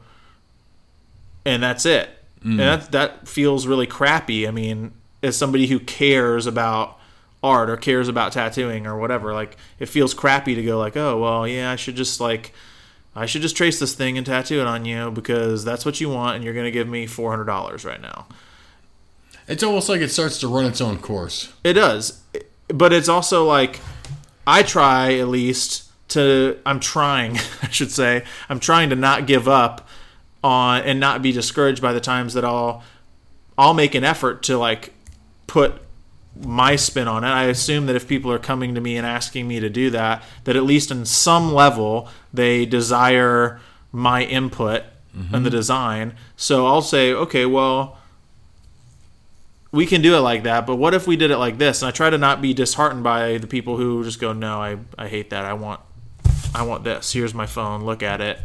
and 1.44 1.60
that's 1.64 1.84
it. 1.84 2.10
And 2.44 2.52
mm. 2.52 2.58
that, 2.58 2.92
that 2.92 3.26
feels 3.26 3.66
really 3.66 3.88
crappy. 3.88 4.46
I 4.46 4.52
mean, 4.52 4.92
as 5.20 5.36
somebody 5.36 5.66
who 5.66 5.80
cares 5.80 6.46
about 6.46 6.96
art 7.42 7.70
or 7.70 7.76
cares 7.76 8.06
about 8.06 8.32
tattooing 8.32 8.86
or 8.86 8.96
whatever. 8.96 9.32
Like 9.32 9.56
it 9.80 9.86
feels 9.86 10.14
crappy 10.14 10.54
to 10.54 10.62
go 10.62 10.78
like, 10.78 10.96
oh 10.96 11.18
well, 11.18 11.46
yeah, 11.46 11.72
I 11.72 11.76
should 11.76 11.96
just 11.96 12.20
like 12.20 12.52
I 13.18 13.26
should 13.26 13.42
just 13.42 13.56
trace 13.56 13.78
this 13.78 13.94
thing 13.94 14.16
and 14.16 14.26
tattoo 14.26 14.60
it 14.60 14.66
on 14.66 14.84
you 14.84 15.10
because 15.10 15.64
that's 15.64 15.84
what 15.84 16.00
you 16.00 16.08
want, 16.08 16.36
and 16.36 16.44
you're 16.44 16.54
gonna 16.54 16.70
give 16.70 16.88
me 16.88 17.06
four 17.06 17.30
hundred 17.30 17.46
dollars 17.46 17.84
right 17.84 18.00
now. 18.00 18.26
It's 19.48 19.62
almost 19.62 19.88
like 19.88 20.00
it 20.00 20.10
starts 20.10 20.38
to 20.40 20.48
run 20.48 20.66
its 20.66 20.80
own 20.80 20.98
course. 20.98 21.52
It 21.64 21.72
does, 21.72 22.22
but 22.68 22.92
it's 22.92 23.08
also 23.08 23.44
like 23.44 23.80
I 24.46 24.62
try 24.62 25.14
at 25.14 25.28
least 25.28 25.90
to. 26.08 26.58
I'm 26.64 26.80
trying, 26.80 27.36
I 27.62 27.68
should 27.70 27.90
say, 27.90 28.24
I'm 28.48 28.60
trying 28.60 28.90
to 28.90 28.96
not 28.96 29.26
give 29.26 29.48
up 29.48 29.88
on 30.44 30.82
and 30.82 31.00
not 31.00 31.20
be 31.20 31.32
discouraged 31.32 31.82
by 31.82 31.92
the 31.92 32.00
times 32.00 32.34
that 32.34 32.44
I'll 32.44 32.84
I'll 33.56 33.74
make 33.74 33.94
an 33.94 34.04
effort 34.04 34.44
to 34.44 34.56
like 34.56 34.92
put 35.46 35.82
my 36.44 36.76
spin 36.76 37.08
on 37.08 37.24
it. 37.24 37.28
I 37.28 37.44
assume 37.44 37.86
that 37.86 37.96
if 37.96 38.06
people 38.06 38.30
are 38.32 38.38
coming 38.38 38.74
to 38.74 38.80
me 38.80 38.96
and 38.96 39.06
asking 39.06 39.48
me 39.48 39.60
to 39.60 39.68
do 39.68 39.90
that, 39.90 40.22
that 40.44 40.56
at 40.56 40.64
least 40.64 40.90
in 40.90 41.04
some 41.04 41.52
level 41.52 42.08
they 42.32 42.66
desire 42.66 43.60
my 43.92 44.24
input 44.24 44.82
mm-hmm. 45.16 45.34
in 45.34 45.42
the 45.42 45.50
design. 45.50 46.14
So 46.36 46.66
I'll 46.66 46.82
say, 46.82 47.12
okay, 47.12 47.46
well, 47.46 47.98
we 49.72 49.84
can 49.84 50.00
do 50.00 50.14
it 50.14 50.20
like 50.20 50.44
that, 50.44 50.66
but 50.66 50.76
what 50.76 50.94
if 50.94 51.06
we 51.06 51.16
did 51.16 51.30
it 51.30 51.38
like 51.38 51.58
this? 51.58 51.82
And 51.82 51.88
I 51.88 51.92
try 51.92 52.08
to 52.08 52.18
not 52.18 52.40
be 52.40 52.54
disheartened 52.54 53.04
by 53.04 53.38
the 53.38 53.46
people 53.46 53.76
who 53.76 54.02
just 54.04 54.20
go, 54.20 54.32
no, 54.32 54.60
I, 54.60 54.78
I 54.96 55.08
hate 55.08 55.30
that. 55.30 55.44
I 55.44 55.52
want 55.52 55.80
I 56.54 56.62
want 56.62 56.84
this. 56.84 57.12
Here's 57.12 57.34
my 57.34 57.44
phone. 57.44 57.84
Look 57.84 58.02
at 58.02 58.22
it. 58.22 58.38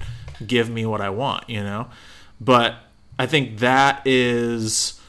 Give 0.46 0.70
me 0.70 0.86
what 0.86 1.00
I 1.00 1.10
want, 1.10 1.50
you 1.50 1.64
know? 1.64 1.88
But 2.42 2.76
I 3.18 3.26
think 3.28 3.60
that 3.60 4.06
is 4.06 5.00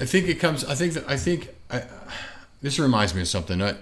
I 0.00 0.06
think 0.06 0.28
it 0.28 0.34
comes. 0.40 0.64
I 0.64 0.74
think 0.74 0.94
that 0.94 1.08
I 1.08 1.16
think 1.16 1.53
this 2.64 2.78
reminds 2.78 3.14
me 3.14 3.20
of 3.20 3.28
something. 3.28 3.60
I, 3.60 3.72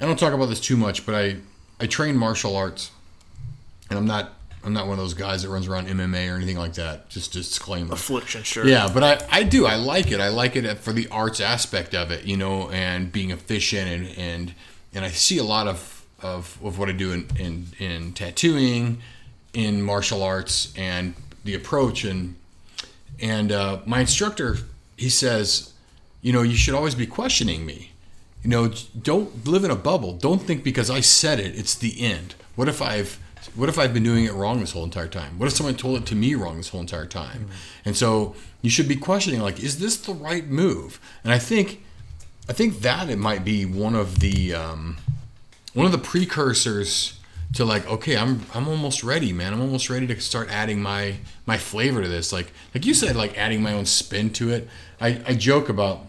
I 0.00 0.06
don't 0.06 0.18
talk 0.18 0.32
about 0.32 0.46
this 0.46 0.58
too 0.58 0.76
much, 0.76 1.06
but 1.06 1.14
I 1.14 1.36
I 1.78 1.86
train 1.86 2.16
martial 2.16 2.56
arts, 2.56 2.90
and 3.88 3.96
I'm 3.96 4.06
not 4.06 4.32
I'm 4.64 4.72
not 4.72 4.88
one 4.88 4.98
of 4.98 5.04
those 5.04 5.14
guys 5.14 5.44
that 5.44 5.50
runs 5.50 5.68
around 5.68 5.86
MMA 5.86 6.32
or 6.32 6.34
anything 6.34 6.58
like 6.58 6.74
that. 6.74 7.08
Just 7.08 7.32
disclaimer. 7.32 7.94
Affliction, 7.94 8.42
sure. 8.42 8.66
Yeah, 8.66 8.90
but 8.92 9.04
I, 9.04 9.26
I 9.30 9.42
do. 9.44 9.66
I 9.66 9.76
like 9.76 10.10
it. 10.10 10.18
I 10.18 10.30
like 10.30 10.56
it 10.56 10.78
for 10.78 10.92
the 10.92 11.06
arts 11.08 11.40
aspect 11.40 11.94
of 11.94 12.10
it, 12.10 12.24
you 12.24 12.36
know, 12.36 12.70
and 12.70 13.12
being 13.12 13.30
efficient 13.30 13.88
and 13.88 14.18
and 14.18 14.54
and 14.92 15.04
I 15.04 15.10
see 15.10 15.38
a 15.38 15.44
lot 15.44 15.68
of 15.68 16.04
of, 16.20 16.58
of 16.64 16.76
what 16.76 16.88
I 16.88 16.92
do 16.92 17.12
in, 17.12 17.28
in 17.38 17.66
in 17.78 18.12
tattooing, 18.14 19.00
in 19.52 19.80
martial 19.80 20.24
arts, 20.24 20.74
and 20.76 21.14
the 21.44 21.54
approach 21.54 22.02
and 22.02 22.34
and 23.20 23.52
uh, 23.52 23.78
my 23.86 24.00
instructor 24.00 24.56
he 24.96 25.08
says, 25.08 25.72
you 26.20 26.32
know, 26.32 26.42
you 26.42 26.56
should 26.56 26.74
always 26.74 26.96
be 26.96 27.06
questioning 27.06 27.64
me. 27.64 27.92
You 28.44 28.50
know, 28.50 28.68
don't 29.00 29.46
live 29.46 29.64
in 29.64 29.70
a 29.70 29.76
bubble. 29.76 30.12
Don't 30.12 30.40
think 30.42 30.62
because 30.62 30.90
I 30.90 31.00
said 31.00 31.40
it, 31.40 31.58
it's 31.58 31.74
the 31.74 32.00
end. 32.00 32.34
What 32.54 32.68
if 32.68 32.80
I've 32.80 33.18
what 33.56 33.68
if 33.68 33.78
I've 33.78 33.92
been 33.92 34.02
doing 34.02 34.24
it 34.24 34.32
wrong 34.32 34.60
this 34.60 34.72
whole 34.72 34.84
entire 34.84 35.08
time? 35.08 35.38
What 35.38 35.46
if 35.46 35.54
someone 35.54 35.74
told 35.74 35.98
it 35.98 36.06
to 36.06 36.14
me 36.14 36.34
wrong 36.34 36.56
this 36.58 36.68
whole 36.68 36.80
entire 36.80 37.06
time? 37.06 37.40
Mm-hmm. 37.40 37.52
And 37.86 37.96
so 37.96 38.36
you 38.62 38.70
should 38.70 38.88
be 38.88 38.96
questioning 38.96 39.40
like, 39.40 39.62
is 39.62 39.78
this 39.78 39.96
the 39.96 40.14
right 40.14 40.46
move? 40.46 41.00
And 41.24 41.32
I 41.32 41.38
think 41.38 41.82
I 42.48 42.52
think 42.52 42.80
that 42.80 43.08
it 43.08 43.18
might 43.18 43.44
be 43.44 43.64
one 43.64 43.94
of 43.94 44.20
the 44.20 44.54
um, 44.54 44.98
one 45.72 45.86
of 45.86 45.92
the 45.92 45.98
precursors 45.98 47.18
to 47.54 47.64
like 47.64 47.86
okay 47.88 48.16
i'm 48.16 48.40
i'm 48.54 48.66
almost 48.68 49.04
ready 49.04 49.32
man 49.32 49.52
i'm 49.52 49.60
almost 49.60 49.88
ready 49.88 50.06
to 50.06 50.20
start 50.20 50.50
adding 50.50 50.82
my 50.82 51.14
my 51.46 51.56
flavor 51.56 52.02
to 52.02 52.08
this 52.08 52.32
like 52.32 52.50
like 52.74 52.84
you 52.84 52.94
said 52.94 53.14
like 53.14 53.36
adding 53.38 53.62
my 53.62 53.72
own 53.72 53.86
spin 53.86 54.30
to 54.30 54.50
it 54.50 54.68
i 55.00 55.20
i 55.26 55.34
joke 55.34 55.68
about 55.68 56.00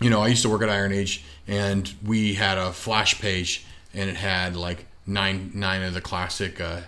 you 0.00 0.08
know 0.08 0.22
i 0.22 0.28
used 0.28 0.42
to 0.42 0.48
work 0.48 0.62
at 0.62 0.70
iron 0.70 0.92
age 0.92 1.24
and 1.50 1.92
we 2.06 2.34
had 2.34 2.56
a 2.56 2.72
flash 2.72 3.20
page 3.20 3.64
and 3.92 4.08
it 4.08 4.16
had 4.16 4.56
like 4.56 4.86
nine 5.06 5.50
nine 5.54 5.82
of 5.82 5.92
the 5.92 6.00
classic 6.00 6.60
uh, 6.60 6.80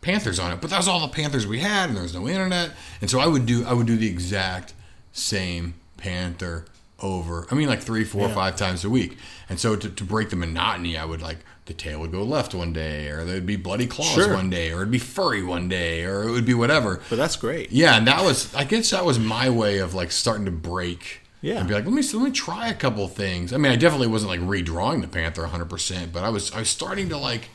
panthers 0.00 0.38
on 0.38 0.52
it 0.52 0.60
but 0.60 0.70
that 0.70 0.76
was 0.76 0.86
all 0.86 1.00
the 1.00 1.08
panthers 1.08 1.46
we 1.46 1.60
had 1.60 1.88
and 1.88 1.96
there 1.96 2.02
was 2.02 2.14
no 2.14 2.28
internet 2.28 2.70
and 3.00 3.10
so 3.10 3.18
i 3.18 3.26
would 3.26 3.46
do 3.46 3.64
i 3.64 3.72
would 3.72 3.86
do 3.86 3.96
the 3.96 4.08
exact 4.08 4.74
same 5.12 5.74
panther 5.96 6.64
over 7.00 7.46
i 7.50 7.54
mean 7.54 7.68
like 7.68 7.80
three 7.80 8.04
four 8.04 8.28
yeah. 8.28 8.34
five 8.34 8.54
times 8.54 8.84
a 8.84 8.90
week 8.90 9.16
and 9.48 9.58
so 9.58 9.74
to, 9.74 9.88
to 9.88 10.04
break 10.04 10.30
the 10.30 10.36
monotony 10.36 10.96
i 10.96 11.04
would 11.04 11.22
like 11.22 11.38
the 11.66 11.74
tail 11.74 12.00
would 12.00 12.10
go 12.10 12.22
left 12.22 12.54
one 12.54 12.72
day, 12.72 13.08
or 13.08 13.24
there'd 13.24 13.46
be 13.46 13.56
bloody 13.56 13.86
claws 13.86 14.12
sure. 14.12 14.34
one 14.34 14.50
day, 14.50 14.72
or 14.72 14.78
it'd 14.78 14.90
be 14.90 14.98
furry 14.98 15.42
one 15.42 15.68
day, 15.68 16.04
or 16.04 16.24
it 16.24 16.32
would 16.32 16.44
be 16.44 16.54
whatever. 16.54 17.00
But 17.08 17.16
that's 17.16 17.36
great. 17.36 17.70
Yeah, 17.70 17.96
and 17.96 18.06
that 18.08 18.22
was 18.24 18.52
I 18.54 18.64
guess 18.64 18.90
that 18.90 19.04
was 19.04 19.18
my 19.18 19.48
way 19.48 19.78
of 19.78 19.94
like 19.94 20.10
starting 20.10 20.44
to 20.46 20.50
break. 20.50 21.21
Yeah, 21.42 21.58
and 21.58 21.68
be 21.68 21.74
like, 21.74 21.84
let 21.84 21.92
me 21.92 22.02
let 22.02 22.22
me 22.22 22.30
try 22.30 22.68
a 22.68 22.74
couple 22.74 23.06
things. 23.08 23.52
I 23.52 23.58
mean, 23.58 23.72
I 23.72 23.76
definitely 23.76 24.06
wasn't 24.06 24.30
like 24.30 24.40
redrawing 24.40 25.02
the 25.02 25.08
panther 25.08 25.42
100, 25.42 25.68
percent 25.68 26.12
but 26.12 26.24
I 26.24 26.30
was 26.30 26.52
I 26.52 26.60
was 26.60 26.70
starting 26.70 27.08
to 27.10 27.18
like. 27.18 27.50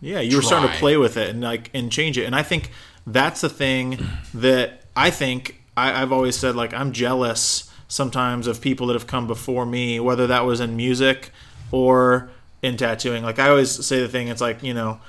Yeah, 0.00 0.20
you 0.20 0.30
try. 0.30 0.36
were 0.38 0.42
starting 0.42 0.70
to 0.70 0.76
play 0.76 0.96
with 0.96 1.16
it 1.16 1.30
and 1.30 1.40
like 1.40 1.70
and 1.72 1.90
change 1.90 2.18
it, 2.18 2.24
and 2.24 2.34
I 2.34 2.42
think 2.42 2.70
that's 3.06 3.40
the 3.40 3.48
thing 3.48 3.98
that 4.34 4.82
I 4.94 5.10
think 5.10 5.62
I, 5.76 6.02
I've 6.02 6.12
always 6.12 6.36
said 6.36 6.56
like 6.56 6.74
I'm 6.74 6.92
jealous 6.92 7.72
sometimes 7.88 8.46
of 8.46 8.60
people 8.60 8.88
that 8.88 8.94
have 8.94 9.06
come 9.06 9.26
before 9.26 9.64
me, 9.64 9.98
whether 9.98 10.26
that 10.26 10.44
was 10.44 10.60
in 10.60 10.76
music 10.76 11.30
or 11.72 12.30
in 12.62 12.76
tattooing. 12.76 13.24
Like 13.24 13.38
I 13.38 13.48
always 13.48 13.86
say 13.86 14.00
the 14.00 14.08
thing, 14.08 14.28
it's 14.28 14.40
like, 14.40 14.62
you 14.62 14.74
know, 14.74 15.00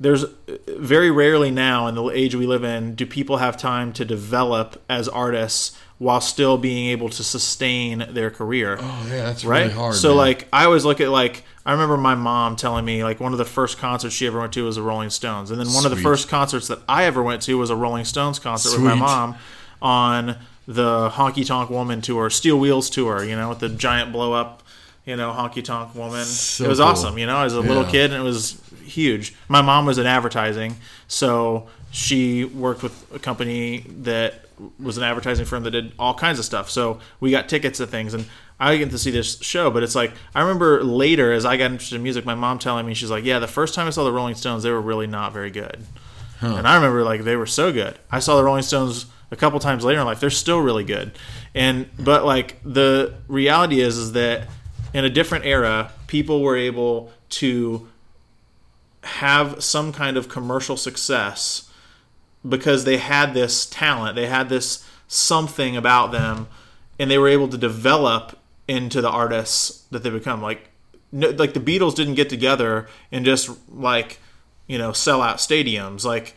there's 0.00 0.24
uh, 0.24 0.28
very 0.68 1.10
rarely 1.10 1.50
now 1.50 1.88
in 1.88 1.96
the 1.96 2.08
age 2.10 2.34
we 2.34 2.46
live 2.46 2.64
in 2.64 2.94
do 2.94 3.04
people 3.04 3.38
have 3.38 3.56
time 3.56 3.92
to 3.94 4.04
develop 4.04 4.82
as 4.88 5.08
artists 5.08 5.76
while 5.98 6.20
still 6.20 6.56
being 6.56 6.90
able 6.90 7.08
to 7.08 7.24
sustain 7.24 8.06
their 8.10 8.30
career. 8.30 8.78
Oh 8.80 9.06
yeah, 9.08 9.24
that's 9.24 9.44
right? 9.44 9.62
really 9.62 9.72
hard. 9.72 9.94
So 9.94 10.10
man. 10.10 10.16
like 10.16 10.48
I 10.52 10.64
always 10.64 10.84
look 10.84 11.00
at 11.00 11.10
like 11.10 11.44
I 11.66 11.72
remember 11.72 11.96
my 11.96 12.14
mom 12.14 12.56
telling 12.56 12.84
me 12.84 13.02
like 13.02 13.20
one 13.20 13.32
of 13.32 13.38
the 13.38 13.44
first 13.44 13.78
concerts 13.78 14.14
she 14.14 14.26
ever 14.26 14.38
went 14.38 14.52
to 14.54 14.64
was 14.64 14.76
the 14.76 14.82
Rolling 14.82 15.10
Stones, 15.10 15.50
and 15.50 15.60
then 15.60 15.66
one 15.66 15.82
Sweet. 15.82 15.92
of 15.92 15.96
the 15.96 16.02
first 16.02 16.28
concerts 16.28 16.68
that 16.68 16.78
I 16.88 17.04
ever 17.04 17.22
went 17.22 17.42
to 17.42 17.58
was 17.58 17.70
a 17.70 17.76
Rolling 17.76 18.04
Stones 18.04 18.38
concert 18.38 18.70
Sweet. 18.70 18.82
with 18.82 18.92
my 18.92 18.94
mom 18.94 19.36
on 19.82 20.36
the 20.66 21.10
Honky 21.10 21.46
Tonk 21.46 21.70
Woman 21.70 22.00
tour, 22.00 22.30
Steel 22.30 22.58
Wheels 22.58 22.90
tour, 22.90 23.24
you 23.24 23.34
know, 23.34 23.48
with 23.48 23.58
the 23.58 23.68
giant 23.68 24.12
blow 24.12 24.32
up 24.32 24.62
you 25.04 25.16
know, 25.16 25.32
honky 25.32 25.64
tonk 25.64 25.94
woman. 25.94 26.22
So 26.26 26.66
it 26.66 26.68
was 26.68 26.80
cool. 26.80 26.88
awesome. 26.88 27.16
You 27.16 27.24
know, 27.24 27.38
as 27.38 27.54
a 27.54 27.62
yeah. 27.62 27.68
little 27.68 27.84
kid, 27.84 28.12
and 28.12 28.20
it 28.20 28.24
was 28.24 28.60
huge. 28.84 29.34
My 29.48 29.62
mom 29.62 29.86
was 29.86 29.96
in 29.96 30.04
advertising, 30.06 30.76
so 31.06 31.66
she 31.90 32.44
worked 32.44 32.82
with 32.82 33.10
a 33.14 33.18
company 33.18 33.86
that 34.02 34.47
was 34.78 34.96
an 34.96 35.04
advertising 35.04 35.44
firm 35.46 35.62
that 35.64 35.70
did 35.70 35.92
all 35.98 36.14
kinds 36.14 36.38
of 36.38 36.44
stuff. 36.44 36.70
So 36.70 37.00
we 37.20 37.30
got 37.30 37.48
tickets 37.48 37.78
to 37.78 37.86
things, 37.86 38.14
and 38.14 38.26
I 38.60 38.76
get 38.76 38.90
to 38.90 38.98
see 38.98 39.10
this 39.10 39.40
show. 39.40 39.70
But 39.70 39.82
it's 39.82 39.94
like 39.94 40.12
I 40.34 40.40
remember 40.40 40.82
later, 40.82 41.32
as 41.32 41.44
I 41.44 41.56
got 41.56 41.70
interested 41.70 41.96
in 41.96 42.02
music, 42.02 42.24
my 42.24 42.34
mom 42.34 42.58
telling 42.58 42.86
me 42.86 42.94
she's 42.94 43.10
like, 43.10 43.24
"Yeah, 43.24 43.38
the 43.38 43.46
first 43.46 43.74
time 43.74 43.86
I 43.86 43.90
saw 43.90 44.04
the 44.04 44.12
Rolling 44.12 44.34
Stones, 44.34 44.62
they 44.62 44.70
were 44.70 44.80
really 44.80 45.06
not 45.06 45.32
very 45.32 45.50
good." 45.50 45.84
Huh. 46.40 46.54
And 46.56 46.68
I 46.68 46.76
remember 46.76 47.02
like 47.04 47.24
they 47.24 47.36
were 47.36 47.46
so 47.46 47.72
good. 47.72 47.98
I 48.10 48.20
saw 48.20 48.36
the 48.36 48.44
Rolling 48.44 48.62
Stones 48.62 49.06
a 49.30 49.36
couple 49.36 49.58
times 49.60 49.84
later 49.84 50.00
in 50.00 50.06
life; 50.06 50.20
they're 50.20 50.30
still 50.30 50.60
really 50.60 50.84
good. 50.84 51.12
And 51.54 51.88
but 51.98 52.24
like 52.24 52.60
the 52.64 53.14
reality 53.28 53.80
is, 53.80 53.96
is 53.96 54.12
that 54.12 54.48
in 54.94 55.04
a 55.04 55.10
different 55.10 55.44
era, 55.44 55.92
people 56.06 56.42
were 56.42 56.56
able 56.56 57.12
to 57.30 57.88
have 59.02 59.62
some 59.62 59.92
kind 59.92 60.16
of 60.16 60.28
commercial 60.28 60.76
success 60.76 61.67
because 62.46 62.84
they 62.84 62.98
had 62.98 63.34
this 63.34 63.66
talent, 63.66 64.16
they 64.16 64.26
had 64.26 64.48
this 64.48 64.86
something 65.06 65.76
about 65.76 66.12
them, 66.12 66.48
and 66.98 67.10
they 67.10 67.18
were 67.18 67.28
able 67.28 67.48
to 67.48 67.58
develop 67.58 68.38
into 68.66 69.00
the 69.00 69.10
artists 69.10 69.86
that 69.90 70.02
they 70.02 70.10
become. 70.10 70.42
Like, 70.42 70.68
no, 71.10 71.30
like 71.30 71.54
the 71.54 71.60
Beatles 71.60 71.94
didn't 71.94 72.14
get 72.14 72.28
together 72.28 72.88
and 73.10 73.24
just 73.24 73.50
like 73.68 74.18
you 74.66 74.78
know 74.78 74.92
sell 74.92 75.22
out 75.22 75.38
stadiums. 75.38 76.04
Like, 76.04 76.34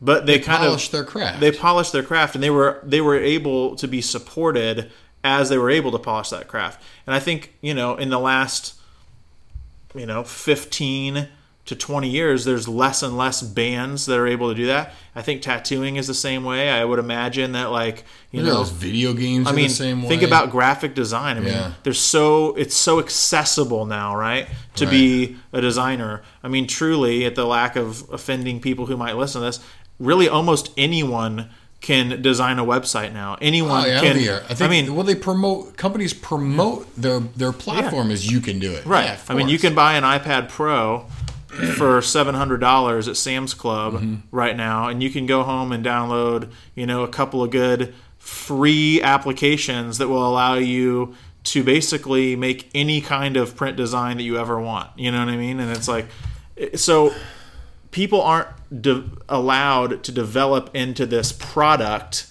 but 0.00 0.26
they, 0.26 0.38
they 0.38 0.44
kind 0.44 0.62
polished 0.62 0.88
of 0.88 0.92
their 0.92 1.04
craft. 1.04 1.40
They 1.40 1.52
polished 1.52 1.92
their 1.92 2.02
craft, 2.02 2.34
and 2.34 2.42
they 2.42 2.50
were 2.50 2.80
they 2.82 3.00
were 3.00 3.18
able 3.18 3.76
to 3.76 3.86
be 3.86 4.00
supported 4.00 4.90
as 5.24 5.48
they 5.48 5.58
were 5.58 5.70
able 5.70 5.90
to 5.90 5.98
polish 5.98 6.28
that 6.28 6.46
craft. 6.46 6.82
And 7.06 7.14
I 7.14 7.18
think, 7.18 7.54
you 7.62 7.72
know, 7.72 7.96
in 7.96 8.10
the 8.10 8.18
last, 8.18 8.74
you 9.94 10.04
know, 10.04 10.22
15 10.22 11.28
to 11.66 11.74
20 11.74 12.10
years, 12.10 12.44
there's 12.44 12.68
less 12.68 13.02
and 13.02 13.16
less 13.16 13.40
bands 13.40 14.04
that 14.06 14.18
are 14.18 14.26
able 14.26 14.50
to 14.50 14.54
do 14.54 14.66
that. 14.66 14.92
I 15.14 15.22
think 15.22 15.40
tattooing 15.40 15.96
is 15.96 16.06
the 16.06 16.14
same 16.14 16.44
way. 16.44 16.68
I 16.68 16.84
would 16.84 16.98
imagine 16.98 17.52
that, 17.52 17.70
like, 17.70 18.04
you 18.30 18.42
know, 18.42 18.56
those 18.56 18.70
video 18.70 19.14
games. 19.14 19.48
I 19.48 19.52
mean, 19.52 19.70
think 19.70 20.22
about 20.22 20.50
graphic 20.50 20.94
design. 20.94 21.38
I 21.38 21.40
mean, 21.40 21.54
yeah. 21.54 21.72
there's 21.82 22.00
so 22.00 22.54
it's 22.56 22.76
so 22.76 22.98
accessible 22.98 23.86
now, 23.86 24.14
right? 24.14 24.46
To 24.76 24.84
right. 24.84 24.90
be 24.90 25.36
a 25.52 25.62
designer. 25.62 26.22
I 26.42 26.48
mean, 26.48 26.66
truly, 26.66 27.24
at 27.24 27.34
the 27.34 27.46
lack 27.46 27.76
of 27.76 28.10
offending 28.12 28.60
people 28.60 28.86
who 28.86 28.98
might 28.98 29.16
listen 29.16 29.40
to 29.40 29.46
this, 29.46 29.60
really, 29.98 30.28
almost 30.28 30.70
anyone 30.76 31.48
can 31.80 32.20
design 32.22 32.58
a 32.58 32.64
website 32.64 33.12
now. 33.12 33.36
Anyone 33.40 33.84
oh, 33.84 33.86
yeah, 33.86 34.00
can. 34.00 34.16
I, 34.16 34.54
think, 34.54 34.60
I 34.60 34.68
mean, 34.68 34.94
well, 34.94 35.04
they 35.04 35.14
promote 35.14 35.76
companies 35.78 36.12
promote 36.12 36.94
their 36.96 37.20
their 37.20 37.52
platform 37.52 38.08
yeah. 38.08 38.14
as 38.14 38.30
you 38.30 38.40
can 38.40 38.58
do 38.58 38.72
it. 38.72 38.84
Right. 38.84 39.04
Yeah, 39.04 39.18
I 39.28 39.34
mean, 39.34 39.48
you 39.48 39.58
can 39.58 39.74
buy 39.74 39.94
an 39.94 40.02
iPad 40.02 40.50
Pro 40.50 41.06
for 41.76 42.02
seven 42.02 42.34
hundred 42.34 42.58
dollars 42.58 43.08
at 43.08 43.16
Sam's 43.16 43.54
Club 43.54 43.94
mm-hmm. 43.94 44.14
right 44.30 44.56
now, 44.56 44.88
and 44.88 45.02
you 45.02 45.10
can 45.10 45.26
go 45.26 45.42
home 45.42 45.72
and 45.72 45.84
download, 45.84 46.50
you 46.74 46.86
know, 46.86 47.02
a 47.02 47.08
couple 47.08 47.42
of 47.42 47.50
good 47.50 47.94
free 48.18 49.02
applications 49.02 49.98
that 49.98 50.08
will 50.08 50.26
allow 50.26 50.54
you 50.54 51.14
to 51.44 51.62
basically 51.62 52.36
make 52.36 52.70
any 52.74 53.00
kind 53.00 53.36
of 53.36 53.54
print 53.54 53.76
design 53.76 54.16
that 54.16 54.22
you 54.22 54.38
ever 54.38 54.58
want. 54.58 54.90
You 54.98 55.12
know 55.12 55.18
what 55.18 55.28
I 55.28 55.36
mean? 55.36 55.60
And 55.60 55.70
it's 55.70 55.88
like, 55.88 56.06
so 56.74 57.12
people 57.90 58.22
aren't 58.22 58.48
de- 58.80 59.04
allowed 59.28 60.02
to 60.04 60.10
develop 60.10 60.74
into 60.74 61.04
this 61.04 61.32
product 61.32 62.28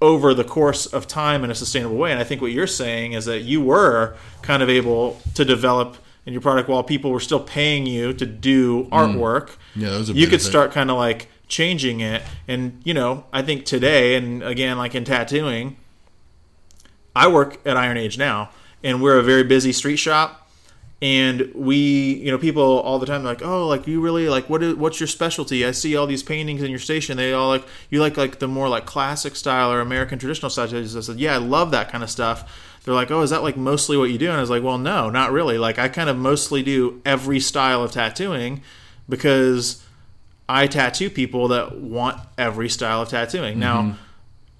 over 0.00 0.34
the 0.34 0.42
course 0.42 0.86
of 0.86 1.06
time 1.06 1.44
in 1.44 1.50
a 1.52 1.54
sustainable 1.54 1.94
way. 1.96 2.10
And 2.10 2.18
I 2.18 2.24
think 2.24 2.42
what 2.42 2.50
you're 2.50 2.66
saying 2.66 3.12
is 3.12 3.26
that 3.26 3.42
you 3.42 3.60
were 3.60 4.16
kind 4.42 4.60
of 4.60 4.68
able 4.68 5.20
to 5.34 5.44
develop 5.44 5.96
in 6.26 6.32
your 6.32 6.42
product 6.42 6.68
while 6.68 6.82
people 6.82 7.10
were 7.10 7.20
still 7.20 7.40
paying 7.40 7.86
you 7.86 8.12
to 8.14 8.26
do 8.26 8.84
mm. 8.84 8.90
artwork. 8.90 9.56
Yeah, 9.74 9.90
that 9.90 9.98
was 9.98 10.10
you 10.10 10.26
could 10.26 10.42
start 10.42 10.72
kind 10.72 10.90
of 10.90 10.96
like 10.96 11.28
changing 11.48 12.00
it. 12.00 12.22
And 12.48 12.80
you 12.84 12.94
know, 12.94 13.24
I 13.32 13.42
think 13.42 13.64
today, 13.64 14.16
and 14.16 14.42
again, 14.42 14.78
like 14.78 14.94
in 14.94 15.04
tattooing, 15.04 15.76
I 17.14 17.28
work 17.28 17.60
at 17.66 17.76
Iron 17.76 17.96
Age 17.96 18.18
now, 18.18 18.50
and 18.82 19.02
we're 19.02 19.18
a 19.18 19.22
very 19.22 19.44
busy 19.44 19.72
street 19.72 19.98
shop. 19.98 20.41
And 21.02 21.50
we, 21.52 22.14
you 22.14 22.30
know, 22.30 22.38
people 22.38 22.62
all 22.62 23.00
the 23.00 23.06
time 23.06 23.22
are 23.22 23.24
like, 23.24 23.42
oh, 23.42 23.66
like 23.66 23.88
you 23.88 24.00
really 24.00 24.28
like 24.28 24.48
what 24.48 24.62
is 24.62 24.76
what's 24.76 25.00
your 25.00 25.08
specialty? 25.08 25.66
I 25.66 25.72
see 25.72 25.96
all 25.96 26.06
these 26.06 26.22
paintings 26.22 26.62
in 26.62 26.70
your 26.70 26.78
station. 26.78 27.16
They 27.16 27.32
all 27.32 27.48
like 27.48 27.66
you 27.90 28.00
like 28.00 28.16
like 28.16 28.38
the 28.38 28.46
more 28.46 28.68
like 28.68 28.86
classic 28.86 29.34
style 29.34 29.72
or 29.72 29.80
American 29.80 30.20
traditional 30.20 30.48
style. 30.48 30.72
I 30.72 30.84
said, 30.84 31.18
yeah, 31.18 31.34
I 31.34 31.38
love 31.38 31.72
that 31.72 31.90
kind 31.90 32.04
of 32.04 32.10
stuff. 32.10 32.78
They're 32.84 32.94
like, 32.94 33.10
oh, 33.10 33.20
is 33.22 33.30
that 33.30 33.42
like 33.42 33.56
mostly 33.56 33.96
what 33.96 34.10
you 34.10 34.18
do? 34.18 34.28
And 34.28 34.36
I 34.36 34.40
was 34.40 34.50
like, 34.50 34.62
well, 34.62 34.78
no, 34.78 35.10
not 35.10 35.32
really. 35.32 35.58
Like 35.58 35.76
I 35.76 35.88
kind 35.88 36.08
of 36.08 36.16
mostly 36.16 36.62
do 36.62 37.02
every 37.04 37.40
style 37.40 37.82
of 37.82 37.90
tattooing 37.90 38.62
because 39.08 39.84
I 40.48 40.68
tattoo 40.68 41.10
people 41.10 41.48
that 41.48 41.80
want 41.80 42.20
every 42.38 42.68
style 42.68 43.02
of 43.02 43.08
tattooing. 43.08 43.58
Now, 43.58 43.82
mm-hmm. 43.82 44.02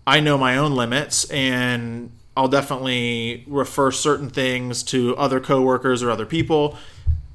I 0.09 0.19
know 0.19 0.37
my 0.37 0.57
own 0.57 0.75
limits 0.75 1.31
and 1.31 2.11
I'll 2.37 2.49
definitely 2.49 3.45
refer 3.47 3.91
certain 3.91 4.31
things 4.31 4.83
to 4.85 5.17
other 5.17 5.41
coworkers 5.41 6.03
or 6.03 6.11
other 6.11 6.27
people 6.27 6.79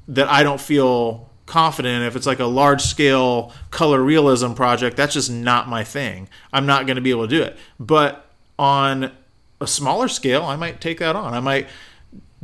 that 0.08 0.28
I 0.28 0.42
don't 0.42 0.60
feel 0.60 1.28
confident. 1.46 2.04
If 2.04 2.16
it's 2.16 2.26
like 2.26 2.40
a 2.40 2.46
large 2.46 2.82
scale 2.82 3.52
color 3.70 4.02
realism 4.02 4.52
project, 4.54 4.96
that's 4.96 5.14
just 5.14 5.30
not 5.30 5.68
my 5.68 5.84
thing. 5.84 6.28
I'm 6.52 6.66
not 6.66 6.86
going 6.86 6.96
to 6.96 7.02
be 7.02 7.10
able 7.10 7.28
to 7.28 7.36
do 7.36 7.42
it. 7.42 7.56
But 7.78 8.26
on 8.58 9.12
a 9.60 9.66
smaller 9.66 10.08
scale, 10.08 10.44
I 10.44 10.56
might 10.56 10.80
take 10.80 10.98
that 10.98 11.16
on. 11.16 11.32
I 11.34 11.40
might 11.40 11.68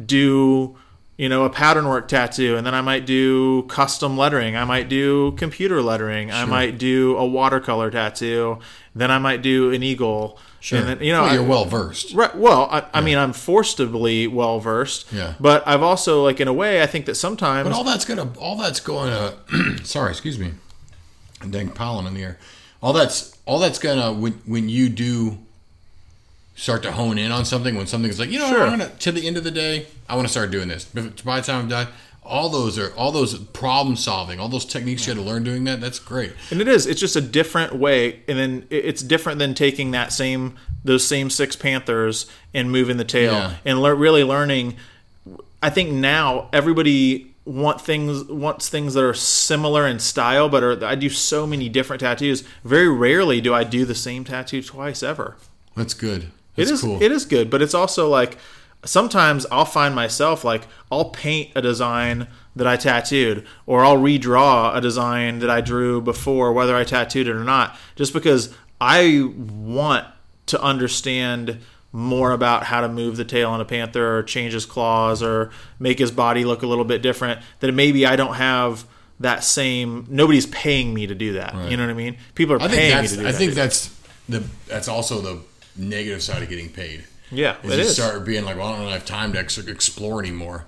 do 0.04 0.76
you 1.16 1.28
know 1.28 1.44
a 1.44 1.50
pattern 1.50 1.86
work 1.86 2.08
tattoo 2.08 2.56
and 2.56 2.66
then 2.66 2.74
i 2.74 2.80
might 2.80 3.06
do 3.06 3.62
custom 3.64 4.16
lettering 4.16 4.56
i 4.56 4.64
might 4.64 4.88
do 4.88 5.30
computer 5.32 5.80
lettering 5.80 6.32
i 6.32 6.44
might 6.44 6.76
do 6.76 7.16
a 7.16 7.24
watercolor 7.24 7.88
tattoo 7.90 8.58
then 8.96 9.10
i 9.12 9.18
might 9.18 9.40
do 9.40 9.72
an 9.72 9.82
eagle 9.82 10.38
Sure. 10.64 10.78
and 10.78 10.88
then, 10.88 11.00
you 11.02 11.12
know 11.12 11.24
Well, 11.24 11.34
you're 11.34 11.42
well 11.44 11.66
versed. 11.66 12.14
Right. 12.14 12.34
Well, 12.34 12.68
I, 12.70 12.84
I 12.94 13.00
mean, 13.02 13.18
I'm 13.18 13.34
be 13.34 14.26
well 14.28 14.60
versed. 14.60 15.12
Yeah. 15.12 15.34
But 15.38 15.62
I've 15.68 15.82
also, 15.82 16.24
like, 16.24 16.40
in 16.40 16.48
a 16.48 16.54
way, 16.54 16.82
I 16.82 16.86
think 16.86 17.04
that 17.04 17.16
sometimes. 17.16 17.68
But 17.68 17.76
all 17.76 17.84
that's 17.84 18.06
gonna, 18.06 18.32
all 18.38 18.56
that's 18.56 18.80
going 18.80 19.10
to. 19.10 19.84
sorry, 19.84 20.08
excuse 20.10 20.38
me. 20.38 20.52
Dang 21.50 21.68
pollen 21.68 22.06
in 22.06 22.14
the 22.14 22.22
air. 22.22 22.38
All 22.82 22.94
that's 22.94 23.36
all 23.44 23.58
that's 23.58 23.78
gonna 23.78 24.10
when 24.14 24.32
when 24.46 24.70
you 24.70 24.88
do 24.88 25.36
start 26.54 26.82
to 26.84 26.92
hone 26.92 27.18
in 27.18 27.30
on 27.30 27.44
something 27.44 27.74
when 27.74 27.86
something's 27.86 28.18
like 28.18 28.30
you 28.30 28.38
know 28.38 28.48
Sure. 28.48 28.62
I'm 28.62 28.78
gonna 28.78 28.90
to 29.00 29.12
the 29.12 29.26
end 29.26 29.36
of 29.36 29.44
the 29.44 29.50
day 29.50 29.86
I 30.08 30.16
want 30.16 30.26
to 30.28 30.32
start 30.32 30.50
doing 30.50 30.68
this. 30.68 30.86
But 30.86 31.22
by 31.24 31.40
the 31.40 31.46
time 31.46 31.60
I'm 31.62 31.68
done, 31.68 31.88
all 32.24 32.48
those 32.48 32.78
are 32.78 32.92
all 32.96 33.12
those 33.12 33.38
problem 33.38 33.96
solving, 33.96 34.40
all 34.40 34.48
those 34.48 34.64
techniques 34.64 35.06
you 35.06 35.14
had 35.14 35.22
to 35.22 35.28
learn 35.28 35.44
doing 35.44 35.64
that. 35.64 35.80
That's 35.80 35.98
great. 35.98 36.32
and 36.50 36.60
it 36.60 36.68
is. 36.68 36.86
It's 36.86 37.00
just 37.00 37.16
a 37.16 37.20
different 37.20 37.74
way, 37.74 38.20
and 38.28 38.38
then 38.38 38.66
it's 38.70 39.02
different 39.02 39.38
than 39.38 39.54
taking 39.54 39.90
that 39.92 40.12
same 40.12 40.56
those 40.84 41.06
same 41.06 41.30
six 41.30 41.56
panthers 41.56 42.26
and 42.52 42.70
moving 42.70 42.96
the 42.98 43.04
tail 43.04 43.32
Yeah. 43.32 43.54
and 43.64 43.80
lear 43.82 43.94
really 43.94 44.24
learning. 44.24 44.76
I 45.62 45.70
think 45.70 45.90
now 45.90 46.48
everybody 46.52 47.30
want 47.46 47.80
things 47.80 48.24
wants 48.24 48.68
things 48.68 48.94
that 48.94 49.04
are 49.04 49.14
similar 49.14 49.86
in 49.86 49.98
style, 49.98 50.48
but 50.48 50.62
are, 50.62 50.84
I 50.84 50.94
do 50.94 51.08
so 51.10 51.46
many 51.46 51.68
different 51.68 52.00
tattoos. 52.00 52.42
Very 52.64 52.88
rarely 52.88 53.40
do 53.40 53.52
I 53.54 53.64
do 53.64 53.84
the 53.84 53.94
same 53.94 54.24
tattoo 54.24 54.62
twice 54.62 55.02
ever. 55.02 55.36
That's 55.76 55.94
good. 55.94 56.22
It 56.22 56.30
That's 56.56 56.70
is 56.70 56.80
cool. 56.82 57.02
it 57.02 57.10
is 57.12 57.24
good, 57.26 57.50
but 57.50 57.60
it's 57.62 57.74
also 57.74 58.08
like 58.08 58.38
sometimes 58.84 59.46
I'll 59.50 59.64
find 59.64 59.94
myself 59.94 60.44
like 60.44 60.66
I'll 60.90 61.10
paint 61.10 61.50
a 61.54 61.62
design 61.62 62.28
that 62.56 62.66
I 62.66 62.76
tattooed 62.76 63.46
or 63.66 63.84
I'll 63.84 63.96
redraw 63.98 64.76
a 64.76 64.80
design 64.80 65.40
that 65.40 65.50
I 65.50 65.60
drew 65.60 66.00
before 66.00 66.52
whether 66.52 66.74
I 66.76 66.84
tattooed 66.84 67.26
it 67.26 67.34
or 67.34 67.44
not 67.44 67.76
just 67.96 68.12
because 68.12 68.54
I 68.80 69.30
want 69.36 70.06
to 70.46 70.60
understand 70.60 71.58
more 71.92 72.32
about 72.32 72.64
how 72.64 72.80
to 72.80 72.88
move 72.88 73.16
the 73.16 73.24
tail 73.24 73.50
on 73.50 73.60
a 73.60 73.64
panther 73.64 74.18
or 74.18 74.22
change 74.22 74.52
his 74.52 74.66
claws 74.66 75.22
or 75.22 75.50
make 75.78 75.98
his 75.98 76.10
body 76.10 76.44
look 76.44 76.62
a 76.62 76.66
little 76.66 76.84
bit 76.84 77.02
different 77.02 77.40
that 77.60 77.72
maybe 77.72 78.04
I 78.04 78.16
don't 78.16 78.34
have 78.34 78.84
that 79.20 79.44
same 79.44 80.06
nobody's 80.08 80.46
paying 80.46 80.92
me 80.92 81.06
to 81.06 81.14
do 81.14 81.34
that. 81.34 81.54
You 81.70 81.76
know 81.76 81.84
what 81.84 81.90
I 81.90 81.94
mean? 81.94 82.16
People 82.34 82.56
are 82.56 82.60
I 82.62 82.68
paying 82.68 83.00
me 83.02 83.08
to 83.08 83.14
do 83.14 83.20
I 83.20 83.32
that. 83.32 83.38
think 83.38 83.54
that's 83.54 83.96
the 84.28 84.42
that's 84.66 84.88
also 84.88 85.20
the 85.20 85.40
negative 85.76 86.22
side 86.22 86.42
of 86.42 86.48
getting 86.48 86.68
paid. 86.68 87.04
Yeah, 87.36 87.56
Is 87.62 87.72
it 87.72 87.76
you 87.76 87.82
is. 87.82 87.94
start 87.96 88.24
being 88.24 88.44
like, 88.44 88.56
well, 88.56 88.68
I 88.72 88.78
don't 88.78 88.92
have 88.92 89.04
time 89.04 89.32
to 89.34 89.38
ex- 89.38 89.58
explore 89.58 90.20
anymore. 90.20 90.66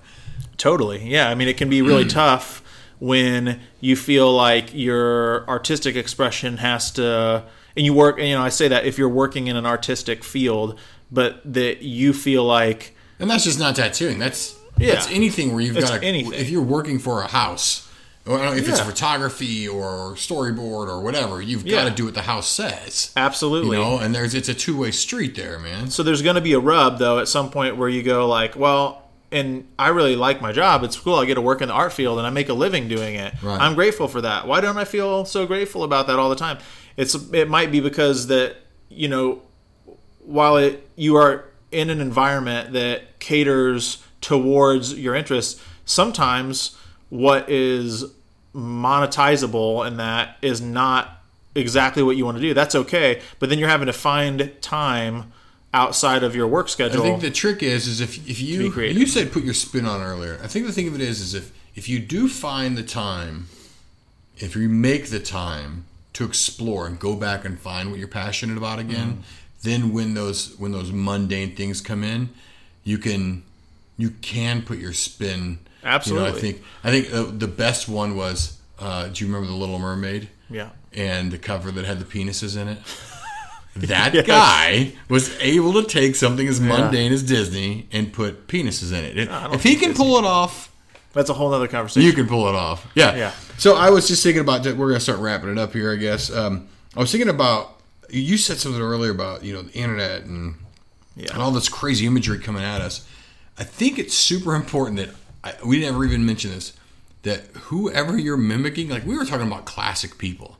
Totally. 0.57 1.07
Yeah. 1.07 1.29
I 1.29 1.35
mean, 1.35 1.47
it 1.47 1.57
can 1.57 1.69
be 1.69 1.81
really 1.81 2.03
Hmm. 2.03 2.09
tough 2.09 2.63
when 2.99 3.59
you 3.79 3.95
feel 3.95 4.33
like 4.33 4.73
your 4.73 5.47
artistic 5.47 5.95
expression 5.95 6.57
has 6.57 6.89
to, 6.91 7.43
and 7.75 7.85
you 7.85 7.93
work, 7.93 8.17
you 8.19 8.33
know, 8.33 8.41
I 8.41 8.49
say 8.49 8.67
that 8.67 8.85
if 8.85 8.97
you're 8.97 9.07
working 9.09 9.47
in 9.47 9.55
an 9.55 9.65
artistic 9.67 10.23
field, 10.23 10.79
but 11.11 11.41
that 11.45 11.83
you 11.83 12.11
feel 12.13 12.43
like, 12.43 12.95
And 13.19 13.29
that's 13.29 13.43
just 13.43 13.59
not 13.59 13.75
tattooing. 13.75 14.17
That's 14.19 14.55
Yeah. 14.79 14.93
that's 14.93 15.09
anything 15.11 15.53
where 15.53 15.61
you've 15.63 15.75
got 15.79 16.01
to. 16.01 16.07
If 16.07 16.49
you're 16.49 16.61
working 16.61 16.99
for 16.99 17.21
a 17.21 17.27
house, 17.27 17.86
if 18.27 18.67
it's 18.67 18.79
photography 18.79 19.67
or 19.67 20.13
storyboard 20.15 20.87
or 20.89 21.01
whatever, 21.01 21.41
you've 21.41 21.65
Yeah. 21.65 21.83
got 21.83 21.89
to 21.89 21.95
do 21.95 22.05
what 22.05 22.13
the 22.13 22.23
house 22.23 22.47
says. 22.49 23.11
Absolutely. 23.15 23.77
You 23.77 23.83
know, 23.83 23.97
and 23.97 24.13
there's 24.13 24.33
it's 24.33 24.49
a 24.49 24.53
two 24.53 24.77
way 24.77 24.91
street 24.91 25.35
there, 25.35 25.57
man. 25.59 25.89
So 25.89 26.03
there's 26.03 26.21
going 26.21 26.35
to 26.35 26.41
be 26.41 26.53
a 26.53 26.59
rub, 26.59 26.99
though, 26.99 27.19
at 27.19 27.27
some 27.27 27.49
point 27.49 27.77
where 27.77 27.89
you 27.89 28.03
go, 28.03 28.27
like, 28.27 28.55
well, 28.55 29.03
and 29.31 29.67
I 29.77 29.89
really 29.89 30.15
like 30.15 30.41
my 30.41 30.51
job. 30.53 30.83
It's 30.83 30.97
cool. 30.97 31.15
I 31.15 31.25
get 31.25 31.35
to 31.35 31.41
work 31.41 31.61
in 31.61 31.67
the 31.67 31.73
art 31.73 31.91
field 31.93 32.17
and 32.17 32.25
I 32.25 32.29
make 32.29 32.47
a 32.49 32.53
living 32.53 32.87
doing 32.87 33.15
it. 33.15 33.33
Right. 33.43 33.59
I'm 33.59 33.75
grateful 33.75 34.07
for 34.07 34.21
that. 34.21 34.47
Why 34.47 34.61
don't 34.61 34.77
I 34.77 34.85
feel 34.85 35.25
so 35.25 35.45
grateful 35.45 35.83
about 35.83 36.07
that 36.07 36.17
all 36.17 36.29
the 36.29 36.35
time? 36.37 36.59
It's 36.95 37.13
it 37.33 37.49
might 37.49 37.69
be 37.71 37.79
because 37.81 38.27
that 38.27 38.55
you 38.89 39.07
know 39.09 39.41
while 40.25 40.55
it 40.57 40.89
you 40.95 41.17
are 41.17 41.43
in 41.71 41.89
an 41.89 41.99
environment 41.99 42.71
that 42.73 43.19
caters 43.19 44.01
towards 44.21 44.93
your 44.97 45.13
interests, 45.13 45.61
sometimes 45.85 46.75
what 47.09 47.49
is 47.49 48.05
monetizable 48.57 49.85
and 49.85 49.99
that 49.99 50.37
is 50.41 50.59
not 50.61 51.21
exactly 51.55 52.03
what 52.03 52.17
you 52.17 52.25
want 52.25 52.37
to 52.37 52.41
do. 52.41 52.53
That's 52.53 52.75
okay, 52.75 53.21
but 53.39 53.49
then 53.49 53.59
you're 53.59 53.69
having 53.69 53.87
to 53.87 53.93
find 53.93 54.51
time 54.61 55.31
outside 55.73 56.23
of 56.23 56.35
your 56.35 56.47
work 56.47 56.69
schedule. 56.69 57.01
I 57.01 57.05
think 57.05 57.21
the 57.21 57.31
trick 57.31 57.61
is 57.61 57.87
is 57.87 58.01
if 58.01 58.17
if 58.27 58.41
you 58.41 58.71
you 58.73 59.05
said 59.05 59.31
put 59.31 59.43
your 59.43 59.53
spin 59.53 59.85
on 59.85 60.01
earlier. 60.01 60.39
I 60.43 60.47
think 60.47 60.65
the 60.65 60.71
thing 60.73 60.87
of 60.87 60.95
it 60.95 61.01
is 61.01 61.21
is 61.21 61.33
if 61.33 61.51
if 61.75 61.87
you 61.87 61.99
do 61.99 62.27
find 62.27 62.77
the 62.77 62.83
time, 62.83 63.47
if 64.37 64.55
you 64.55 64.67
make 64.69 65.09
the 65.09 65.19
time 65.19 65.85
to 66.13 66.25
explore 66.25 66.87
and 66.87 66.99
go 66.99 67.15
back 67.15 67.45
and 67.45 67.59
find 67.59 67.91
what 67.91 67.99
you're 67.99 68.07
passionate 68.07 68.57
about 68.57 68.79
again, 68.79 69.09
Mm-hmm. 69.09 69.21
then 69.63 69.93
when 69.93 70.13
those 70.15 70.55
when 70.57 70.71
those 70.71 70.91
mundane 70.91 71.55
things 71.55 71.81
come 71.81 72.03
in, 72.03 72.29
you 72.83 72.97
can 72.97 73.43
you 73.97 74.11
can 74.21 74.61
put 74.63 74.79
your 74.79 74.93
spin. 74.93 75.59
You 75.87 76.13
know, 76.13 76.25
I 76.25 76.27
Absolutely. 76.29 76.41
think 76.41 76.63
I 76.83 76.91
think 76.91 77.13
uh, 77.13 77.31
the 77.37 77.47
best 77.47 77.87
one 77.89 78.15
was. 78.15 78.57
Uh, 78.79 79.07
do 79.07 79.25
you 79.25 79.31
remember 79.31 79.47
the 79.51 79.57
Little 79.57 79.79
Mermaid? 79.79 80.29
yeah. 80.49 80.69
and 80.93 81.31
the 81.31 81.37
cover 81.37 81.71
that 81.71 81.85
had 81.85 81.99
the 81.99 82.05
penises 82.05 82.55
in 82.59 82.67
it. 82.67 82.77
That 83.75 84.15
Yes. 84.15 84.25
guy 84.25 84.93
was 85.07 85.29
able 85.39 85.73
to 85.73 85.83
take 85.87 86.15
something 86.15 86.47
as 86.47 86.59
mundane 86.59 87.13
as 87.13 87.21
Disney 87.21 87.87
and 87.91 88.11
put 88.11 88.47
penises 88.47 88.91
in 88.91 89.03
it. 89.05 89.17
If- 89.19 89.29
I 89.29 89.53
if 89.53 89.61
he 89.61 89.75
can 89.75 89.93
pull 89.93 90.17
it 90.17 90.25
off, 90.25 90.71
That's 91.13 91.29
a 91.29 91.33
whole 91.35 91.53
other 91.53 91.67
conversation. 91.67 92.01
you 92.07 92.13
can 92.13 92.27
pull 92.27 92.47
it 92.49 92.55
off. 92.55 92.87
Yeah. 92.95 93.15
Yeah. 93.15 93.31
So 93.59 93.75
I 93.75 93.91
was 93.91 94.07
just 94.07 94.23
thinking 94.23 94.41
about. 94.41 94.65
We're 94.65 94.87
gonna 94.87 94.99
start 94.99 95.19
wrapping 95.19 95.49
it 95.51 95.59
up 95.59 95.73
here, 95.73 95.93
I 95.93 95.95
guess. 95.97 96.31
Um, 96.35 96.67
I 96.95 96.99
was 96.99 97.11
thinking 97.11 97.29
about. 97.29 97.75
You 98.09 98.37
said 98.37 98.57
something 98.57 98.81
earlier 98.81 99.11
about 99.11 99.43
you 99.43 99.53
know 99.53 99.61
the 99.61 99.73
internet 99.73 100.23
and 100.23 100.55
Yeah. 101.15 101.33
and 101.33 101.41
all 101.43 101.51
this 101.51 101.69
crazy 101.69 102.07
imagery 102.07 102.39
coming 102.39 102.63
at 102.63 102.81
us. 102.81 103.05
I 103.59 103.63
think 103.63 103.99
it's 103.99 104.15
super 104.15 104.55
important 104.55 104.97
that 104.97 105.09
I, 105.47 105.65
we 105.65 105.79
never 105.79 106.03
even 106.05 106.25
mentioned 106.25 106.53
this. 106.53 106.73
That 107.23 107.45
whoever 107.69 108.17
you're 108.17 108.37
mimicking, 108.37 108.89
like 108.89 109.05
we 109.05 109.17
were 109.17 109.25
talking 109.25 109.47
about 109.47 109.65
classic 109.65 110.17
people. 110.17 110.57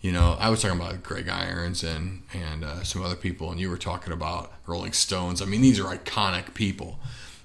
You 0.00 0.12
know, 0.12 0.36
I 0.38 0.48
was 0.48 0.62
talking 0.62 0.78
about 0.78 1.02
Greg 1.02 1.28
Irons 1.28 1.82
and 1.82 2.22
and 2.32 2.64
uh, 2.64 2.82
some 2.84 3.02
other 3.02 3.16
people, 3.16 3.50
and 3.50 3.58
you 3.60 3.68
were 3.68 3.78
talking 3.78 4.12
about 4.12 4.52
Rolling 4.66 4.92
Stones. 4.92 5.42
I 5.42 5.44
mean, 5.44 5.60
these 5.60 5.80
are 5.80 5.96
iconic 5.96 6.54
people. 6.54 6.98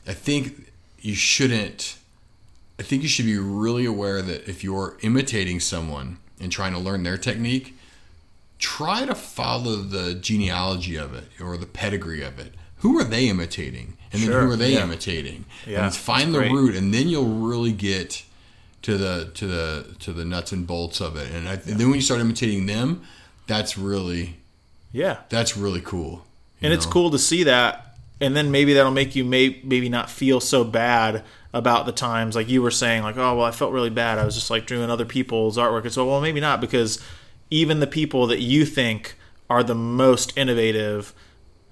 I 0.06 0.14
think 0.14 0.72
you 1.00 1.16
shouldn't. 1.16 1.98
I 2.80 2.84
think 2.84 3.02
you 3.04 3.10
should 3.10 3.26
be 3.26 3.38
really 3.38 3.86
aware 3.86 4.22
that 4.22 4.48
if 4.48 4.64
you're 4.64 4.98
imitating 5.02 5.60
someone 5.60 6.18
and 6.40 6.52
trying 6.52 6.74
to 6.74 6.80
learn 6.80 7.04
their 7.04 7.18
technique, 7.18 7.76
try 8.60 9.06
to 9.06 9.16
follow 9.16 9.78
the 9.78 10.16
genealogy 10.16 10.96
of 10.96 11.14
it 11.14 11.26
or 11.40 11.58
the 11.58 11.66
pedigree 11.66 12.24
of 12.24 12.40
it. 12.40 12.54
who 12.78 13.00
are 13.00 13.04
they 13.06 13.30
imitating, 13.30 13.98
and 14.14 14.22
then 14.22 14.32
who 14.32 14.51
are 14.51 14.55
they 14.55 14.74
yeah. 14.74 14.84
imitating, 14.84 15.45
Yeah, 15.68 15.86
and 15.86 15.95
find 15.95 16.22
that's 16.24 16.32
the 16.34 16.39
great. 16.39 16.51
root, 16.51 16.76
and 16.76 16.93
then 16.93 17.09
you'll 17.09 17.26
really 17.47 17.72
get 17.74 18.24
to 18.84 18.97
the 18.97 19.32
to 19.36 19.47
the 19.47 19.95
to 19.99 20.14
the 20.14 20.24
nuts 20.26 20.51
and 20.51 20.66
bolts 20.68 21.01
of 21.01 21.16
it. 21.18 21.32
And, 21.32 21.47
I, 21.49 21.53
and 21.53 21.61
then 21.80 21.88
when 21.88 21.95
you 21.95 22.01
start 22.01 22.20
imitating 22.22 22.66
them, 22.66 23.01
that's 23.47 23.78
really 23.78 24.38
Yeah. 24.91 25.18
that's 25.30 25.57
really 25.57 25.82
cool. 25.82 26.26
and 26.61 26.72
it's 26.74 26.86
cool 26.86 27.09
to 27.11 27.20
see 27.20 27.43
that 27.43 27.97
and 28.22 28.36
then 28.38 28.51
maybe 28.51 28.74
that'll 28.74 28.91
make 28.91 29.16
you 29.16 29.26
may, 29.26 29.59
maybe 29.66 29.89
not 29.89 30.09
feel 30.09 30.39
so 30.39 30.64
bad 30.64 31.24
about 31.53 31.86
the 31.86 31.91
times 31.91 32.36
like 32.38 32.47
you 32.47 32.61
were 32.61 32.72
saying 32.72 33.03
like 33.03 33.18
oh 33.18 33.36
well 33.36 33.45
i 33.45 33.51
felt 33.51 33.72
really 33.74 33.89
bad 33.89 34.18
i 34.18 34.24
was 34.26 34.34
just 34.36 34.49
like 34.49 34.66
doing 34.66 34.89
other 34.89 35.03
people's 35.05 35.57
artwork 35.57 35.84
and 35.84 35.91
so 35.91 36.05
well 36.05 36.22
maybe 36.22 36.39
not 36.39 36.61
because 36.61 36.99
even 37.49 37.80
the 37.82 37.88
people 37.88 38.26
that 38.28 38.39
you 38.39 38.66
think 38.66 39.16
are 39.49 39.61
the 39.64 39.76
most 39.76 40.36
innovative 40.38 41.14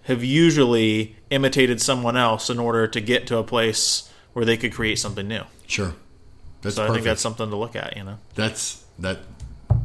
have 0.03 0.23
usually 0.23 1.15
imitated 1.29 1.81
someone 1.81 2.17
else 2.17 2.49
in 2.49 2.59
order 2.59 2.87
to 2.87 2.99
get 3.01 3.27
to 3.27 3.37
a 3.37 3.43
place 3.43 4.09
where 4.33 4.45
they 4.45 4.57
could 4.57 4.73
create 4.73 4.97
something 4.97 5.27
new 5.27 5.43
Sure, 5.67 5.93
that's 6.61 6.75
so 6.75 6.83
i 6.83 6.87
perfect. 6.87 6.95
think 6.95 7.05
that's 7.05 7.21
something 7.21 7.49
to 7.49 7.55
look 7.55 7.75
at 7.75 7.95
you 7.97 8.03
know 8.03 8.17
That's 8.35 8.83
that. 8.99 9.19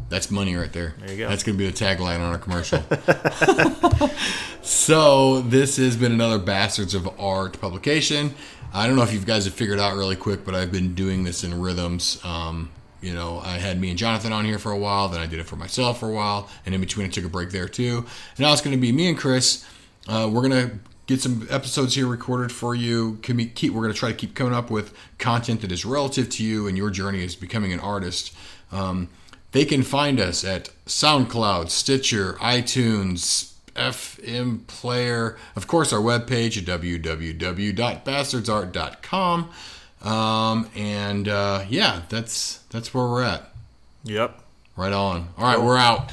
That's 0.08 0.30
money 0.30 0.54
right 0.54 0.72
there. 0.72 0.94
There 1.00 1.10
you 1.10 1.18
go. 1.18 1.28
That's 1.28 1.42
going 1.42 1.58
to 1.58 1.64
be 1.64 1.68
the 1.68 1.76
tagline 1.76 2.20
on 2.20 2.30
our 2.32 2.38
commercial. 2.38 2.80
so 4.62 5.40
this 5.42 5.76
has 5.76 5.96
been 5.96 6.12
another 6.12 6.38
Bastards 6.38 6.94
of 6.94 7.08
Art 7.18 7.60
publication. 7.60 8.34
I 8.72 8.86
don't 8.86 8.96
know 8.96 9.02
if 9.02 9.12
you 9.12 9.18
guys 9.20 9.44
have 9.44 9.54
figured 9.54 9.78
out 9.80 9.96
really 9.96 10.16
quick, 10.16 10.44
but 10.44 10.54
I've 10.54 10.70
been 10.72 10.94
doing 10.94 11.24
this 11.24 11.44
in 11.44 11.60
rhythms. 11.60 12.20
Um, 12.24 12.70
you 13.00 13.14
know, 13.14 13.40
I 13.44 13.58
had 13.58 13.80
me 13.80 13.90
and 13.90 13.98
Jonathan 13.98 14.32
on 14.32 14.44
here 14.44 14.58
for 14.58 14.72
a 14.72 14.78
while, 14.78 15.08
then 15.08 15.20
I 15.20 15.26
did 15.26 15.38
it 15.40 15.46
for 15.46 15.56
myself 15.56 16.00
for 16.00 16.08
a 16.08 16.12
while, 16.12 16.48
and 16.64 16.74
in 16.74 16.80
between 16.80 17.06
I 17.06 17.08
took 17.10 17.24
a 17.24 17.28
break 17.28 17.50
there 17.50 17.68
too. 17.68 17.98
And 18.36 18.40
now 18.40 18.52
it's 18.52 18.62
going 18.62 18.76
to 18.76 18.80
be 18.80 18.92
me 18.92 19.08
and 19.08 19.18
Chris. 19.18 19.64
Uh, 20.08 20.28
we're 20.32 20.48
going 20.48 20.68
to 20.68 20.78
get 21.06 21.20
some 21.20 21.46
episodes 21.50 21.94
here 21.94 22.06
recorded 22.06 22.50
for 22.52 22.74
you. 22.74 23.18
Keep, 23.22 23.72
we're 23.72 23.82
going 23.82 23.92
to 23.92 23.98
try 23.98 24.10
to 24.10 24.16
keep 24.16 24.34
coming 24.34 24.54
up 24.54 24.70
with 24.70 24.94
content 25.18 25.60
that 25.62 25.72
is 25.72 25.84
relative 25.84 26.28
to 26.30 26.44
you 26.44 26.66
and 26.66 26.76
your 26.76 26.90
journey 26.90 27.24
as 27.24 27.36
becoming 27.36 27.72
an 27.72 27.80
artist. 27.80 28.34
Um, 28.72 29.08
they 29.52 29.64
can 29.64 29.82
find 29.82 30.20
us 30.20 30.44
at 30.44 30.68
SoundCloud, 30.86 31.70
Stitcher, 31.70 32.34
iTunes, 32.34 33.54
FM 33.74 34.66
Player, 34.66 35.38
of 35.54 35.66
course, 35.66 35.92
our 35.92 36.00
webpage 36.00 36.56
at 36.58 36.64
www.bastardsart.com. 36.64 39.50
Um, 40.02 40.70
and 40.76 41.28
uh, 41.28 41.64
yeah, 41.68 42.02
that's 42.08 42.58
that's 42.70 42.94
where 42.94 43.06
we're 43.06 43.22
at. 43.22 43.52
yep 44.04 44.40
Right 44.76 44.92
on. 44.92 45.28
All 45.38 45.44
right, 45.44 45.60
we're 45.60 45.78
out. 45.78 46.12